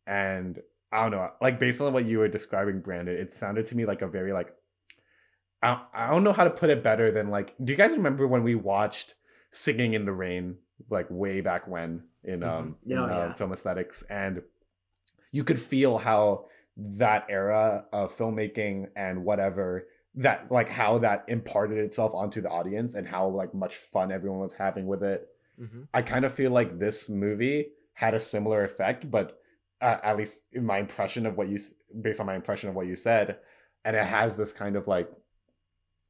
And 0.07 0.61
I 0.91 1.03
don't 1.03 1.11
know, 1.13 1.31
like 1.41 1.59
based 1.59 1.81
on 1.81 1.93
what 1.93 2.05
you 2.07 2.19
were 2.19 2.29
describing, 2.29 2.81
Brandon, 2.81 3.17
it 3.17 3.33
sounded 3.33 3.67
to 3.67 3.77
me 3.77 3.85
like 3.87 4.03
a 4.03 4.07
very 4.09 4.33
like 4.33 4.55
I, 5.63 5.83
I 5.95 6.11
don't 6.11 6.25
know 6.25 6.33
how 6.33 6.45
to 6.45 6.51
put 6.51 6.71
it 6.71 6.83
better 6.83 7.11
than 7.13 7.31
like 7.31 7.55
do 7.63 7.73
you 7.73 7.77
guys 7.77 7.93
remember 7.93 8.27
when 8.27 8.43
we 8.43 8.55
watched 8.55 9.15
Singing 9.53 9.95
in 9.95 10.05
the 10.07 10.13
Rain 10.13 10.57
like 10.91 11.07
way 11.11 11.41
back 11.41 11.69
when 11.69 12.03
in 12.25 12.41
Mhm. 12.41 12.49
um 12.49 12.77
in, 12.87 12.99
Oh, 12.99 13.05
um, 13.05 13.11
yeah. 13.11 13.33
film 13.35 13.53
aesthetics 13.53 14.03
and 14.11 14.43
you 15.31 15.45
could 15.45 15.61
feel 15.61 15.99
how 15.99 16.47
that 16.77 17.27
era 17.29 17.85
of 17.93 18.17
filmmaking 18.17 18.89
and 18.97 19.25
whatever 19.25 19.87
that 20.15 20.51
like 20.51 20.69
how 20.69 20.99
that 20.99 21.25
imparted 21.29 21.79
itself 21.79 22.13
onto 22.15 22.41
the 22.41 22.49
audience 22.49 22.95
and 22.95 23.07
how 23.07 23.29
like 23.29 23.55
much 23.55 23.77
fun 23.77 24.13
everyone 24.13 24.41
was 24.41 24.53
having 24.53 24.87
with 24.87 25.03
it 25.03 25.29
Mm-hmm. 25.61 25.83
I 25.93 26.03
kind 26.03 26.25
of 26.25 26.33
feel 26.33 26.51
like 26.51 26.79
this 26.79 27.09
movie 27.09 27.69
had 27.95 28.15
a 28.15 28.21
similar 28.21 28.65
effect, 28.65 29.11
but 29.11 29.39
uh, 29.81 29.99
at 30.03 30.17
least 30.17 30.41
in 30.53 30.65
my 30.65 30.79
impression 30.79 31.27
of 31.27 31.37
what 31.37 31.49
you, 31.49 31.59
based 32.01 32.21
on 32.21 32.27
my 32.27 32.35
impression 32.35 32.69
of 32.69 32.75
what 32.75 32.87
you 32.87 32.97
said, 32.97 33.39
and 33.85 33.97
it 33.97 34.05
has 34.05 34.37
this 34.37 34.53
kind 34.53 34.77
of 34.77 34.87
like, 34.87 35.11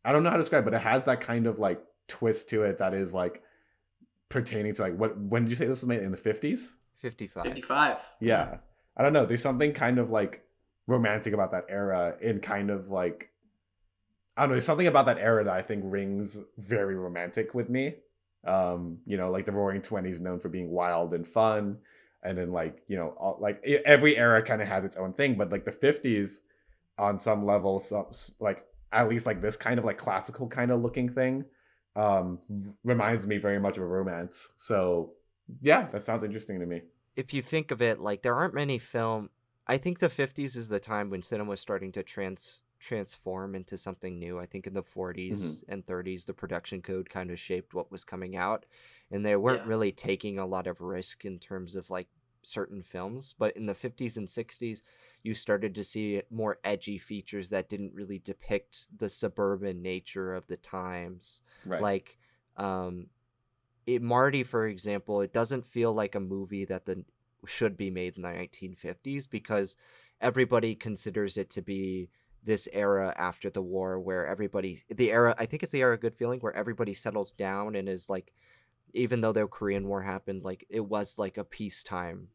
I 0.04 0.12
don't 0.12 0.22
know 0.22 0.30
how 0.30 0.36
to 0.36 0.42
describe, 0.42 0.62
it, 0.62 0.70
but 0.70 0.74
it 0.74 0.82
has 0.82 1.04
that 1.04 1.20
kind 1.20 1.46
of 1.46 1.58
like 1.58 1.82
twist 2.08 2.48
to 2.50 2.62
it 2.64 2.78
that 2.78 2.94
is 2.94 3.12
like 3.12 3.42
pertaining 4.28 4.74
to 4.74 4.82
like 4.82 4.96
what 4.96 5.18
when 5.18 5.44
did 5.44 5.50
you 5.50 5.56
say 5.56 5.66
this 5.66 5.82
was 5.82 5.88
made 5.88 6.02
in 6.02 6.10
the 6.10 6.16
fifties? 6.16 6.76
55. 6.98 7.44
55. 7.44 7.98
Yeah, 8.20 8.58
I 8.96 9.02
don't 9.02 9.12
know. 9.12 9.26
There's 9.26 9.42
something 9.42 9.72
kind 9.72 9.98
of 9.98 10.10
like 10.10 10.44
romantic 10.86 11.34
about 11.34 11.50
that 11.52 11.64
era, 11.68 12.16
in 12.20 12.40
kind 12.40 12.70
of 12.70 12.88
like 12.88 13.30
I 14.36 14.42
don't 14.42 14.50
know. 14.50 14.54
There's 14.54 14.64
something 14.64 14.86
about 14.86 15.06
that 15.06 15.18
era 15.18 15.44
that 15.44 15.52
I 15.52 15.62
think 15.62 15.84
rings 15.86 16.38
very 16.56 16.96
romantic 16.96 17.54
with 17.54 17.68
me. 17.68 17.94
Um, 18.46 18.98
you 19.06 19.16
know, 19.16 19.30
like 19.30 19.46
the 19.46 19.52
Roaring 19.52 19.82
Twenties, 19.82 20.20
known 20.20 20.40
for 20.40 20.48
being 20.48 20.70
wild 20.70 21.14
and 21.14 21.26
fun, 21.26 21.78
and 22.22 22.36
then 22.36 22.50
like 22.50 22.82
you 22.88 22.96
know, 22.96 23.14
all, 23.18 23.38
like 23.40 23.62
every 23.84 24.16
era 24.16 24.42
kind 24.42 24.62
of 24.62 24.68
has 24.68 24.84
its 24.84 24.96
own 24.96 25.12
thing, 25.12 25.34
but 25.36 25.50
like 25.50 25.64
the 25.64 25.70
'50s, 25.70 26.38
on 26.98 27.18
some 27.18 27.44
level, 27.44 27.78
some 27.78 28.06
like 28.40 28.64
at 28.92 29.08
least 29.08 29.26
like 29.26 29.40
this 29.40 29.56
kind 29.56 29.78
of 29.78 29.84
like 29.84 29.98
classical 29.98 30.48
kind 30.48 30.70
of 30.70 30.80
looking 30.80 31.08
thing, 31.08 31.44
um, 31.96 32.38
reminds 32.84 33.26
me 33.26 33.38
very 33.38 33.60
much 33.60 33.76
of 33.76 33.82
a 33.82 33.86
romance. 33.86 34.50
So 34.56 35.12
yeah, 35.60 35.88
that 35.92 36.04
sounds 36.04 36.24
interesting 36.24 36.60
to 36.60 36.66
me. 36.66 36.82
If 37.16 37.34
you 37.34 37.42
think 37.42 37.70
of 37.70 37.82
it, 37.82 38.00
like 38.00 38.22
there 38.22 38.34
aren't 38.34 38.54
many 38.54 38.78
film. 38.78 39.30
I 39.66 39.78
think 39.78 39.98
the 39.98 40.08
50s 40.08 40.56
is 40.56 40.68
the 40.68 40.80
time 40.80 41.10
when 41.10 41.22
cinema 41.22 41.50
was 41.50 41.60
starting 41.60 41.92
to 41.92 42.02
trans 42.02 42.62
transform 42.82 43.54
into 43.54 43.76
something 43.78 44.18
new. 44.18 44.38
I 44.38 44.46
think 44.46 44.66
in 44.66 44.74
the 44.74 44.82
40s 44.82 45.38
Mhm. 45.40 45.68
and 45.68 45.86
30s, 45.86 46.24
the 46.26 46.34
production 46.34 46.82
code 46.82 47.08
kind 47.08 47.30
of 47.30 47.38
shaped 47.38 47.74
what 47.74 47.90
was 47.92 48.04
coming 48.04 48.36
out, 48.36 48.66
and 49.10 49.24
they 49.24 49.36
weren't 49.36 49.62
Yeah. 49.62 49.68
really 49.68 49.92
taking 49.92 50.38
a 50.38 50.46
lot 50.46 50.66
of 50.66 50.80
risk 50.80 51.24
in 51.24 51.38
terms 51.38 51.76
of 51.76 51.90
like 51.90 52.08
certain 52.42 52.82
films. 52.82 53.34
But 53.38 53.56
in 53.56 53.66
the 53.66 53.74
50s 53.74 54.16
and 54.16 54.28
60s, 54.28 54.82
you 55.22 55.32
started 55.34 55.74
to 55.76 55.84
see 55.84 56.22
more 56.28 56.58
edgy 56.64 56.98
features 56.98 57.50
that 57.50 57.68
didn't 57.68 57.94
really 57.94 58.18
depict 58.18 58.88
the 58.96 59.08
suburban 59.08 59.80
nature 59.80 60.34
of 60.34 60.48
the 60.48 60.56
times. 60.56 61.40
Right. 61.64 61.80
like 61.80 62.18
um 62.56 63.06
it 63.86 64.02
marty 64.02 64.44
for 64.44 64.66
example 64.66 65.20
it 65.22 65.32
doesn't 65.32 65.66
feel 65.66 65.92
like 65.92 66.14
a 66.14 66.20
movie 66.20 66.64
that 66.64 66.84
the 66.84 67.04
should 67.46 67.76
be 67.76 67.90
made 67.90 68.16
in 68.16 68.22
the 68.22 68.28
1950s 68.28 69.26
because 69.26 69.76
everybody 70.20 70.74
considers 70.74 71.36
it 71.36 71.50
to 71.50 71.62
be 71.62 72.08
this 72.44 72.68
era 72.72 73.12
after 73.16 73.50
the 73.50 73.62
war 73.62 74.00
where 74.00 74.26
everybody 74.26 74.82
the 74.90 75.10
era 75.12 75.34
I 75.38 75.46
think 75.46 75.62
it's 75.62 75.72
the 75.72 75.80
era 75.82 75.94
of 75.94 76.00
good 76.00 76.16
feeling 76.16 76.40
where 76.40 76.54
everybody 76.56 76.92
settles 76.94 77.32
down 77.32 77.76
and 77.76 77.88
is 77.88 78.08
like 78.08 78.32
even 78.94 79.20
though 79.20 79.32
the 79.32 79.46
Korean 79.46 79.86
War 79.86 80.02
happened 80.02 80.42
like 80.42 80.66
it 80.68 80.80
was 80.80 81.18
like 81.18 81.38
a 81.38 81.44
peacetime 81.44 82.28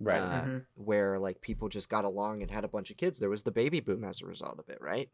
Right. 0.00 0.20
uh, 0.22 0.42
Mhm. 0.44 0.66
where 0.74 1.18
like 1.18 1.40
people 1.40 1.68
just 1.68 1.88
got 1.88 2.04
along 2.04 2.42
and 2.42 2.50
had 2.50 2.64
a 2.64 2.68
bunch 2.68 2.90
of 2.90 2.96
kids. 2.96 3.18
There 3.18 3.30
was 3.30 3.44
the 3.44 3.50
baby 3.52 3.80
boom 3.80 4.04
as 4.04 4.20
a 4.20 4.26
result 4.26 4.58
of 4.58 4.68
it, 4.68 4.78
right? 4.80 5.08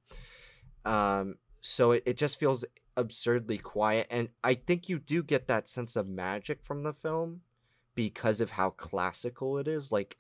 Um, 0.85 1.37
so 1.61 1.93
it, 1.93 2.03
it 2.07 2.17
just 2.17 2.39
feels 2.41 2.65
absurdly 2.97 3.59
quiet, 3.59 4.07
and 4.11 4.31
I 4.43 4.55
think 4.55 4.89
you 4.89 4.99
do 4.99 5.23
get 5.23 5.47
that 5.49 5.69
sense 5.69 5.97
of 5.97 6.09
magic 6.09 6.63
from 6.63 6.83
the 6.83 6.95
film 6.95 7.43
because 7.95 8.41
of 8.41 8.53
how 8.53 8.71
classical 8.71 9.59
it 9.59 9.69
is. 9.69 9.93
Like, 9.93 10.17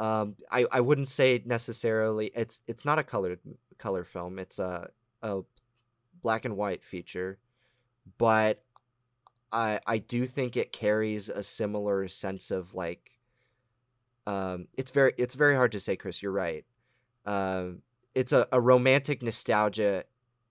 um, 0.00 0.36
I 0.50 0.64
I 0.72 0.80
wouldn't 0.80 1.08
say 1.08 1.42
necessarily 1.44 2.32
it's 2.34 2.62
it's 2.66 2.86
not 2.86 2.98
a 2.98 3.04
colored 3.04 3.38
color 3.76 4.02
film. 4.02 4.38
It's 4.38 4.58
a 4.58 4.88
a 5.22 5.42
black 6.22 6.46
and 6.46 6.56
white 6.56 6.82
feature, 6.82 7.38
but 8.16 8.64
I 9.52 9.78
I 9.86 9.98
do 9.98 10.24
think 10.24 10.56
it 10.56 10.72
carries 10.72 11.28
a 11.28 11.42
similar 11.42 12.08
sense 12.08 12.50
of 12.50 12.74
like 12.74 13.18
um 14.26 14.68
it's 14.76 14.90
very 14.90 15.12
it's 15.18 15.34
very 15.34 15.54
hard 15.54 15.72
to 15.72 15.80
say 15.80 15.96
chris 15.96 16.22
you're 16.22 16.30
right 16.30 16.66
um 17.24 17.80
it's 18.14 18.32
a, 18.32 18.46
a 18.52 18.60
romantic 18.60 19.22
nostalgia 19.22 20.04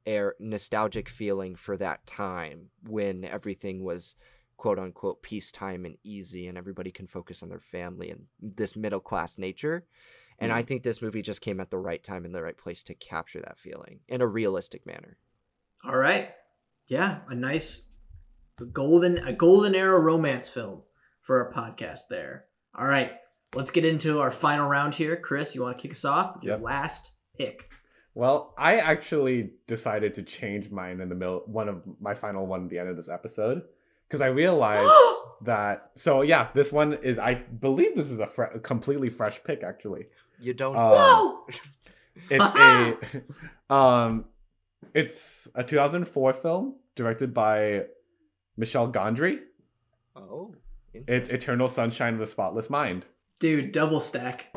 air 0.08 0.34
nostalgic 0.40 1.08
feeling 1.08 1.56
for 1.56 1.78
that 1.78 2.06
time 2.08 2.70
when 2.88 3.24
everything 3.24 3.84
was 3.84 4.16
quote 4.60 4.78
unquote 4.78 5.24
peacetime 5.24 5.86
and 5.86 5.96
easy 6.04 6.48
and 6.48 6.58
everybody 6.58 6.92
can 6.92 7.08
focus 7.08 7.42
on 7.42 7.48
their 7.48 7.62
family 7.62 8.10
and 8.10 8.26
this 8.42 8.76
middle 8.76 9.00
class 9.00 9.38
nature 9.38 9.86
and 10.38 10.52
i 10.52 10.62
mm. 10.62 10.68
think 10.68 10.84
this 10.84 11.02
movie 11.02 11.22
just 11.22 11.40
came 11.40 11.62
at 11.62 11.72
the 11.72 11.78
right 11.78 12.04
time 12.04 12.26
in 12.26 12.34
the 12.34 12.44
right 12.44 12.58
place 12.58 12.84
to 12.84 12.94
capture 12.94 13.40
that 13.40 13.58
feeling 13.58 14.02
in 14.10 14.20
a 14.22 14.28
realistic 14.28 14.86
manner 14.86 15.18
All 15.86 15.96
right. 15.98 16.32
Yeah, 16.88 17.20
a 17.30 17.36
nice 17.36 17.88
golden 18.74 19.18
a 19.20 19.32
golden 19.32 19.76
era 19.76 19.98
romance 20.00 20.50
film 20.50 20.82
for 21.22 21.46
our 21.46 21.54
podcast 21.54 22.10
there. 22.10 22.46
All 22.78 22.88
right. 22.88 23.14
Let's 23.56 23.72
get 23.72 23.86
into 23.86 24.20
our 24.20 24.32
final 24.32 24.68
round 24.68 24.94
here. 24.94 25.16
Chris, 25.16 25.56
you 25.56 25.62
want 25.62 25.78
to 25.78 25.82
kick 25.82 25.92
us 25.92 26.04
off 26.06 26.36
with 26.36 26.44
your 26.44 26.56
Yep. 26.56 26.64
last 26.64 27.18
pick? 27.38 27.70
Well, 28.14 28.54
I 28.58 28.78
actually 28.78 29.52
decided 29.68 30.14
to 30.16 30.24
change 30.24 30.70
mine 30.70 31.00
in 31.00 31.10
the 31.10 31.16
middle, 31.16 31.44
one 31.46 31.70
of 31.70 31.82
my 32.02 32.14
final 32.14 32.46
one 32.46 32.66
at 32.66 32.70
the 32.70 32.80
end 32.80 32.90
of 32.90 32.98
this 32.98 33.08
episode, 33.08 33.62
because 34.10 34.22
I 34.22 34.28
realized 34.28 34.92
that. 35.44 35.92
So 35.96 36.22
yeah, 36.24 36.50
this 36.54 36.72
one 36.72 36.94
is. 36.94 37.20
I 37.20 37.36
believe 37.36 37.96
this 37.96 38.10
is 38.10 38.20
a 38.20 38.28
fre- 38.28 38.58
completely 38.64 39.10
fresh 39.10 39.42
pick. 39.44 39.64
Actually, 39.64 40.08
you 40.40 40.54
don't 40.54 40.76
Whoa! 40.76 41.46
it's 42.30 42.44
a, 42.44 42.98
um, 43.74 44.26
it's 44.94 45.48
a 45.56 45.64
2004 45.64 46.34
film 46.34 46.76
directed 46.96 47.34
by 47.34 47.84
Michel 48.58 48.92
Gondry. 48.92 49.40
oh 50.16 50.54
It's 50.94 51.30
Eternal 51.30 51.70
Sunshine 51.70 52.14
of 52.14 52.20
the 52.20 52.26
Spotless 52.26 52.70
Mind. 52.70 53.06
Dude, 53.40 53.72
double 53.72 54.02
stack. 54.02 54.48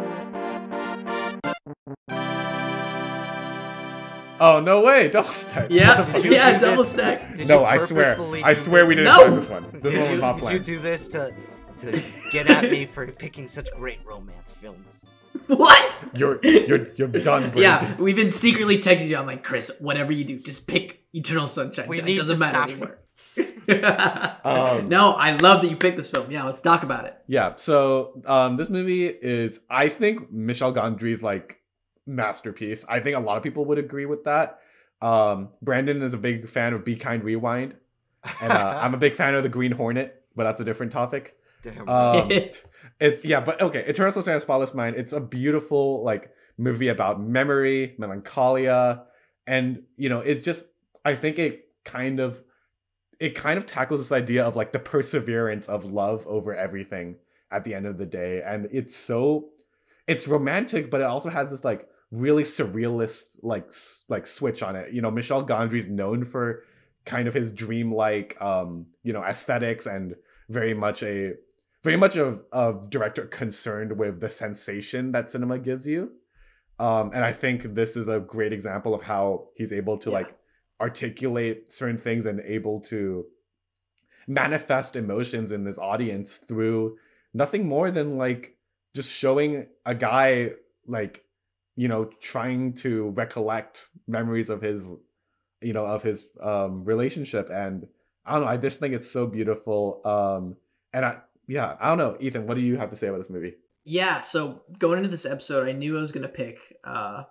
Oh 4.45 4.59
no 4.59 4.81
way! 4.81 5.09
Double 5.09 5.29
stack. 5.31 5.71
Yeah, 5.71 6.19
yeah, 6.19 6.59
double 6.59 6.83
this- 6.83 6.93
stack. 6.93 7.37
Did 7.37 7.47
No, 7.47 7.65
I 7.65 7.79
swear. 7.79 8.21
I 8.45 8.55
do 8.55 8.61
swear 8.61 8.87
we 8.87 8.97
didn't 8.97 9.15
No! 9.15 9.19
plan 9.19 9.37
this 9.37 9.49
one. 9.49 9.81
This 9.81 9.93
did 9.93 10.01
one 10.01 10.11
was 10.11 10.11
you, 10.11 10.19
not 10.21 10.41
did 10.41 10.53
you 10.53 10.59
do 10.75 10.81
this 10.81 11.09
to 11.11 11.33
to 11.79 12.03
get 12.33 12.51
at 12.51 12.65
me 12.71 12.85
for 12.87 13.07
picking 13.07 13.47
such 13.47 13.69
great 13.77 14.01
romance 14.05 14.53
films? 14.53 15.07
What? 15.47 16.05
You're 16.17 16.41
you're 16.43 16.89
you're 16.97 17.09
done. 17.09 17.51
Brandon. 17.51 17.59
Yeah, 17.59 17.97
we've 17.97 18.17
been 18.17 18.31
secretly 18.31 18.79
texting 18.79 19.09
you. 19.09 19.17
I'm 19.17 19.27
like, 19.27 19.43
Chris, 19.45 19.71
whatever 19.81 20.13
you 20.13 20.25
do, 20.25 20.39
just 20.41 20.67
pick 20.67 21.01
Eternal 21.13 21.47
Sunshine. 21.47 21.89
We 21.89 21.99
it 22.01 22.05
need 22.05 22.17
doesn't 22.19 22.37
to 22.37 22.41
matter 22.41 22.69
stop. 22.69 22.71
anymore. 22.71 22.99
Um, 24.45 24.89
no, 24.89 25.13
I 25.13 25.37
love 25.37 25.63
that 25.63 25.71
you 25.71 25.77
picked 25.77 25.97
this 25.97 26.11
film. 26.11 26.31
Yeah, 26.31 26.43
let's 26.45 26.61
talk 26.61 26.83
about 26.83 27.05
it. 27.07 27.17
Yeah, 27.29 27.55
so 27.57 28.21
um, 28.27 28.57
this 28.57 28.69
movie 28.69 29.07
is, 29.07 29.61
I 29.71 29.89
think, 29.89 30.33
Michel 30.33 30.75
Gondry's 30.75 31.23
like 31.23 31.61
masterpiece. 32.07 32.85
I 32.89 33.01
think 33.01 33.17
a 33.17 33.21
lot 33.21 33.37
of 33.37 33.43
people 33.43 33.65
would 33.67 33.79
agree 33.79 34.07
with 34.07 34.25
that. 34.25 34.59
Um, 35.01 35.51
Brandon 35.61 36.03
is 36.03 36.15
a 36.15 36.19
big 36.19 36.49
fan 36.49 36.73
of 36.73 36.85
Be 36.85 36.97
Kind 36.97 37.25
Rewind, 37.25 37.75
and 38.41 38.53
uh, 38.53 38.79
I'm 38.81 38.95
a 38.95 38.99
big 38.99 39.15
fan 39.15 39.35
of 39.35 39.43
the 39.43 39.49
Green 39.49 39.73
Hornet, 39.73 40.23
but 40.37 40.45
that's 40.45 40.61
a 40.61 40.65
different 40.65 40.93
topic. 40.93 41.37
Damn 41.63 41.89
Um, 41.89 42.29
Right. 42.29 42.63
it's 43.01 43.25
yeah, 43.25 43.41
but 43.41 43.61
okay, 43.61 43.85
Eternal 43.87 44.13
Sunshine 44.13 44.35
of 44.35 44.41
the 44.41 44.45
Spotless 44.45 44.75
Mind. 44.75 44.97
It's 44.97 45.13
a 45.13 45.21
beautiful 45.21 46.05
like 46.05 46.31
movie 46.59 46.89
about 46.89 47.21
memory, 47.21 47.95
melancholia, 47.99 49.05
and 49.47 49.83
you 49.97 50.09
know, 50.09 50.21
it 50.21 50.45
just 50.45 50.67
I 51.05 51.15
think 51.15 51.39
it 51.39 51.69
kind 51.85 52.21
of 52.21 52.43
it 53.19 53.35
kind 53.35 53.59
of 53.59 53.67
tackles 53.67 54.01
this 54.01 54.13
idea 54.13 54.45
of 54.45 54.57
like 54.57 54.73
the 54.73 54.79
perseverance 54.79 55.69
of 55.69 55.93
love 55.93 56.27
over 56.27 56.55
everything 56.55 57.17
at 57.51 57.65
the 57.65 57.75
end 57.75 57.87
of 57.87 57.99
the 57.99 58.07
day, 58.07 58.43
and 58.45 58.69
it's 58.73 58.97
so 58.97 59.49
it's 60.07 60.27
romantic, 60.29 60.91
but 60.91 61.01
it 61.01 61.05
also 61.05 61.29
has 61.29 61.51
this 61.51 61.65
like 61.65 61.89
really 62.13 62.45
surrealist 62.45 63.39
like 63.43 63.69
like 64.09 64.27
switch 64.27 64.63
on 64.63 64.77
it. 64.77 64.93
You 64.93 65.03
know, 65.03 65.11
Michel 65.11 65.45
Gondry's 65.45 65.89
known 65.89 66.25
for 66.25 66.63
kind 67.05 67.27
of 67.27 67.35
his 67.35 67.51
dreamlike 67.51 68.41
um 68.41 68.87
you 69.03 69.13
know 69.13 69.25
aesthetics 69.25 69.87
and 69.87 70.15
very 70.49 70.73
much 70.73 71.03
a 71.03 71.33
very 71.83 71.97
much 71.97 72.17
of 72.17 72.45
of 72.53 72.89
director 72.91 73.27
concerned 73.27 73.99
with 73.99 74.21
the 74.21 74.31
sensation 74.31 75.11
that 75.11 75.29
cinema 75.29 75.59
gives 75.59 75.85
you 75.85 76.13
um 76.79 77.11
and 77.13 77.25
i 77.25 77.33
think 77.33 77.75
this 77.75 77.97
is 77.97 78.07
a 78.07 78.21
great 78.21 78.53
example 78.53 78.95
of 78.95 79.03
how 79.03 79.49
he's 79.57 79.73
able 79.73 79.99
to 79.99 80.11
Yeah. 80.11 80.19
like 80.19 80.39
articulate 80.81 81.73
certain 81.73 81.99
things 81.99 82.25
and 82.25 82.39
able 82.41 82.81
to 82.83 83.25
manifest 84.29 84.95
emotions 84.95 85.51
in 85.51 85.65
this 85.65 85.79
audience 85.79 86.37
through 86.37 86.97
nothing 87.35 87.67
more 87.67 87.91
than 87.91 88.17
like 88.17 88.57
just 88.95 89.11
showing 89.11 89.67
a 89.85 89.95
guy 89.95 90.51
like 90.87 91.25
you 91.77 91.89
know 91.89 92.05
trying 92.21 92.75
to 92.75 93.11
recollect 93.11 93.89
memories 94.07 94.51
of 94.51 94.61
his 94.61 94.93
you 95.61 95.73
know 95.73 95.87
of 95.87 96.03
his 96.03 96.27
um 96.41 96.85
relationship. 96.85 97.49
And 97.51 97.87
i 98.25 98.33
don't 98.35 98.43
know 98.43 98.49
i 98.49 98.57
just 98.57 98.79
think 98.79 98.95
it's 98.95 99.11
so 99.11 99.27
beautiful 99.27 100.01
um 100.05 100.57
and 100.93 101.05
i 101.05 101.17
yeah 101.49 101.75
i 101.81 101.89
don't 101.89 101.99
know 101.99 102.17
ethan 102.21 102.47
what 102.47 102.55
do 102.55 102.61
you 102.61 102.77
have 102.77 102.91
to 102.91 102.97
say 102.97 103.09
about 103.09 103.19
this 103.19 103.31
movie? 103.31 103.55
Yeah, 103.85 104.21
so 104.21 104.63
going 104.79 104.99
into 104.99 105.11
this 105.11 105.27
episode, 105.27 105.69
I 105.69 105.73
knew 105.73 105.99
I 105.99 106.01
was 106.01 106.13
gonna 106.13 106.29
pick 106.29 106.59
uh, 106.85 107.25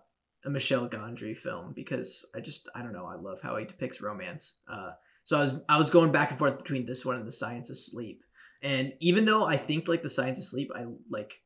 a 0.46 0.50
Michel 0.50 0.89
Gondry 0.89 1.36
film 1.36 1.74
because 1.74 2.26
I 2.36 2.42
just 2.42 2.70
I 2.76 2.82
don't 2.82 2.94
know 2.94 3.06
I 3.06 3.16
love 3.16 3.39
how 3.42 3.56
he 3.58 3.66
depicts 3.66 4.02
romance. 4.02 4.60
Uh, 4.72 4.92
so 5.24 5.38
I 5.38 5.42
was 5.42 5.54
I 5.70 5.78
was 5.78 5.89
going 5.89 6.12
back 6.12 6.30
and 6.30 6.39
forth 6.39 6.58
between 6.58 6.86
this 6.86 7.06
one 7.06 7.16
and 7.16 7.28
The 7.28 7.32
Science 7.32 7.70
of 7.70 7.78
Sleep, 7.78 8.24
and 8.62 8.94
even 9.00 9.26
though 9.26 9.46
I 9.46 9.56
think 9.56 9.88
like 9.88 10.02
The 10.02 10.10
Science 10.10 10.39
of 10.39 10.46
Sleep, 10.46 10.70
I 10.76 10.86
like 11.10 11.42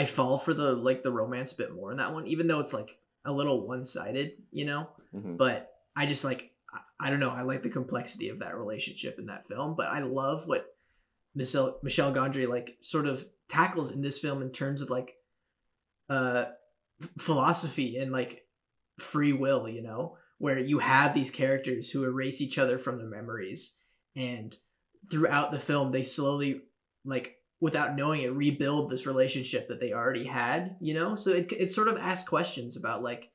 I 0.00 0.04
fall 0.04 0.38
for 0.38 0.54
the 0.54 0.72
like 0.88 1.02
the 1.02 1.12
romance 1.12 1.52
a 1.52 1.56
bit 1.62 1.74
more 1.74 1.90
in 1.90 1.98
that 1.98 2.12
one, 2.12 2.26
even 2.26 2.46
though 2.46 2.60
it's 2.60 2.74
like 2.74 2.98
a 3.24 3.32
little 3.32 3.66
one 3.66 3.84
sided, 3.84 4.32
you 4.50 4.64
know. 4.64 4.88
But 5.36 5.72
I 5.96 6.06
just 6.06 6.24
like 6.24 6.52
I- 6.72 7.06
I 7.06 7.10
don't 7.10 7.20
know 7.20 7.30
I 7.30 7.42
like 7.42 7.62
the 7.62 7.70
complexity 7.80 8.28
of 8.28 8.38
that 8.40 8.56
relationship 8.56 9.18
in 9.18 9.26
that 9.26 9.46
film, 9.46 9.74
but 9.76 9.86
I 9.86 10.00
love 10.00 10.46
what 10.46 10.66
Michelle 11.34 11.78
Michel 11.82 12.12
Gondry 12.12 12.46
like 12.48 12.76
sort 12.80 13.06
of 13.06 13.24
tackles 13.48 13.92
in 13.94 14.02
this 14.02 14.18
film 14.18 14.42
in 14.42 14.50
terms 14.52 14.82
of 14.82 14.90
like 14.90 15.14
uh 16.08 16.44
philosophy 17.18 17.96
and 17.96 18.12
like 18.12 18.44
free 18.98 19.32
will, 19.32 19.68
you 19.68 19.82
know, 19.82 20.16
where 20.38 20.58
you 20.58 20.78
have 20.80 21.14
these 21.14 21.30
characters 21.30 21.90
who 21.90 22.04
erase 22.04 22.40
each 22.40 22.58
other 22.58 22.78
from 22.78 22.98
their 22.98 23.08
memories 23.08 23.76
and 24.16 24.56
throughout 25.10 25.50
the 25.52 25.58
film 25.58 25.90
they 25.90 26.02
slowly 26.02 26.62
like 27.04 27.36
without 27.60 27.96
knowing 27.96 28.22
it 28.22 28.32
rebuild 28.32 28.90
this 28.90 29.06
relationship 29.06 29.68
that 29.68 29.80
they 29.80 29.92
already 29.92 30.24
had, 30.24 30.76
you 30.80 30.94
know? 30.94 31.14
So 31.14 31.30
it 31.30 31.52
it 31.52 31.70
sort 31.70 31.88
of 31.88 31.98
asks 31.98 32.28
questions 32.28 32.76
about 32.76 33.02
like 33.02 33.30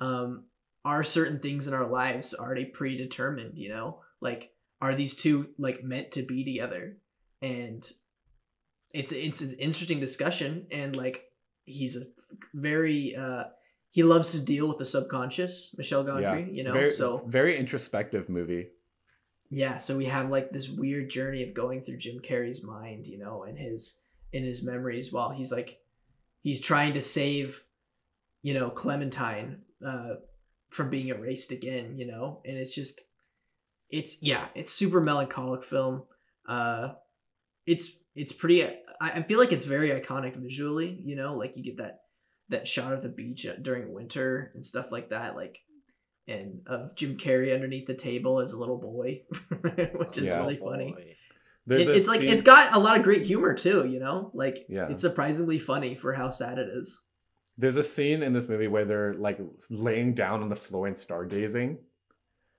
um 0.00 0.44
are 0.84 1.04
certain 1.04 1.38
things 1.40 1.68
in 1.68 1.74
our 1.74 1.86
lives 1.86 2.34
already 2.34 2.64
predetermined, 2.64 3.58
you 3.58 3.68
know? 3.68 4.00
Like 4.20 4.52
are 4.80 4.94
these 4.94 5.14
two 5.14 5.50
like 5.58 5.84
meant 5.84 6.12
to 6.12 6.22
be 6.22 6.44
together? 6.44 6.96
And 7.42 7.88
it's 8.92 9.12
it's 9.12 9.40
an 9.40 9.56
interesting 9.58 10.00
discussion 10.00 10.66
and 10.72 10.96
like 10.96 11.24
he's 11.64 11.96
a 11.96 12.00
very 12.54 13.14
uh 13.14 13.44
he 13.92 14.02
loves 14.04 14.32
to 14.32 14.40
deal 14.40 14.68
with 14.68 14.78
the 14.78 14.84
subconscious, 14.84 15.74
Michel 15.76 16.04
Gondry, 16.04 16.54
you 16.54 16.62
know. 16.62 16.72
very, 16.72 16.90
so 16.90 17.24
very 17.26 17.58
introspective 17.58 18.28
movie 18.28 18.68
yeah, 19.50 19.78
so 19.78 19.96
we 19.96 20.04
have 20.04 20.30
like 20.30 20.50
this 20.50 20.68
weird 20.68 21.10
journey 21.10 21.42
of 21.42 21.54
going 21.54 21.82
through 21.82 21.98
Jim 21.98 22.20
Carrey's 22.20 22.64
mind, 22.64 23.08
you 23.08 23.18
know, 23.18 23.42
and 23.42 23.58
his 23.58 24.00
in 24.32 24.44
his 24.44 24.62
memories 24.62 25.12
while 25.12 25.30
he's 25.30 25.50
like 25.50 25.78
he's 26.40 26.60
trying 26.60 26.92
to 26.92 27.02
save, 27.02 27.64
you 28.42 28.54
know, 28.54 28.70
Clementine 28.70 29.62
uh 29.84 30.14
from 30.70 30.88
being 30.88 31.08
erased 31.08 31.50
again, 31.50 31.98
you 31.98 32.06
know, 32.06 32.40
and 32.44 32.56
it's 32.56 32.74
just 32.74 33.00
it's 33.90 34.22
yeah, 34.22 34.46
it's 34.54 34.72
super 34.72 35.00
melancholic 35.00 35.64
film. 35.64 36.04
Uh 36.48 36.90
it's 37.66 37.98
it's 38.14 38.32
pretty 38.32 38.64
I, 38.64 38.74
I 39.00 39.22
feel 39.22 39.40
like 39.40 39.50
it's 39.50 39.64
very 39.64 39.90
iconic 39.90 40.36
visually, 40.36 41.00
you 41.04 41.16
know, 41.16 41.34
like 41.34 41.56
you 41.56 41.64
get 41.64 41.78
that 41.78 42.02
that 42.50 42.68
shot 42.68 42.92
of 42.92 43.02
the 43.02 43.08
beach 43.08 43.46
uh, 43.46 43.54
during 43.60 43.92
winter 43.92 44.52
and 44.54 44.64
stuff 44.64 44.92
like 44.92 45.10
that, 45.10 45.34
like 45.34 45.58
and 46.30 46.60
of 46.66 46.94
Jim 46.94 47.16
Carrey 47.16 47.52
underneath 47.54 47.86
the 47.86 47.94
table 47.94 48.40
as 48.40 48.52
a 48.52 48.58
little 48.58 48.78
boy, 48.78 49.22
which 49.94 50.18
is 50.18 50.26
Yeah. 50.28 50.38
really 50.38 50.56
funny. 50.56 50.92
Boy. 50.92 51.16
There's 51.66 51.82
It- 51.82 51.88
a 51.88 51.92
it's 51.94 52.08
like 52.08 52.22
it's 52.22 52.42
got 52.42 52.74
a 52.74 52.78
lot 52.78 52.96
of 52.96 53.02
great 53.04 53.22
humor 53.22 53.54
too, 53.54 53.86
you 53.86 54.00
know. 54.00 54.30
Like 54.34 54.66
Yeah. 54.68 54.88
it's 54.88 55.02
surprisingly 55.02 55.58
funny 55.58 55.94
for 55.94 56.12
how 56.14 56.30
sad 56.30 56.58
it 56.58 56.68
is. 56.68 57.04
There's 57.58 57.76
a 57.76 57.82
scene 57.82 58.22
in 58.22 58.32
this 58.32 58.48
movie 58.48 58.68
where 58.68 58.84
they're 58.86 59.14
like 59.14 59.38
laying 59.68 60.14
down 60.14 60.42
on 60.42 60.48
the 60.48 60.56
floor 60.56 60.86
and 60.86 60.96
stargazing, 60.96 61.78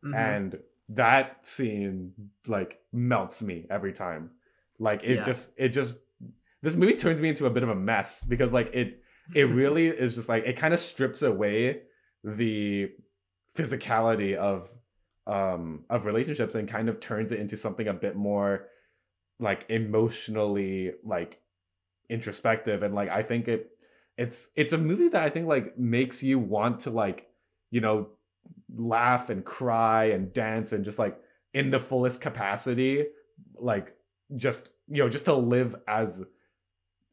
Mhm. 0.05 0.15
and 0.15 0.59
that 0.89 1.45
scene 1.45 2.13
like 2.47 2.79
melts 2.91 3.41
me 3.41 3.65
every 3.69 3.93
time. 3.93 4.31
Like 4.77 5.03
it 5.03 5.15
Yeah. 5.15 5.23
just 5.25 5.49
it 5.57 5.69
just 5.69 5.97
this 6.61 6.75
movie 6.75 6.95
turns 6.95 7.21
me 7.21 7.29
into 7.29 7.47
a 7.47 7.49
bit 7.49 7.63
of 7.63 7.69
a 7.69 7.75
mess 7.75 8.23
because 8.23 8.53
like 8.53 8.69
it 8.73 9.01
it 9.33 9.45
really 9.45 9.87
is 9.87 10.13
just 10.15 10.29
like 10.29 10.45
it 10.45 10.57
kind 10.57 10.73
of 10.73 10.79
strips 10.79 11.21
away 11.23 11.81
the 12.23 12.91
physicality 13.55 14.35
of 14.35 14.69
um 15.27 15.83
of 15.89 16.05
relationships 16.05 16.55
and 16.55 16.67
kind 16.67 16.89
of 16.89 16.99
turns 16.99 17.31
it 17.31 17.39
into 17.39 17.55
something 17.55 17.87
a 17.87 17.93
bit 17.93 18.15
more 18.15 18.67
like 19.39 19.65
emotionally 19.69 20.91
like 21.03 21.41
introspective. 22.09 22.83
And 22.83 22.93
like 22.93 23.09
I 23.09 23.23
think 23.23 23.47
it 23.47 23.71
it's 24.17 24.49
it's 24.55 24.73
a 24.73 24.77
movie 24.77 25.07
that 25.09 25.23
I 25.23 25.29
think 25.29 25.47
like 25.47 25.77
makes 25.77 26.21
you 26.21 26.37
want 26.37 26.81
to 26.81 26.91
like 26.91 27.27
you 27.71 27.81
know 27.81 28.09
laugh 28.75 29.29
and 29.29 29.43
cry 29.43 30.05
and 30.05 30.31
dance 30.33 30.71
and 30.71 30.85
just 30.85 30.99
like 30.99 31.17
in 31.53 31.69
the 31.69 31.79
fullest 31.79 32.21
capacity 32.21 33.05
like 33.55 33.95
just 34.35 34.69
you 34.87 35.03
know 35.03 35.09
just 35.09 35.25
to 35.25 35.33
live 35.33 35.75
as 35.87 36.23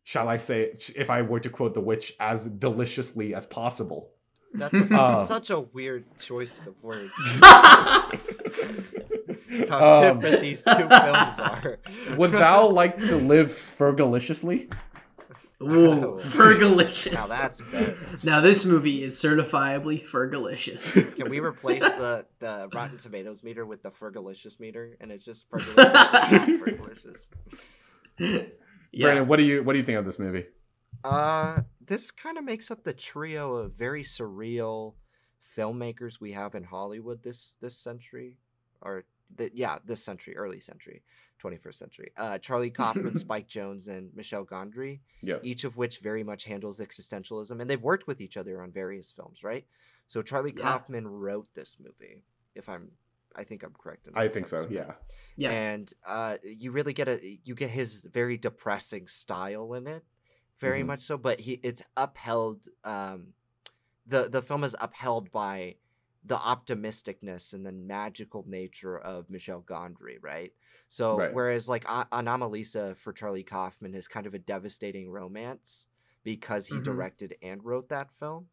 shall 0.05 0.28
I 0.28 0.36
say 0.36 0.72
if 0.95 1.11
I 1.11 1.22
were 1.22 1.41
to 1.41 1.51
quote 1.51 1.74
the 1.74 1.80
witch 1.80 2.14
as 2.20 2.47
deliciously 2.47 3.34
as 3.34 3.47
possible 3.47 4.11
That's 4.55 4.74
a, 4.74 4.94
Um, 5.01 5.26
such 5.26 5.51
a 5.51 5.61
weird 5.61 6.05
choice 6.18 6.66
of 6.66 6.74
words. 6.82 7.11
How 9.68 10.03
Um, 10.11 10.20
different 10.20 10.42
these 10.42 10.62
two 10.62 10.72
films 10.74 10.88
are. 11.38 11.78
would 12.16 12.32
thou 12.32 12.68
like 12.68 12.99
to 13.03 13.16
live 13.16 13.51
fergaliciously 13.51 14.70
Ooh, 15.61 15.66
Wow. 15.90 16.18
Fergalicious. 16.20 17.12
Now 17.14 17.26
that's 17.26 17.61
better. 17.61 17.96
Now 18.22 18.40
this 18.40 18.64
movie 18.64 19.03
is 19.03 19.14
certifiably 19.20 20.01
Fergalicious. 20.01 21.16
Can 21.16 21.28
we 21.28 21.40
replace 21.40 21.82
the, 21.82 22.24
the 22.38 22.68
Rotten 22.72 22.96
Tomatoes 22.96 23.42
meter 23.42 23.66
with 23.66 23.82
the 23.82 23.90
Fergalicious 23.90 24.61
meter? 24.61 24.96
And 25.01 25.11
it's 25.11 25.24
just 25.24 25.51
Fergalicious 25.51 26.32
and 26.32 26.61
not 26.61 26.68
Fergalicious. 26.68 27.26
yeah. 28.18 28.42
Brandon 29.01 29.26
what 29.26 29.36
do 29.38 29.42
you 29.42 29.62
what 29.64 29.72
do 29.72 29.78
you 29.80 29.84
think 29.84 29.99
of 29.99 30.05
this 30.05 30.18
movie 30.20 30.44
Uh, 31.05 31.61
this 31.86 32.11
kind 32.11 32.39
of 32.39 32.45
makes 32.45 32.70
up 32.70 32.82
the 32.84 32.93
trio 32.93 33.55
of 33.55 33.72
very 33.74 34.03
surreal 34.03 34.95
filmmakers 35.57 36.20
we 36.20 36.32
have 36.32 36.55
in 36.55 36.64
Hollywood 36.64 37.22
this 37.22 37.57
this 37.61 37.76
century, 37.76 38.39
or 38.82 39.05
the, 39.36 39.51
yeah, 39.55 39.78
this 39.84 40.03
century, 40.03 40.36
early 40.36 40.61
century, 40.61 41.03
21st 41.43 41.74
century. 41.74 42.11
Uh, 42.16 42.39
Charlie 42.39 42.70
Kaufman, 42.70 43.18
Spike 43.26 43.49
Jonze, 43.49 43.89
and 43.89 44.11
Michel 44.14 44.45
Gondry, 44.45 45.01
yeah 45.22 45.36
each 45.43 45.64
of 45.64 45.76
which 45.76 45.99
very 45.99 46.22
much 46.24 46.45
handles 46.45 46.80
existentialism, 46.80 47.61
and 47.61 47.68
they've 47.70 47.82
worked 47.82 48.07
with 48.07 48.20
each 48.20 48.36
other 48.36 48.62
on 48.62 48.70
various 48.72 49.11
films, 49.11 49.43
right? 49.45 49.66
So 50.09 50.22
Charlie 50.22 50.55
Yeah. 50.57 50.62
Kaufman 50.62 51.07
wrote 51.07 51.49
this 51.55 51.76
movie, 51.78 52.22
if 52.55 52.68
I'm, 52.68 52.91
I 53.36 53.45
think 53.45 53.62
I'm 53.62 53.74
correct. 53.78 54.09
In 54.09 54.14
I 54.16 54.28
think 54.28 54.47
so 54.49 54.59
assumption, 54.59 54.76
yeah 54.89 54.95
yeah. 55.36 55.51
and 55.51 55.93
uh, 56.07 56.36
you 56.43 56.72
really 56.72 56.93
get 56.93 57.09
a 57.09 57.39
you 57.45 57.55
get 57.55 57.70
his 57.70 58.03
very 58.12 58.36
depressing 58.36 59.07
style 59.07 59.74
in 59.74 59.86
it, 59.86 60.05
very 60.59 60.82
Mhm. 60.82 60.86
much 60.86 61.00
so. 61.00 61.16
But 61.16 61.40
he 61.40 61.61
it's 61.62 61.82
upheld. 61.96 62.68
Um, 62.84 63.34
the 64.06 64.28
the 64.28 64.42
film 64.42 64.64
is 64.64 64.76
upheld 64.80 65.30
by 65.30 65.76
the 66.24 66.36
optimisticness 66.36 67.54
and 67.54 67.64
the 67.64 67.72
magical 67.72 68.44
nature 68.46 68.98
of 68.98 69.30
Michel 69.30 69.62
Gondry, 69.62 70.18
right? 70.20 70.52
So 70.88 71.16
Right. 71.16 71.32
whereas 71.32 71.68
like 71.68 71.84
A- 71.84 72.09
Anomalisa 72.12 72.96
for 72.96 73.12
Charlie 73.12 73.44
Kaufman 73.44 73.94
is 73.94 74.09
kind 74.09 74.26
of 74.26 74.34
a 74.34 74.38
devastating 74.38 75.11
romance 75.11 75.86
because 76.24 76.66
he 76.66 76.76
Mhm. 76.76 76.84
directed 76.84 77.36
and 77.40 77.64
wrote 77.64 77.88
that 77.88 78.11
film. 78.18 78.48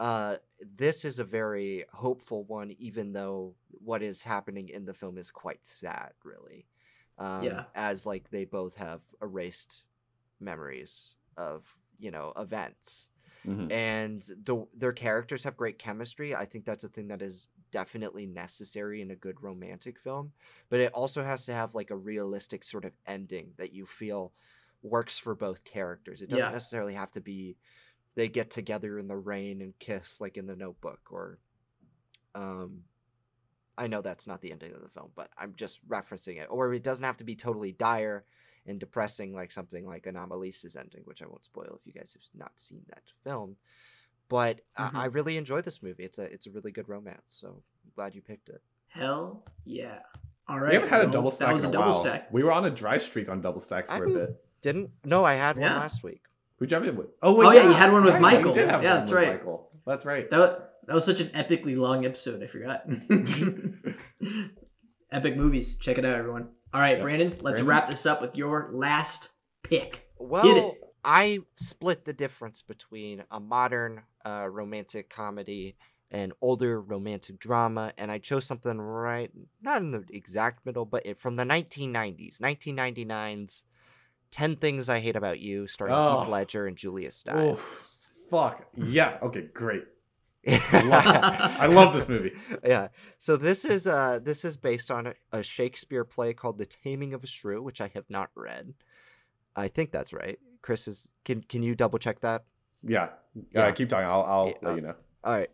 Uh, 0.00 0.38
this 0.60 1.04
is 1.04 1.18
a 1.18 1.24
very 1.24 1.84
hopeful 1.92 2.44
one, 2.44 2.72
even 2.78 3.12
though 3.12 3.54
what 3.84 4.02
is 4.02 4.22
happening 4.22 4.68
in 4.68 4.84
the 4.84 4.94
film 4.94 5.16
is 5.18 5.30
quite 5.30 5.64
sad, 5.64 6.14
really. 6.24 6.66
Um, 7.18 7.44
Yeah. 7.44 7.64
As 7.74 8.06
like 8.06 8.30
they 8.30 8.44
both 8.46 8.74
have 8.76 9.02
erased 9.20 9.84
memories 10.40 11.14
of 11.36 11.76
you 11.98 12.10
know 12.10 12.32
events, 12.36 13.10
Mhm. 13.44 13.70
and 13.70 14.22
the 14.22 14.66
their 14.74 14.92
characters 14.92 15.44
have 15.44 15.56
great 15.56 15.78
chemistry. 15.78 16.34
I 16.34 16.46
think 16.46 16.64
that's 16.64 16.84
a 16.84 16.88
thing 16.88 17.08
that 17.08 17.22
is 17.22 17.48
definitely 17.70 18.26
necessary 18.26 19.00
in 19.02 19.10
a 19.10 19.16
good 19.16 19.42
romantic 19.42 19.98
film, 19.98 20.32
but 20.68 20.80
it 20.80 20.92
also 20.92 21.22
has 21.24 21.46
to 21.46 21.54
have 21.54 21.74
like 21.74 21.90
a 21.90 21.96
realistic 21.96 22.64
sort 22.64 22.84
of 22.84 22.96
ending 23.06 23.54
that 23.58 23.72
you 23.72 23.86
feel 23.86 24.34
works 24.82 25.18
for 25.18 25.34
both 25.34 25.64
characters. 25.64 26.22
It 26.22 26.30
doesn't 26.30 26.50
Yeah. 26.50 26.52
necessarily 26.52 26.94
have 26.94 27.12
to 27.12 27.20
be 27.20 27.56
they 28.16 28.28
get 28.28 28.50
together 28.50 28.98
in 28.98 29.08
the 29.08 29.16
rain 29.16 29.62
and 29.62 29.78
kiss 29.78 30.20
like 30.20 30.36
in 30.38 30.46
the 30.46 30.56
notebook 30.56 31.00
or 31.10 31.40
um 32.34 32.84
I 33.78 33.86
know 33.86 34.02
that's 34.02 34.26
not 34.26 34.40
the 34.42 34.52
ending 34.52 34.72
of 34.72 34.82
the 34.82 34.88
film, 34.88 35.12
but 35.14 35.30
I'm 35.36 35.54
just 35.54 35.86
referencing 35.88 36.36
it. 36.42 36.48
Or 36.50 36.72
it 36.74 36.82
doesn't 36.82 37.04
have 37.04 37.16
to 37.18 37.24
be 37.24 37.36
totally 37.36 37.72
dire 37.72 38.26
and 38.66 38.78
depressing 38.78 39.34
like 39.34 39.50
something 39.52 39.86
like 39.86 40.06
Anomalisa's 40.06 40.76
ending, 40.76 41.02
which 41.04 41.22
I 41.22 41.26
won't 41.26 41.44
spoil 41.44 41.78
if 41.80 41.86
you 41.86 41.92
guys 41.92 42.12
have 42.14 42.22
not 42.38 42.52
seen 42.56 42.82
that 42.88 43.02
film. 43.24 43.56
But 44.28 44.60
Mhm. 44.78 44.94
I, 44.94 45.02
I 45.02 45.04
really 45.06 45.36
enjoyed 45.36 45.64
this 45.64 45.82
movie. 45.82 46.04
It's 46.04 46.18
a 46.18 46.24
it's 46.32 46.46
a 46.46 46.50
really 46.50 46.72
good 46.72 46.88
romance, 46.88 47.22
so 47.26 47.48
I'm 47.84 47.90
glad 47.94 48.14
you 48.14 48.22
picked 48.22 48.48
it. 48.48 48.62
Hell 48.88 49.44
yeah. 49.64 49.98
All 50.48 50.58
right. 50.58 50.70
we 50.70 50.74
haven't 50.74 50.88
had 50.90 51.04
a 51.08 51.10
double 51.10 51.30
stack 51.30 51.48
That 51.48 51.54
was 51.54 51.64
in 51.64 51.68
a 51.68 51.70
a 51.70 51.72
double 51.74 51.92
while. 51.92 52.00
stack. 52.02 52.32
we 52.32 52.42
were 52.42 52.52
on 52.52 52.64
a 52.64 52.70
dry 52.70 52.98
streak 52.98 53.28
on 53.28 53.40
double 53.40 53.60
stacks 53.60 53.88
for 53.88 54.06
I 54.06 54.10
a 54.10 54.14
bit 54.26 54.44
Didn't 54.60 54.90
no, 55.04 55.24
I 55.24 55.34
had 55.34 55.56
one 55.56 55.70
last 55.70 56.02
week. 56.02 56.22
Who'd 56.56 56.70
you 56.70 56.74
have 56.76 56.86
it 56.86 56.94
with? 56.94 57.08
Oh, 57.22 57.50
yeah, 57.52 57.64
you 57.64 57.72
had 57.72 57.92
one 57.92 58.04
with 58.04 58.12
right, 58.14 58.22
Michael. 58.22 58.50
You 58.50 58.54
did 58.62 58.68
have 58.68 58.82
Yeah, 58.84 58.90
one 58.90 58.98
that's 59.00 59.10
with 59.10 59.16
right. 59.18 59.32
Michael. 59.38 59.70
That's 59.84 60.04
right. 60.04 60.30
That 60.30 60.38
was, 60.38 60.60
that 60.86 60.94
was 60.94 61.04
such 61.04 61.20
an 61.20 61.28
epically 61.30 61.76
long 61.76 62.06
episode. 62.06 62.40
I 62.42 62.46
forgot. 62.46 62.84
Epic 65.10 65.36
movies. 65.36 65.76
Check 65.76 65.98
it 65.98 66.04
out, 66.04 66.16
everyone. 66.16 66.48
All 66.74 66.80
right, 66.80 66.96
Yep. 66.96 67.02
Brandon. 67.02 67.28
Let's 67.30 67.40
Brandon? 67.42 67.66
wrap 67.66 67.88
this 67.88 68.06
up 68.06 68.20
with 68.22 68.36
your 68.36 68.70
last 68.72 69.30
pick. 69.62 70.08
Well, 70.18 70.74
I 71.04 71.40
split 71.56 72.04
the 72.04 72.12
difference 72.12 72.62
between 72.62 73.24
a 73.30 73.40
modern 73.40 74.02
uh, 74.24 74.46
romantic 74.50 75.10
comedy 75.10 75.76
and 76.10 76.32
older 76.40 76.80
romantic 76.80 77.38
drama, 77.38 77.92
and 77.98 78.10
I 78.10 78.18
chose 78.18 78.44
something 78.44 78.78
right, 78.80 79.30
not 79.62 79.80
in 79.82 79.90
the 79.90 80.04
exact 80.10 80.64
middle, 80.66 80.84
but 80.84 81.04
it, 81.06 81.18
from 81.18 81.36
the 81.36 81.44
1990s, 81.44 82.38
1999's 82.40 83.64
10 84.30 84.56
Things 84.56 84.88
I 84.88 85.00
Hate 85.00 85.16
About 85.16 85.40
You, 85.40 85.66
starring 85.66 85.94
Oh. 85.94 86.20
Heath 86.20 86.28
Ledger 86.28 86.66
and 86.66 86.76
Julia 86.76 87.08
Oof. 87.08 87.14
Stiles. 87.14 88.06
Fuck. 88.30 88.66
Yeah. 88.76 89.18
Okay. 89.22 89.42
Great. 89.52 89.84
I 90.46 91.66
love 91.66 91.94
this 91.94 92.08
movie. 92.08 92.32
yeah. 92.64 92.88
So 93.18 93.36
this 93.36 93.64
is 93.64 93.86
uh 93.86 94.18
this 94.22 94.44
is 94.44 94.56
based 94.56 94.90
on 94.90 95.08
a, 95.08 95.14
a 95.32 95.42
Shakespeare 95.42 96.04
play 96.04 96.32
called 96.32 96.58
The 96.58 96.66
Taming 96.66 97.14
of 97.14 97.22
a 97.22 97.26
Shrew, 97.26 97.62
which 97.62 97.80
I 97.80 97.90
have 97.94 98.08
not 98.08 98.30
read. 98.34 98.74
I 99.54 99.68
think 99.68 99.92
that's 99.92 100.12
right. 100.12 100.38
Chris 100.60 100.88
is 100.88 101.08
can 101.24 101.42
can 101.42 101.62
you 101.62 101.74
double 101.74 101.98
check 101.98 102.20
that? 102.20 102.44
Yeah. 102.82 103.10
Yeah. 103.52 103.66
Uh, 103.66 103.72
keep 103.72 103.88
talking. 103.88 104.06
I'll, 104.06 104.22
I'll 104.22 104.46
Yeah, 104.48 104.54
let 104.62 104.72
uh, 104.72 104.74
you 104.74 104.82
know. 104.82 104.94
All 105.24 105.38
right. 105.38 105.50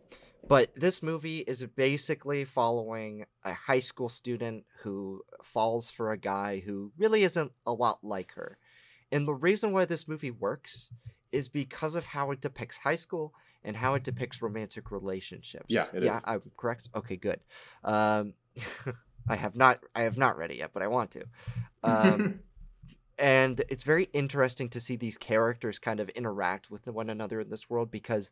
But 0.47 0.73
this 0.75 1.03
movie 1.03 1.39
is 1.39 1.63
basically 1.63 2.45
following 2.45 3.25
a 3.43 3.53
high 3.53 3.79
school 3.79 4.09
student 4.09 4.65
who 4.81 5.21
falls 5.43 5.91
for 5.91 6.11
a 6.11 6.17
guy 6.17 6.63
who 6.65 6.91
really 6.97 7.23
isn't 7.23 7.51
a 7.67 7.73
lot 7.73 7.99
like 8.03 8.31
her. 8.33 8.57
And 9.11 9.27
the 9.27 9.33
reason 9.33 9.71
why 9.71 9.85
this 9.85 10.07
movie 10.07 10.31
works 10.31 10.89
is 11.31 11.49
because 11.49 11.93
of 11.93 12.07
how 12.07 12.31
it 12.31 12.41
depicts 12.41 12.77
high 12.77 12.95
school 12.95 13.33
and 13.63 13.75
how 13.75 13.93
it 13.95 14.03
depicts 14.03 14.41
romantic 14.41 14.91
relationships. 14.91 15.65
Yeah, 15.67 15.85
it 15.93 16.03
yeah, 16.03 16.17
is. 16.17 16.23
I'm 16.25 16.41
correct. 16.57 16.89
Okay, 16.95 17.17
good. 17.17 17.39
Um, 17.83 18.33
I 19.29 19.35
have 19.35 19.55
not 19.55 19.83
I 19.95 20.01
have 20.01 20.17
not 20.17 20.37
read 20.37 20.51
it 20.51 20.57
yet, 20.57 20.71
but 20.73 20.81
I 20.81 20.87
want 20.87 21.11
to. 21.11 21.23
Um, 21.83 22.39
and 23.19 23.61
it's 23.69 23.83
very 23.83 24.09
interesting 24.13 24.69
to 24.69 24.79
see 24.79 24.95
these 24.95 25.17
characters 25.17 25.77
kind 25.77 25.99
of 25.99 26.09
interact 26.09 26.71
with 26.71 26.87
one 26.87 27.09
another 27.09 27.41
in 27.41 27.49
this 27.49 27.69
world 27.69 27.91
because 27.91 28.31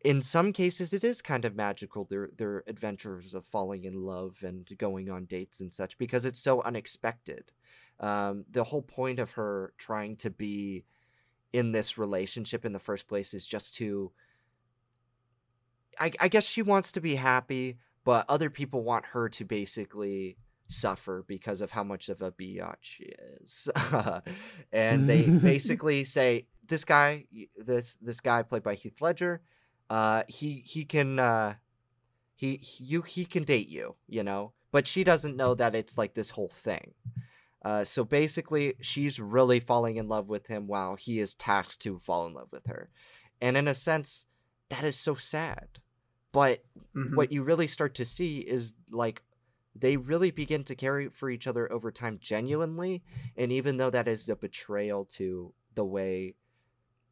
in 0.00 0.22
some 0.22 0.52
cases 0.52 0.92
it 0.92 1.02
is 1.02 1.20
kind 1.20 1.44
of 1.44 1.56
magical 1.56 2.04
their 2.04 2.30
their 2.36 2.62
adventures 2.68 3.34
of 3.34 3.44
falling 3.44 3.84
in 3.84 3.94
love 4.04 4.36
and 4.42 4.70
going 4.78 5.10
on 5.10 5.24
dates 5.24 5.60
and 5.60 5.72
such 5.72 5.98
because 5.98 6.24
it's 6.24 6.40
so 6.40 6.62
unexpected 6.62 7.50
um, 8.00 8.44
the 8.48 8.62
whole 8.62 8.82
point 8.82 9.18
of 9.18 9.32
her 9.32 9.72
trying 9.76 10.14
to 10.16 10.30
be 10.30 10.84
in 11.52 11.72
this 11.72 11.98
relationship 11.98 12.64
in 12.64 12.72
the 12.72 12.78
first 12.78 13.08
place 13.08 13.34
is 13.34 13.46
just 13.46 13.74
to 13.74 14.12
I, 15.98 16.12
I 16.20 16.28
guess 16.28 16.44
she 16.44 16.62
wants 16.62 16.92
to 16.92 17.00
be 17.00 17.14
happy 17.14 17.78
but 18.08 18.24
other 18.26 18.48
people 18.48 18.82
want 18.82 19.04
her 19.04 19.28
to 19.28 19.44
basically 19.44 20.38
suffer 20.66 21.24
because 21.28 21.60
of 21.60 21.70
how 21.70 21.84
much 21.84 22.08
of 22.08 22.22
a 22.22 22.32
biatch 22.32 22.76
she 22.80 23.12
is. 23.42 23.68
and 24.72 25.06
they 25.06 25.22
basically 25.28 26.04
say 26.04 26.46
this 26.66 26.86
guy 26.86 27.26
this 27.56 27.96
this 28.00 28.20
guy 28.20 28.42
played 28.42 28.62
by 28.62 28.76
Heath 28.76 29.02
Ledger, 29.02 29.42
uh 29.90 30.22
he 30.26 30.62
he 30.64 30.86
can 30.86 31.18
uh 31.18 31.56
he 32.34 32.62
you 32.78 33.02
he 33.02 33.26
can 33.26 33.42
date 33.42 33.68
you, 33.68 33.96
you 34.06 34.22
know, 34.22 34.52
but 34.72 34.86
she 34.86 35.04
doesn't 35.04 35.36
know 35.36 35.54
that 35.54 35.74
it's 35.74 35.98
like 35.98 36.14
this 36.14 36.30
whole 36.30 36.48
thing. 36.48 36.94
Uh, 37.62 37.84
so 37.84 38.04
basically, 38.04 38.74
she's 38.80 39.20
really 39.20 39.60
falling 39.60 39.96
in 39.96 40.08
love 40.08 40.28
with 40.28 40.46
him 40.46 40.66
while 40.66 40.94
he 40.94 41.18
is 41.18 41.34
tasked 41.34 41.80
to 41.82 41.98
fall 41.98 42.26
in 42.26 42.32
love 42.32 42.48
with 42.52 42.66
her. 42.68 42.88
And 43.40 43.56
in 43.56 43.68
a 43.68 43.74
sense, 43.74 44.24
that 44.70 44.84
is 44.84 44.96
so 44.96 45.16
sad. 45.16 45.80
But 46.38 46.64
Mhm. 46.94 47.16
what 47.16 47.32
you 47.32 47.42
really 47.42 47.66
start 47.66 47.96
to 47.96 48.04
see 48.04 48.38
is 48.38 48.74
like 48.92 49.22
they 49.74 49.96
really 49.96 50.30
begin 50.30 50.62
to 50.64 50.76
care 50.76 51.10
for 51.10 51.28
each 51.30 51.48
other 51.48 51.70
over 51.72 51.90
time 51.90 52.18
genuinely. 52.20 53.02
And 53.36 53.50
even 53.50 53.76
though 53.76 53.90
that 53.90 54.06
is 54.06 54.28
a 54.28 54.36
betrayal 54.36 55.04
to 55.16 55.52
the 55.74 55.84
way, 55.84 56.36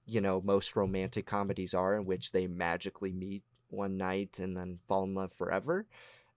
you 0.04 0.20
know, 0.20 0.40
most 0.40 0.76
romantic 0.76 1.26
comedies 1.26 1.74
are, 1.74 1.96
in 1.96 2.04
which 2.04 2.30
they 2.30 2.46
magically 2.46 3.12
meet 3.12 3.42
one 3.68 3.96
night 3.96 4.38
and 4.38 4.56
then 4.56 4.78
fall 4.86 5.02
in 5.02 5.14
love 5.14 5.32
forever. 5.32 5.86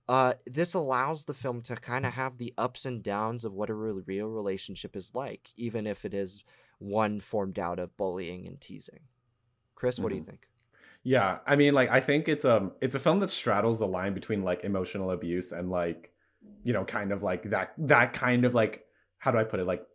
Uh, 0.07 0.33
this 0.47 0.73
allows 0.73 1.25
the 1.25 1.35
film 1.35 1.61
to 1.61 1.75
kind 1.75 2.07
of 2.07 2.13
have 2.13 2.39
the 2.39 2.55
ups 2.57 2.85
and 2.85 3.03
downs 3.03 3.45
of 3.45 3.53
what 3.53 3.69
a 3.69 3.75
real, 3.75 4.01
real 4.07 4.27
relationship 4.27 4.95
is 4.95 5.11
like, 5.13 5.51
even 5.55 5.85
if 5.85 6.05
it 6.05 6.15
is 6.15 6.43
one 6.79 7.19
formed 7.19 7.59
out 7.59 7.77
of 7.77 7.95
bullying 7.97 8.47
and 8.47 8.59
teasing. 8.59 9.01
Chris, 9.75 9.99
what 9.99 10.09
do 10.09 10.15
you 10.15 10.23
think? 10.23 10.48
Yeah, 11.03 11.39
I 11.47 11.55
mean, 11.55 11.73
like 11.73 11.89
I 11.89 12.01
think 12.01 12.27
it's 12.27 12.45
um 12.45 12.73
it's 12.81 12.95
a 12.95 12.99
film 12.99 13.19
that 13.21 13.29
straddles 13.29 13.79
the 13.79 13.87
line 13.87 14.13
between 14.13 14.43
like 14.43 14.63
emotional 14.63 15.11
abuse 15.11 15.51
and 15.51 15.69
like, 15.69 16.11
you 16.63 16.73
know, 16.73 16.83
kind 16.85 17.11
of 17.11 17.23
like 17.23 17.49
that 17.51 17.73
that 17.79 18.13
kind 18.13 18.45
of 18.45 18.53
like 18.53 18.85
how 19.17 19.31
do 19.31 19.37
I 19.37 19.43
put 19.43 19.59
it 19.59 19.65
like, 19.65 19.85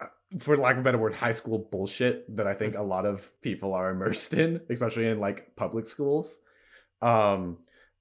uh, 0.00 0.06
for 0.38 0.56
lack 0.56 0.74
of 0.74 0.80
a 0.80 0.82
better 0.82 0.98
word, 0.98 1.14
high 1.14 1.32
school 1.32 1.58
bullshit 1.58 2.36
that 2.36 2.46
I 2.46 2.54
think 2.54 2.76
a 2.76 2.82
lot 2.82 3.06
of 3.06 3.30
people 3.42 3.74
are 3.74 3.90
immersed 3.92 4.34
in, 4.34 4.60
especially 4.70 5.06
in 5.06 5.20
like 5.20 5.54
public 5.56 5.86
schools. 5.86 6.38
Um, 7.02 7.58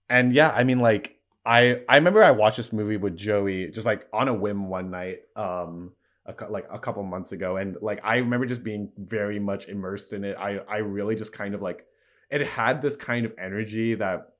and 0.09 0.34
yeah, 0.34 0.51
I 0.51 0.63
mean, 0.63 0.80
like 0.80 1.17
I 1.45 1.82
I 1.88 1.95
remember 1.97 2.24
I 2.24 2.32
watched 2.32 2.57
this 2.57 2.74
movie 2.74 2.97
with 2.97 3.15
Joey 3.17 3.70
just 3.72 3.86
like 3.86 4.07
on 4.13 4.28
a 4.28 4.34
whim 4.34 4.70
one 4.70 4.91
night. 4.91 5.20
Um, 5.36 5.93
a, 6.30 6.45
like 6.49 6.67
a 6.71 6.80
couple 6.80 7.03
months 7.03 7.32
ago 7.32 7.57
and 7.57 7.77
like 7.82 7.99
i 8.03 8.17
remember 8.17 8.45
just 8.45 8.63
being 8.63 8.91
very 8.97 9.39
much 9.39 9.67
immersed 9.67 10.13
in 10.13 10.23
it. 10.23 10.36
I 10.38 10.59
i 10.67 10.77
really 10.77 11.15
just 11.15 11.34
kind 11.34 11.55
of 11.55 11.61
like 11.61 11.86
it 12.30 12.45
had 12.45 12.82
this 12.82 12.95
kind 12.95 13.25
of 13.25 13.34
energy 13.38 13.95
that 13.95 14.34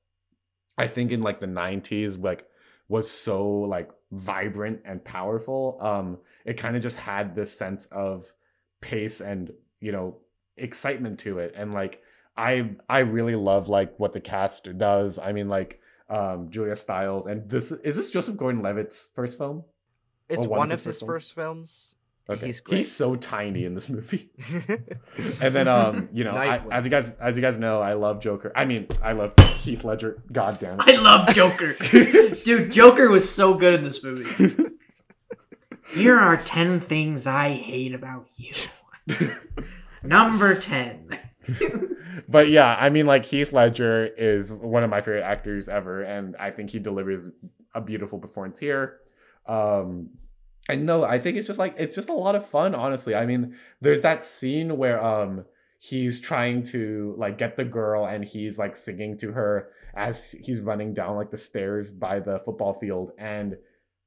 i 0.78 0.86
think 0.86 1.12
in 1.12 1.22
like 1.22 1.40
the 1.40 1.46
90s 1.46 2.22
like 2.22 2.46
was 2.88 3.10
so 3.10 3.48
like 3.48 3.90
vibrant 4.10 4.80
and 4.84 5.04
powerful. 5.04 5.78
Um 5.80 6.18
it 6.44 6.54
kind 6.54 6.76
of 6.76 6.82
just 6.82 6.96
had 6.96 7.34
this 7.36 7.56
sense 7.56 7.86
of 7.86 8.32
pace 8.80 9.20
and 9.20 9.52
you 9.80 9.92
know 9.92 10.18
excitement 10.56 11.20
to 11.20 11.38
it. 11.38 11.54
And 11.56 11.72
like 11.72 12.02
i 12.36 12.70
i 12.88 12.98
really 13.00 13.36
love 13.36 13.68
like 13.68 13.98
what 13.98 14.12
the 14.12 14.20
cast 14.20 14.68
does. 14.78 15.18
I 15.18 15.32
mean 15.32 15.48
like 15.48 15.80
um 16.08 16.50
julia 16.50 16.74
stiles 16.74 17.26
and 17.26 17.48
this 17.48 17.70
is 17.70 17.94
this 17.96 18.10
joseph 18.10 18.36
gordon-levitt's 18.36 19.10
first 19.14 19.38
film 19.38 19.62
It's 20.30 20.46
one 20.46 20.58
one, 20.58 20.70
of 20.70 20.80
of 20.80 20.84
his 20.84 20.94
his 20.96 21.00
first 21.00 21.08
first 21.08 21.34
films. 21.34 21.94
Okay. 22.30 22.46
He's 22.46 22.60
great. 22.60 22.86
so 22.86 23.16
tiny 23.16 23.64
in 23.64 23.74
this 23.74 23.88
movie. 23.88 24.30
And 25.40 25.54
then 25.54 25.68
um, 25.68 26.08
you 26.12 26.24
know, 26.24 26.32
I, 26.32 26.62
as 26.70 26.84
you 26.84 26.90
guys 26.90 27.14
as 27.14 27.36
you 27.36 27.42
guys 27.42 27.58
know, 27.58 27.80
I 27.80 27.94
love 27.94 28.20
Joker. 28.20 28.52
I 28.54 28.64
mean, 28.64 28.86
I 29.02 29.12
love 29.12 29.34
Heath 29.58 29.84
Ledger. 29.84 30.22
God 30.30 30.58
damn 30.58 30.78
it. 30.80 30.88
I 30.88 31.00
love 31.00 31.34
Joker. 31.34 31.74
Dude, 32.44 32.70
Joker 32.70 33.10
was 33.10 33.28
so 33.28 33.54
good 33.54 33.74
in 33.74 33.82
this 33.82 34.02
movie. 34.04 34.70
Here 35.92 36.16
are 36.16 36.36
10 36.36 36.80
things 36.80 37.26
I 37.26 37.50
hate 37.50 37.94
about 37.94 38.28
you. 38.36 38.52
Number 40.02 40.54
10. 40.54 41.18
but 42.28 42.48
yeah, 42.48 42.76
I 42.78 42.90
mean 42.90 43.06
like 43.06 43.24
Heath 43.24 43.52
Ledger 43.52 44.06
is 44.06 44.52
one 44.52 44.84
of 44.84 44.90
my 44.90 45.00
favorite 45.00 45.24
actors 45.24 45.68
ever 45.68 46.02
and 46.02 46.36
I 46.36 46.50
think 46.50 46.70
he 46.70 46.78
delivers 46.78 47.28
a 47.74 47.80
beautiful 47.80 48.18
performance 48.18 48.58
here. 48.58 49.00
Um 49.50 50.10
and 50.68 50.86
no, 50.86 51.02
I 51.02 51.18
think 51.18 51.36
it's 51.36 51.46
just 51.46 51.58
like 51.58 51.74
it's 51.78 51.94
just 51.94 52.08
a 52.08 52.14
lot 52.14 52.34
of 52.34 52.46
fun, 52.46 52.74
honestly. 52.74 53.14
I 53.14 53.26
mean, 53.26 53.56
there's 53.80 54.02
that 54.02 54.24
scene 54.24 54.76
where 54.76 55.02
um 55.02 55.44
he's 55.78 56.20
trying 56.20 56.62
to 56.62 57.14
like 57.18 57.38
get 57.38 57.56
the 57.56 57.64
girl 57.64 58.06
and 58.06 58.24
he's 58.24 58.58
like 58.58 58.76
singing 58.76 59.16
to 59.18 59.32
her 59.32 59.70
as 59.94 60.32
he's 60.32 60.60
running 60.60 60.94
down 60.94 61.16
like 61.16 61.30
the 61.30 61.36
stairs 61.36 61.90
by 61.90 62.20
the 62.20 62.38
football 62.38 62.74
field 62.74 63.12
and 63.18 63.56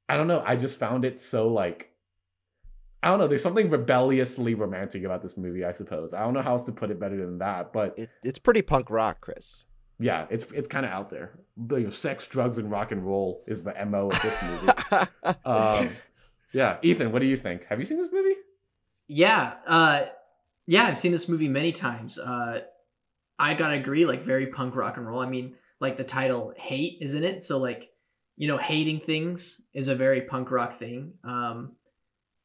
I 0.08 0.16
don't 0.16 0.28
know, 0.28 0.42
I 0.46 0.56
just 0.56 0.78
found 0.78 1.04
it 1.04 1.20
so 1.20 1.48
like 1.48 1.90
I 3.02 3.08
don't 3.08 3.18
know, 3.18 3.26
there's 3.28 3.42
something 3.42 3.68
rebelliously 3.68 4.54
romantic 4.54 5.04
about 5.04 5.20
this 5.20 5.36
movie, 5.36 5.62
I 5.62 5.72
suppose. 5.72 6.14
I 6.14 6.20
don't 6.20 6.32
know 6.32 6.40
how 6.40 6.52
else 6.52 6.64
to 6.64 6.72
put 6.72 6.90
it 6.90 6.98
better 6.98 7.18
than 7.18 7.36
that, 7.38 7.70
but 7.70 7.98
it, 7.98 8.08
it's 8.22 8.38
pretty 8.38 8.62
punk 8.62 8.88
rock, 8.88 9.20
Chris. 9.20 9.64
Yeah, 9.98 10.26
it's 10.30 10.44
it's 10.52 10.68
kind 10.68 10.84
of 10.84 10.92
out 10.92 11.10
there. 11.10 11.38
But, 11.56 11.76
you 11.76 11.84
know, 11.84 11.90
sex, 11.90 12.26
drugs, 12.26 12.58
and 12.58 12.70
rock 12.70 12.92
and 12.92 13.04
roll 13.04 13.44
is 13.46 13.62
the 13.62 13.72
mo 13.86 14.10
of 14.10 14.20
this 14.22 14.42
movie. 14.42 15.06
um, 15.44 15.90
yeah, 16.52 16.78
Ethan, 16.82 17.12
what 17.12 17.20
do 17.20 17.26
you 17.26 17.36
think? 17.36 17.64
Have 17.66 17.78
you 17.78 17.84
seen 17.84 17.98
this 17.98 18.12
movie? 18.12 18.34
Yeah, 19.08 19.54
uh, 19.66 20.06
yeah, 20.66 20.84
I've 20.84 20.98
seen 20.98 21.12
this 21.12 21.28
movie 21.28 21.48
many 21.48 21.72
times. 21.72 22.18
Uh, 22.18 22.62
I 23.38 23.54
gotta 23.54 23.74
agree, 23.74 24.06
like 24.06 24.22
very 24.22 24.46
punk 24.46 24.74
rock 24.76 24.96
and 24.96 25.06
roll. 25.06 25.20
I 25.20 25.28
mean, 25.28 25.54
like 25.80 25.96
the 25.96 26.04
title 26.04 26.54
"Hate" 26.56 26.98
is 27.00 27.14
in 27.14 27.24
it, 27.24 27.42
so 27.42 27.58
like 27.58 27.90
you 28.36 28.48
know, 28.48 28.58
hating 28.58 28.98
things 29.00 29.60
is 29.74 29.86
a 29.86 29.94
very 29.94 30.22
punk 30.22 30.50
rock 30.50 30.72
thing. 30.72 31.14
Um, 31.22 31.76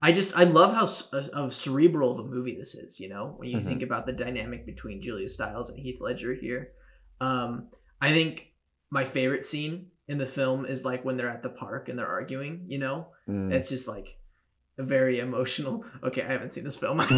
I 0.02 0.12
just 0.12 0.36
I 0.38 0.44
love 0.44 0.74
how 0.74 0.86
c- 0.86 1.30
of 1.34 1.54
cerebral 1.54 2.12
of 2.12 2.26
a 2.26 2.30
movie 2.30 2.56
this 2.56 2.76
is. 2.76 3.00
You 3.00 3.10
know, 3.10 3.34
when 3.38 3.50
you 3.50 3.60
Mhm. 3.60 3.66
think 3.66 3.82
about 3.82 4.06
the 4.06 4.14
dynamic 4.14 4.66
between 4.66 5.02
Julia 5.02 5.30
Stiles 5.30 5.70
and 5.70 5.80
Heath 5.80 6.00
Ledger 6.02 6.34
here. 6.34 6.74
Um, 7.22 7.68
I 8.02 8.12
think 8.12 8.48
my 8.90 9.04
favorite 9.06 9.46
scene 9.46 9.88
in 10.08 10.18
the 10.18 10.26
film 10.26 10.66
is 10.66 10.86
like 10.86 11.04
when 11.06 11.18
they're 11.18 11.30
at 11.30 11.42
the 11.44 11.50
park 11.50 11.90
and 11.90 11.98
they're 12.00 12.08
arguing. 12.08 12.66
You 12.68 12.80
know, 12.80 13.08
Mm. 13.28 13.54
it's 13.54 13.70
just 13.70 13.88
like 13.88 14.18
a 14.78 14.84
very 14.84 15.20
emotional. 15.20 15.86
Okay, 16.04 16.22
I 16.24 16.32
haven't 16.32 16.52
seen 16.54 16.64
this 16.64 16.78
film. 16.78 17.00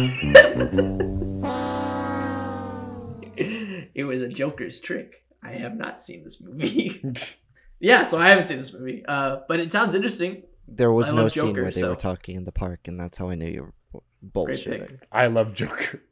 it 3.94 4.04
was 4.06 4.22
a 4.22 4.28
Joker's 4.28 4.80
trick. 4.80 5.24
I 5.42 5.52
have 5.52 5.74
not 5.76 6.00
seen 6.02 6.22
this 6.24 6.40
movie. 6.40 7.02
yeah, 7.80 8.04
so 8.04 8.18
I 8.18 8.28
haven't 8.28 8.46
seen 8.48 8.58
this 8.58 8.72
movie. 8.72 9.04
Uh, 9.06 9.38
but 9.48 9.60
it 9.60 9.72
sounds 9.72 9.94
interesting. 9.94 10.42
There 10.68 10.92
was 10.92 11.08
I 11.08 11.16
no 11.16 11.22
love 11.24 11.32
scene 11.32 11.46
Joker, 11.48 11.62
where 11.62 11.70
they 11.70 11.80
so- 11.80 11.90
were 11.90 11.96
talking 11.96 12.36
in 12.36 12.44
the 12.44 12.52
park, 12.52 12.80
and 12.86 12.98
that's 12.98 13.18
how 13.18 13.30
I 13.30 13.34
knew 13.34 13.48
you 13.48 13.62
were 13.62 13.74
bu- 13.92 14.40
bullshitting. 14.46 15.00
I 15.10 15.26
love 15.26 15.54
Joker. 15.54 16.02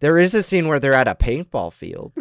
There 0.00 0.18
is 0.18 0.34
a 0.34 0.42
scene 0.42 0.68
where 0.68 0.78
they're 0.80 0.94
at 0.94 1.08
a 1.08 1.14
paintball 1.14 1.72
field. 1.72 2.12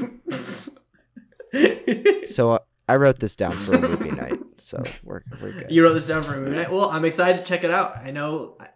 So 2.27 2.51
uh, 2.51 2.59
I 2.87 2.95
wrote 2.95 3.19
this 3.19 3.35
down 3.35 3.51
for 3.51 3.73
a 3.73 3.79
movie 3.81 4.11
night. 4.11 4.39
So 4.57 4.83
we're 5.03 5.21
we're 5.41 5.51
good. 5.53 5.71
you 5.71 5.83
wrote 5.83 5.93
this 5.93 6.07
down 6.07 6.23
for 6.23 6.35
a 6.35 6.37
movie 6.37 6.55
night. 6.55 6.71
Well, 6.71 6.89
I'm 6.89 7.05
excited 7.05 7.39
to 7.39 7.43
check 7.43 7.63
it 7.63 7.71
out. 7.71 7.97
I 7.97 8.11
know. 8.11 8.57
I, 8.59 8.67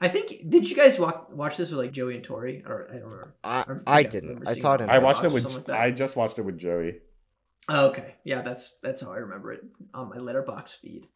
I 0.00 0.08
think. 0.08 0.48
Did 0.48 0.68
you 0.70 0.76
guys 0.76 0.98
walk, 0.98 1.28
watch 1.32 1.56
this 1.56 1.70
with 1.70 1.80
like 1.80 1.92
Joey 1.92 2.14
and 2.14 2.24
Tori? 2.24 2.62
Or 2.66 2.88
I 2.88 2.94
don't 2.94 3.04
remember. 3.04 3.34
I, 3.44 3.60
or 3.62 3.82
I 3.86 4.02
think 4.02 4.12
didn't. 4.12 4.28
remember 4.30 4.50
I 4.50 4.54
saw 4.54 4.74
it 4.74 4.80
it 4.80 4.84
in. 4.84 4.90
I 4.90 4.98
watched 4.98 5.24
it 5.24 5.32
with. 5.32 5.68
like. 5.68 5.68
I 5.68 5.90
just 5.90 6.16
watched 6.16 6.38
it 6.38 6.42
with 6.42 6.58
Joey. 6.58 7.00
Oh, 7.68 7.88
okay. 7.88 8.14
Yeah, 8.24 8.40
that's 8.42 8.76
that's 8.82 9.02
how 9.02 9.12
I 9.12 9.18
remember 9.18 9.52
it 9.52 9.60
on 9.92 10.08
my 10.08 10.16
Letterboxd 10.16 10.76
feed. 10.76 11.06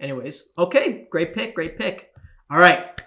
Anyways, 0.00 0.48
okay, 0.58 1.04
great 1.10 1.34
pick, 1.34 1.54
great 1.54 1.78
pick. 1.78 2.12
All 2.50 2.58
right. 2.58 3.00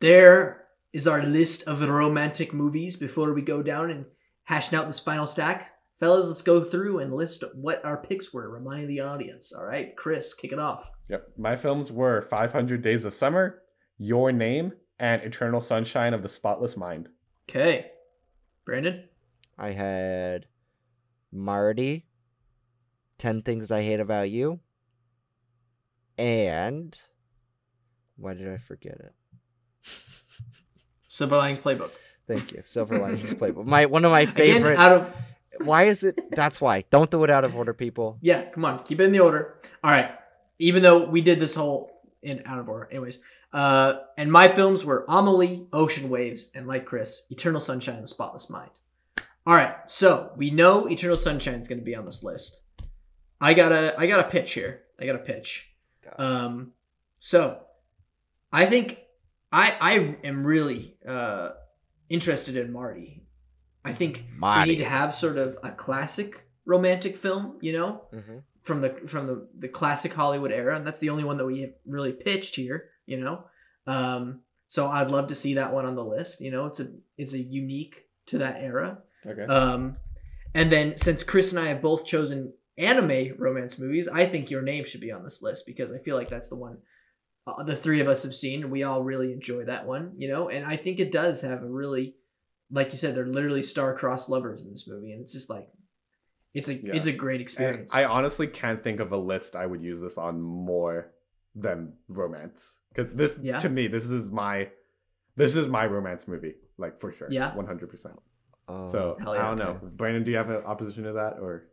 There 0.00 0.64
is 0.92 1.06
our 1.06 1.22
list 1.22 1.64
of 1.64 1.82
romantic 1.82 2.54
movies 2.54 2.96
before 2.96 3.32
we 3.34 3.42
go 3.42 3.62
down 3.62 3.90
and 3.90 4.06
hashing 4.44 4.78
out 4.78 4.86
this 4.86 5.00
final 5.00 5.26
stack. 5.26 5.72
Fellas, 5.98 6.28
let's 6.28 6.42
go 6.42 6.62
through 6.62 7.00
and 7.00 7.12
list 7.12 7.42
what 7.54 7.84
our 7.84 7.96
picks 8.00 8.32
were. 8.32 8.48
Remind 8.48 8.88
the 8.88 9.00
audience. 9.00 9.52
All 9.52 9.64
right, 9.64 9.96
Chris, 9.96 10.32
kick 10.32 10.52
it 10.52 10.58
off. 10.58 10.90
Yep. 11.08 11.30
My 11.36 11.56
films 11.56 11.90
were 11.90 12.22
500 12.22 12.82
Days 12.82 13.04
of 13.04 13.12
Summer, 13.14 13.62
Your 13.98 14.30
Name, 14.30 14.72
and 15.00 15.22
Eternal 15.22 15.60
Sunshine 15.60 16.14
of 16.14 16.22
the 16.22 16.28
Spotless 16.28 16.76
Mind. 16.76 17.08
Okay. 17.50 17.90
Brandon? 18.64 19.04
I 19.58 19.70
had 19.70 20.46
Marty. 21.32 22.06
Ten 23.18 23.42
things 23.42 23.72
I 23.72 23.82
hate 23.82 23.98
about 23.98 24.30
you. 24.30 24.60
And 26.16 26.96
why 28.16 28.34
did 28.34 28.48
I 28.48 28.58
forget 28.58 29.00
it? 29.00 29.12
Silver 31.08 31.36
Linings 31.36 31.58
Playbook. 31.58 31.90
Thank 32.28 32.52
you. 32.52 32.62
Silver 32.64 32.98
Linings 33.00 33.34
Playbook. 33.34 33.66
My 33.66 33.86
one 33.86 34.04
of 34.04 34.12
my 34.12 34.20
Again, 34.20 34.34
favorite. 34.34 34.78
out 34.78 34.92
of 34.92 35.14
Why 35.64 35.84
is 35.84 36.04
it? 36.04 36.18
That's 36.30 36.60
why. 36.60 36.84
Don't 36.90 37.10
do 37.10 37.24
it 37.24 37.30
out 37.30 37.44
of 37.44 37.56
order, 37.56 37.74
people. 37.74 38.18
Yeah, 38.20 38.50
come 38.50 38.64
on, 38.64 38.82
keep 38.84 39.00
it 39.00 39.04
in 39.04 39.12
the 39.12 39.20
order. 39.20 39.60
All 39.82 39.90
right. 39.90 40.10
Even 40.58 40.82
though 40.82 41.04
we 41.04 41.20
did 41.20 41.40
this 41.40 41.54
whole 41.54 42.02
in 42.22 42.42
out 42.46 42.58
of 42.58 42.68
order, 42.68 42.88
anyways. 42.90 43.20
Uh, 43.52 43.94
and 44.16 44.30
my 44.30 44.48
films 44.48 44.84
were 44.84 45.04
Amelie, 45.08 45.66
Ocean 45.72 46.10
Waves, 46.10 46.50
and 46.54 46.66
like 46.66 46.84
Chris, 46.84 47.26
Eternal 47.30 47.60
Sunshine 47.60 47.96
of 47.96 48.02
the 48.02 48.08
Spotless 48.08 48.50
Mind. 48.50 48.70
All 49.46 49.54
right, 49.54 49.76
so 49.86 50.32
we 50.36 50.50
know 50.50 50.86
Eternal 50.88 51.16
Sunshine 51.16 51.60
is 51.60 51.68
going 51.68 51.78
to 51.78 51.84
be 51.84 51.94
on 51.94 52.04
this 52.04 52.22
list. 52.22 52.60
I 53.40 53.54
got 53.54 53.72
a 53.72 53.98
I 53.98 54.06
got 54.06 54.20
a 54.20 54.28
pitch 54.28 54.52
here. 54.52 54.82
I 55.00 55.06
got 55.06 55.14
a 55.14 55.20
pitch. 55.20 55.70
God. 56.04 56.22
Um, 56.22 56.72
so 57.18 57.60
I 58.52 58.66
think 58.66 58.98
I 59.50 59.74
I 59.80 60.16
am 60.26 60.44
really 60.44 60.96
uh 61.06 61.50
interested 62.10 62.56
in 62.56 62.72
Marty. 62.72 63.22
I 63.84 63.92
think 63.92 64.24
we 64.32 64.38
Marty. 64.38 64.70
need 64.72 64.78
to 64.78 64.84
have 64.84 65.14
sort 65.14 65.38
of 65.38 65.56
a 65.62 65.70
classic 65.70 66.46
romantic 66.66 67.16
film, 67.16 67.56
you 67.60 67.72
know, 67.72 68.02
Mhm. 68.12 68.42
from 68.62 68.80
the 68.82 68.90
from 69.06 69.26
the 69.26 69.48
the 69.58 69.68
classic 69.68 70.12
Hollywood 70.12 70.52
era, 70.52 70.76
and 70.76 70.86
that's 70.86 71.00
the 71.00 71.10
only 71.10 71.24
one 71.24 71.36
that 71.38 71.46
we 71.46 71.60
have 71.62 71.72
really 71.86 72.12
pitched 72.12 72.56
here, 72.56 72.90
you 73.06 73.18
know. 73.20 73.44
Um, 73.86 74.42
so 74.66 74.86
I'd 74.88 75.10
love 75.10 75.28
to 75.28 75.34
see 75.34 75.54
that 75.54 75.72
one 75.72 75.86
on 75.86 75.94
the 75.94 76.04
list. 76.04 76.40
You 76.40 76.50
know, 76.50 76.66
it's 76.66 76.80
a 76.80 76.88
it's 77.16 77.32
a 77.32 77.38
unique 77.42 78.08
to 78.26 78.38
that 78.38 78.56
era. 78.60 79.02
Okay. 79.26 79.44
Um, 79.44 79.94
and 80.54 80.70
then 80.70 80.96
since 80.96 81.22
Chris 81.22 81.52
and 81.52 81.58
I 81.60 81.68
have 81.68 81.80
both 81.80 82.04
chosen 82.06 82.52
anime 82.76 83.34
romance 83.38 83.78
movies, 83.78 84.06
I 84.08 84.26
think 84.26 84.50
your 84.50 84.62
name 84.62 84.84
should 84.84 85.00
be 85.00 85.10
on 85.12 85.22
this 85.24 85.40
list 85.42 85.64
because 85.66 85.92
I 85.92 85.98
feel 85.98 86.16
like 86.16 86.28
that's 86.28 86.48
the 86.48 86.56
one 86.56 86.78
uh, 87.46 87.62
the 87.62 87.74
three 87.76 88.00
of 88.00 88.08
us 88.08 88.22
have 88.24 88.34
seen. 88.34 88.62
and 88.62 88.70
We 88.70 88.82
all 88.82 89.02
really 89.02 89.32
enjoy 89.32 89.64
that 89.64 89.86
one, 89.86 90.12
you 90.18 90.28
know. 90.28 90.50
And 90.50 90.66
I 90.66 90.76
think 90.76 91.00
it 91.00 91.10
does 91.10 91.40
have 91.40 91.62
a 91.62 91.66
really, 91.68 92.16
like 92.70 92.92
you 92.92 92.98
said, 92.98 93.14
they're 93.14 93.26
literally 93.26 93.62
star-crossed 93.62 94.28
lovers 94.28 94.62
in 94.62 94.70
this 94.70 94.86
movie, 94.88 95.12
and 95.12 95.20
it's 95.20 95.32
just 95.32 95.48
like, 95.48 95.68
it's 96.54 96.68
a 96.68 96.74
Yeah. 96.74 96.94
it's 96.96 97.06
a 97.06 97.12
great 97.12 97.36
and 97.36 97.42
experience. 97.42 97.94
I 97.94 98.04
honestly 98.04 98.46
can't 98.46 98.82
think 98.82 99.00
of 99.00 99.12
a 99.12 99.16
list 99.16 99.54
I 99.56 99.66
would 99.66 99.82
use 99.82 100.00
this 100.00 100.18
on 100.18 100.40
more 100.40 101.12
than 101.54 101.94
romance. 102.08 102.78
Because 102.90 103.12
this, 103.14 103.38
Yeah. 103.40 103.58
to 103.58 103.68
me, 103.68 103.86
this 103.88 104.04
is 104.06 104.30
my, 104.30 104.70
this 105.36 105.56
is 105.56 105.66
my 105.66 105.86
romance 105.86 106.26
movie, 106.28 106.54
like 106.76 106.98
for 106.98 107.12
sure. 107.12 107.28
Yeah. 107.30 107.54
one 107.54 107.66
hundred 107.66 107.90
percent. 107.90 108.18
Um, 108.68 108.86
So 108.88 109.16
yeah, 109.20 109.30
I 109.30 109.38
don't 109.48 109.60
okay. 109.60 109.72
know, 109.72 109.90
Brandon. 109.96 110.24
Do 110.24 110.30
you 110.30 110.36
have 110.36 110.50
an 110.50 110.62
opposition 110.64 111.04
to 111.04 111.12
that, 111.12 111.38
or 111.40 111.68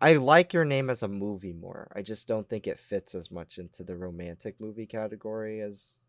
I 0.00 0.14
like 0.14 0.52
your 0.52 0.64
name 0.64 0.90
as 0.90 1.02
a 1.02 1.08
movie 1.08 1.52
more. 1.54 1.90
I 1.96 2.02
just 2.02 2.28
don't 2.28 2.48
think 2.48 2.66
it 2.66 2.78
fits 2.78 3.14
as 3.14 3.30
much 3.30 3.58
into 3.58 3.82
the 3.82 3.96
romantic 3.96 4.60
movie 4.60 4.86
category 4.86 5.60
as 5.62 6.04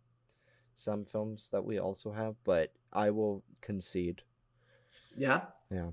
some 0.74 1.06
films 1.06 1.50
that 1.52 1.64
we 1.64 1.80
also 1.80 2.12
have, 2.12 2.36
but 2.44 2.72
I 2.98 3.12
will 3.12 3.44
concede. 3.62 4.24
yeah. 5.16 5.42
Yeah. 5.72 5.92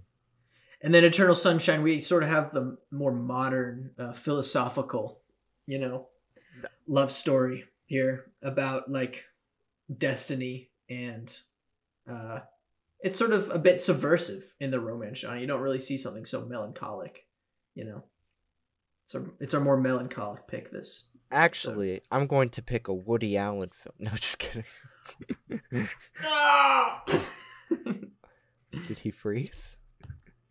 And 0.81 0.95
then 0.95 1.05
Eternal 1.05 1.35
Sunshine, 1.35 1.83
we 1.83 2.01
sort 2.01 2.23
of 2.23 2.29
have 2.29 2.51
the 2.51 2.77
more 2.91 3.13
modern, 3.13 3.93
uh, 3.99 4.13
philosophical, 4.13 5.21
you 5.67 5.79
know, 5.79 6.09
love 6.87 7.11
story 7.11 7.65
here 7.87 8.31
about 8.43 8.91
like 8.91 9.25
destiny 9.97 10.71
and 10.91 11.39
uh, 12.11 12.41
it's 13.01 13.19
sort 13.19 13.33
of 13.33 13.51
a 13.51 13.59
bit 13.59 13.81
subversive 13.81 14.55
in 14.61 14.71
the 14.71 14.81
romance 14.81 15.19
genre. 15.19 15.41
You 15.41 15.47
don't 15.47 15.61
really 15.61 15.81
see 15.81 15.97
something 15.97 16.25
so 16.25 16.45
melancholic, 16.45 17.27
you 17.75 17.85
know. 17.85 18.05
It's 19.03 19.13
So 19.13 19.31
it's 19.41 19.55
our 19.55 19.61
more 19.61 19.77
melancholic 19.77 20.47
pick. 20.47 20.71
This 20.71 21.09
Actually, 21.31 22.03
I'm 22.11 22.27
going 22.27 22.51
to 22.51 22.63
pick 22.63 22.89
a 22.89 22.95
Woody 22.95 23.37
Allen 23.37 23.71
film. 23.83 23.95
No, 23.99 24.11
just 24.13 24.39
kidding. 24.39 24.65
Did 28.89 28.99
he 28.99 29.11
freeze? 29.11 29.79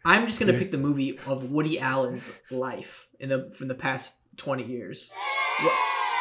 I'm 0.05 0.25
just 0.25 0.39
gonna 0.39 0.53
pick 0.53 0.71
the 0.71 0.77
movie 0.77 1.19
of 1.27 1.51
Woody 1.51 1.79
Allen's 1.79 2.39
life 2.51 3.07
in 3.19 3.29
the 3.29 3.51
from 3.57 3.67
the 3.67 3.75
past 3.75 4.19
twenty 4.37 4.65
years. 4.65 5.11
What, 5.61 5.73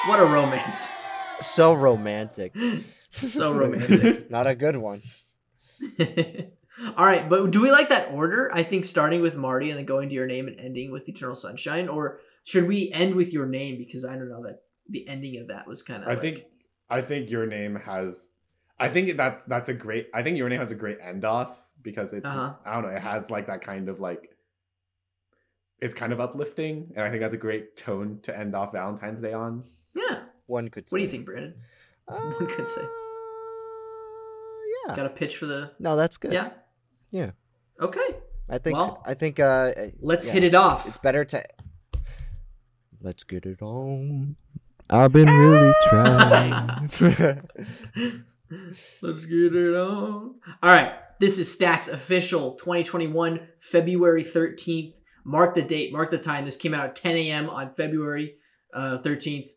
what 0.06 0.20
a 0.20 0.24
romance! 0.24 0.90
So 1.42 1.72
romantic. 1.72 2.54
So 3.14 3.52
romantic. 3.52 4.30
Not 4.30 4.46
a 4.46 4.54
good 4.54 4.78
one. 4.78 5.02
All 6.96 7.04
right, 7.04 7.28
but 7.28 7.50
do 7.50 7.60
we 7.60 7.70
like 7.70 7.90
that 7.90 8.10
order? 8.10 8.50
I 8.54 8.62
think 8.62 8.86
starting 8.86 9.20
with 9.20 9.36
Marty 9.36 9.68
and 9.68 9.78
then 9.78 9.84
going 9.84 10.08
to 10.08 10.14
your 10.14 10.26
name 10.26 10.48
and 10.48 10.58
ending 10.58 10.90
with 10.90 11.06
Eternal 11.08 11.34
Sunshine, 11.34 11.88
or 11.88 12.20
should 12.42 12.66
we 12.66 12.90
end 12.90 13.14
with 13.14 13.30
your 13.32 13.44
name 13.44 13.76
because 13.76 14.06
I 14.06 14.16
don't 14.16 14.30
know 14.30 14.42
that 14.44 14.62
the 14.88 15.06
ending 15.06 15.38
of 15.40 15.48
that 15.48 15.66
was 15.66 15.82
kind 15.82 16.02
of. 16.02 16.08
I 16.08 16.16
think, 16.16 16.44
I 16.92 17.00
think 17.00 17.30
your 17.30 17.46
name 17.46 17.74
has, 17.76 18.28
I 18.78 18.90
think 18.90 19.16
that 19.16 19.48
that's 19.48 19.70
a 19.70 19.72
great. 19.72 20.08
I 20.12 20.22
think 20.22 20.36
your 20.36 20.50
name 20.50 20.60
has 20.60 20.70
a 20.70 20.74
great 20.74 20.98
end 21.02 21.24
off 21.24 21.62
because 21.80 22.12
it. 22.12 22.24
Uh-huh. 22.24 22.38
Just, 22.38 22.54
I 22.66 22.74
don't 22.74 22.82
know. 22.82 22.96
It 22.96 23.00
has 23.00 23.30
like 23.30 23.46
that 23.46 23.62
kind 23.62 23.88
of 23.88 23.98
like. 23.98 24.36
It's 25.80 25.94
kind 25.94 26.12
of 26.12 26.20
uplifting, 26.20 26.92
and 26.94 27.04
I 27.04 27.08
think 27.08 27.22
that's 27.22 27.34
a 27.34 27.38
great 27.38 27.76
tone 27.76 28.20
to 28.24 28.38
end 28.38 28.54
off 28.54 28.72
Valentine's 28.72 29.22
Day 29.22 29.32
on. 29.32 29.64
yeah. 29.94 30.20
One 30.46 30.68
could. 30.68 30.84
What 30.90 30.98
do 30.98 31.02
you 31.02 31.08
think, 31.08 31.24
Brandon? 31.24 31.54
Uh, 32.06 32.16
One 32.38 32.46
could 32.46 32.68
say. 32.68 32.86
Yeah. 34.86 34.94
Got 34.94 35.06
a 35.06 35.10
pitch 35.10 35.38
for 35.38 35.46
the? 35.46 35.72
No, 35.78 35.96
that's 35.96 36.18
good. 36.18 36.32
Yeah. 36.32 36.50
Yeah. 37.10 37.30
Okay, 37.80 38.16
I 38.50 38.58
think. 38.58 38.76
Well, 38.76 39.02
I 39.06 39.14
think. 39.14 39.40
Uh, 39.40 39.72
let's 40.00 40.26
yeah. 40.26 40.34
hit 40.34 40.44
it 40.44 40.54
off. 40.54 40.86
It's 40.86 40.98
better 40.98 41.24
to. 41.24 41.42
Let's 43.00 43.24
get 43.24 43.46
it 43.46 43.62
on. 43.62 44.36
I've 44.92 45.12
been 45.12 45.28
really 45.30 45.72
trying. 45.88 46.90
Let's 49.00 49.24
get 49.26 49.56
it 49.56 49.74
on. 49.74 50.34
All 50.62 50.70
right. 50.70 50.92
This 51.18 51.38
is 51.38 51.50
Stacks 51.50 51.88
official 51.88 52.52
2021, 52.56 53.48
February 53.60 54.22
13th. 54.24 55.00
Mark 55.24 55.54
the 55.54 55.62
date, 55.62 55.92
mark 55.92 56.10
the 56.10 56.18
time. 56.18 56.44
This 56.44 56.56
came 56.56 56.74
out 56.74 56.84
at 56.84 56.96
10 56.96 57.16
a.m. 57.16 57.48
on 57.48 57.72
February 57.72 58.34
uh, 58.74 58.98
13th. 58.98 59.50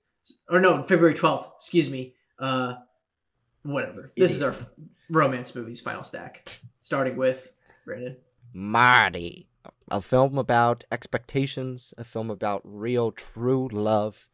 Or 0.50 0.60
no, 0.60 0.84
February 0.84 1.16
12th. 1.16 1.54
Excuse 1.56 1.90
me. 1.90 2.14
Uh, 2.40 2.76
whatever. 3.64 4.14
This 4.16 4.32
is 4.32 4.44
our 4.44 4.52
f- 4.52 4.70
romance 5.10 5.56
movies 5.56 5.82
final 5.82 6.04
stack. 6.04 6.60
Starting 6.82 7.18
with 7.18 7.52
Brandon. 7.84 8.16
Marty. 8.54 9.48
A 9.90 10.02
film 10.02 10.38
about 10.38 10.84
expectations, 10.92 11.94
a 11.98 12.04
film 12.04 12.30
about 12.30 12.62
real, 12.64 13.12
true 13.12 13.68
love. 13.72 14.28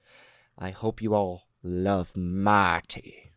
I 0.61 0.69
hope 0.69 1.01
you 1.01 1.15
all 1.15 1.47
love 1.63 2.15
Marty. 2.15 3.31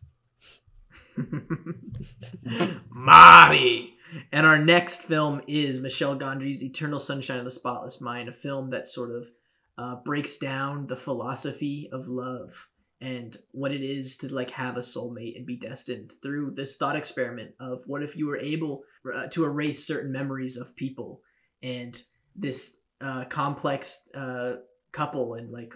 Marty. 2.87 3.95
And 4.31 4.45
our 4.45 4.59
next 4.59 5.01
film 5.01 5.41
is 5.47 5.81
Michel 5.81 6.15
Gondry's 6.15 6.63
Eternal 6.63 6.99
Sunshine 6.99 7.39
of 7.39 7.43
the 7.43 7.49
Spotless 7.49 7.99
Mind, 7.99 8.29
a 8.29 8.31
film 8.31 8.69
that 8.69 8.85
sort 8.85 9.09
of 9.09 9.27
uh, 9.75 9.95
breaks 10.05 10.37
down 10.37 10.85
the 10.85 10.95
philosophy 10.95 11.89
of 11.91 12.07
love 12.07 12.69
and 13.01 13.35
what 13.51 13.71
it 13.71 13.81
is 13.81 14.17
to 14.17 14.31
like 14.31 14.51
have 14.51 14.77
a 14.77 14.81
soulmate 14.81 15.35
and 15.35 15.47
be 15.47 15.57
destined 15.57 16.11
through 16.21 16.51
this 16.51 16.77
thought 16.77 16.95
experiment 16.95 17.55
of 17.59 17.81
what 17.87 18.03
if 18.03 18.15
you 18.15 18.27
were 18.27 18.37
able 18.37 18.83
uh, 19.15 19.25
to 19.27 19.43
erase 19.45 19.85
certain 19.85 20.11
memories 20.11 20.57
of 20.57 20.75
people 20.75 21.21
and 21.63 22.03
this 22.35 22.81
uh, 23.01 23.25
complex 23.25 24.07
uh, 24.13 24.57
couple 24.91 25.33
and 25.33 25.51
like 25.51 25.73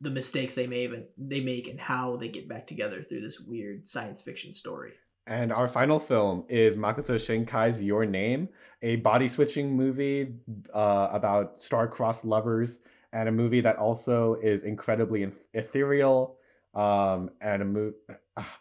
the 0.00 0.10
mistakes 0.10 0.54
they 0.54 0.66
made 0.66 0.92
and 0.92 1.04
they 1.16 1.40
make 1.40 1.68
and 1.68 1.80
how 1.80 2.16
they 2.16 2.28
get 2.28 2.48
back 2.48 2.66
together 2.66 3.02
through 3.02 3.20
this 3.20 3.40
weird 3.40 3.86
science 3.88 4.22
fiction 4.22 4.52
story. 4.52 4.92
And 5.26 5.52
our 5.52 5.66
final 5.66 5.98
film 5.98 6.44
is 6.48 6.76
Makoto 6.76 7.18
Shinkai's 7.18 7.82
Your 7.82 8.06
Name, 8.06 8.48
a 8.82 8.96
body 8.96 9.26
switching 9.26 9.76
movie 9.76 10.34
uh, 10.72 11.08
about 11.10 11.60
star-crossed 11.60 12.24
lovers, 12.24 12.78
and 13.12 13.28
a 13.28 13.32
movie 13.32 13.60
that 13.62 13.76
also 13.76 14.34
is 14.34 14.62
incredibly 14.62 15.24
eth- 15.24 15.48
ethereal. 15.52 16.36
Um, 16.74 17.30
and 17.40 17.62
a 17.62 17.64
movie, 17.64 17.96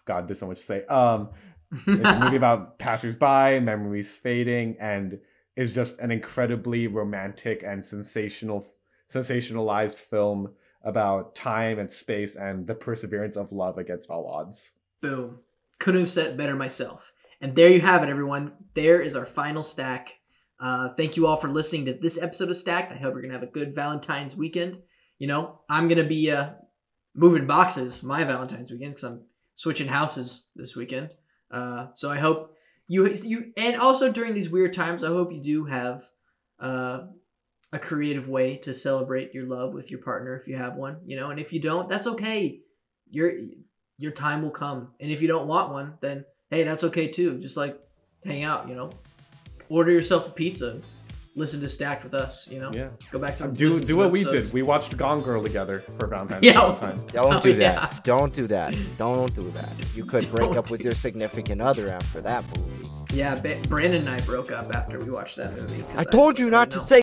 God, 0.05 0.27
there's 0.27 0.39
so 0.39 0.47
much 0.47 0.59
to 0.59 0.63
say. 0.63 0.85
Um, 0.85 1.29
it's 1.71 2.07
a 2.07 2.19
movie 2.19 2.37
about 2.43 2.79
passersby, 2.79 3.59
memories 3.59 4.15
fading, 4.15 4.77
and 4.79 5.19
is 5.55 5.75
just 5.75 5.99
an 5.99 6.11
incredibly 6.11 6.87
romantic 6.87 7.63
and 7.63 7.85
sensational, 7.85 8.65
sensationalized 9.11 9.97
film 9.97 10.49
about 10.85 11.35
time 11.35 11.79
and 11.79 11.91
space 11.91 12.35
and 12.35 12.65
the 12.67 12.75
perseverance 12.75 13.35
of 13.35 13.51
love 13.51 13.77
against 13.77 14.09
all 14.09 14.27
odds. 14.27 14.75
Boom. 15.01 15.39
Couldn't 15.79 16.01
have 16.01 16.09
said 16.09 16.27
it 16.27 16.37
better 16.37 16.55
myself. 16.55 17.11
And 17.41 17.55
there 17.55 17.69
you 17.69 17.81
have 17.81 18.03
it, 18.03 18.09
everyone. 18.09 18.53
There 18.75 19.01
is 19.01 19.15
our 19.15 19.25
final 19.25 19.63
stack. 19.63 20.19
Uh, 20.59 20.89
thank 20.89 21.17
you 21.17 21.27
all 21.27 21.35
for 21.35 21.49
listening 21.49 21.85
to 21.85 21.93
this 21.93 22.21
episode 22.21 22.49
of 22.49 22.55
Stacked. 22.55 22.91
I 22.91 22.95
hope 22.95 23.13
you're 23.13 23.21
gonna 23.21 23.33
have 23.33 23.43
a 23.43 23.47
good 23.47 23.75
Valentine's 23.75 24.37
weekend. 24.37 24.81
You 25.19 25.27
know, 25.27 25.59
I'm 25.69 25.87
gonna 25.87 26.05
be 26.05 26.31
uh, 26.31 26.51
moving 27.13 27.45
boxes 27.45 28.03
my 28.03 28.23
Valentine's 28.23 28.71
weekend 28.71 28.95
because 28.95 29.03
I'm 29.03 29.25
switching 29.55 29.87
houses 29.87 30.47
this 30.55 30.75
weekend. 30.75 31.09
Uh, 31.51 31.87
so 31.93 32.09
I 32.09 32.17
hope 32.19 32.55
you 32.87 33.07
you 33.09 33.53
and 33.57 33.75
also 33.75 34.11
during 34.11 34.33
these 34.33 34.49
weird 34.49 34.73
times, 34.73 35.03
I 35.03 35.07
hope 35.07 35.33
you 35.33 35.41
do 35.41 35.65
have 35.65 36.03
uh, 36.59 37.07
a 37.73 37.79
creative 37.79 38.27
way 38.27 38.57
to 38.57 38.73
celebrate 38.73 39.33
your 39.33 39.45
love 39.45 39.73
with 39.73 39.91
your 39.91 39.99
partner 40.01 40.35
if 40.35 40.47
you 40.47 40.55
have 40.57 40.75
one. 40.75 40.97
You 41.05 41.15
know, 41.17 41.29
and 41.31 41.39
if 41.39 41.51
you 41.53 41.59
don't, 41.59 41.89
that's 41.89 42.07
okay. 42.07 42.59
You're 43.09 43.33
your 43.97 44.11
time 44.11 44.41
will 44.41 44.51
come. 44.51 44.89
And 44.99 45.11
if 45.11 45.21
you 45.21 45.27
don't 45.27 45.47
want 45.47 45.71
one, 45.71 45.93
then 46.01 46.25
hey, 46.49 46.63
that's 46.63 46.83
okay 46.85 47.07
too. 47.07 47.39
Just 47.39 47.57
like 47.57 47.79
hang 48.25 48.43
out, 48.43 48.67
you 48.69 48.75
know. 48.75 48.91
Order 49.69 49.91
yourself 49.91 50.27
a 50.27 50.31
pizza. 50.31 50.79
Listen 51.37 51.59
to 51.59 51.67
Stacked 51.67 52.05
with 52.05 52.13
us, 52.13 52.47
you 52.49 52.59
know. 52.61 52.71
Yeah. 52.73 52.89
Go 53.11 53.19
back 53.19 53.35
to 53.37 53.43
um, 53.45 53.53
Do 53.55 53.77
do 53.83 53.97
what 53.97 54.09
we 54.09 54.23
did. 54.23 54.53
We 54.53 54.61
watched 54.61 54.95
Gone 54.95 55.21
Girl 55.21 55.43
together 55.43 55.81
for 55.99 56.07
Valentine's 56.07 56.39
Yeah. 56.43 56.51
Day 56.53 56.57
all 56.57 56.75
time. 56.75 57.05
Don't 57.07 57.33
Oh, 57.33 57.39
do 57.39 57.49
yeah. 57.51 57.57
that. 57.87 58.03
Don't 58.05 58.31
do 58.33 58.47
that. 58.47 58.73
Don't 58.97 59.35
do 59.35 59.51
that. 59.51 59.69
You 59.93 60.05
could 60.05 60.31
break 60.35 60.51
up 60.55 60.69
with 60.71 60.79
your 60.81 60.95
significant 60.95 61.61
other 61.61 61.89
after 61.89 62.21
that 62.21 62.45
movie. 62.57 62.89
Yeah, 63.13 63.35
Ba- 63.35 63.59
Brandon 63.67 64.07
and 64.07 64.09
I 64.09 64.21
broke 64.21 64.51
up 64.51 64.73
after 64.73 64.97
we 64.99 65.09
watched 65.11 65.35
that 65.35 65.53
movie. 65.53 65.83
I 65.97 66.05
told 66.05 66.33
was 66.35 66.39
you 66.39 66.49
not 66.49 66.69
"No." 66.69 66.75
to 66.75 66.79
say 66.79 66.93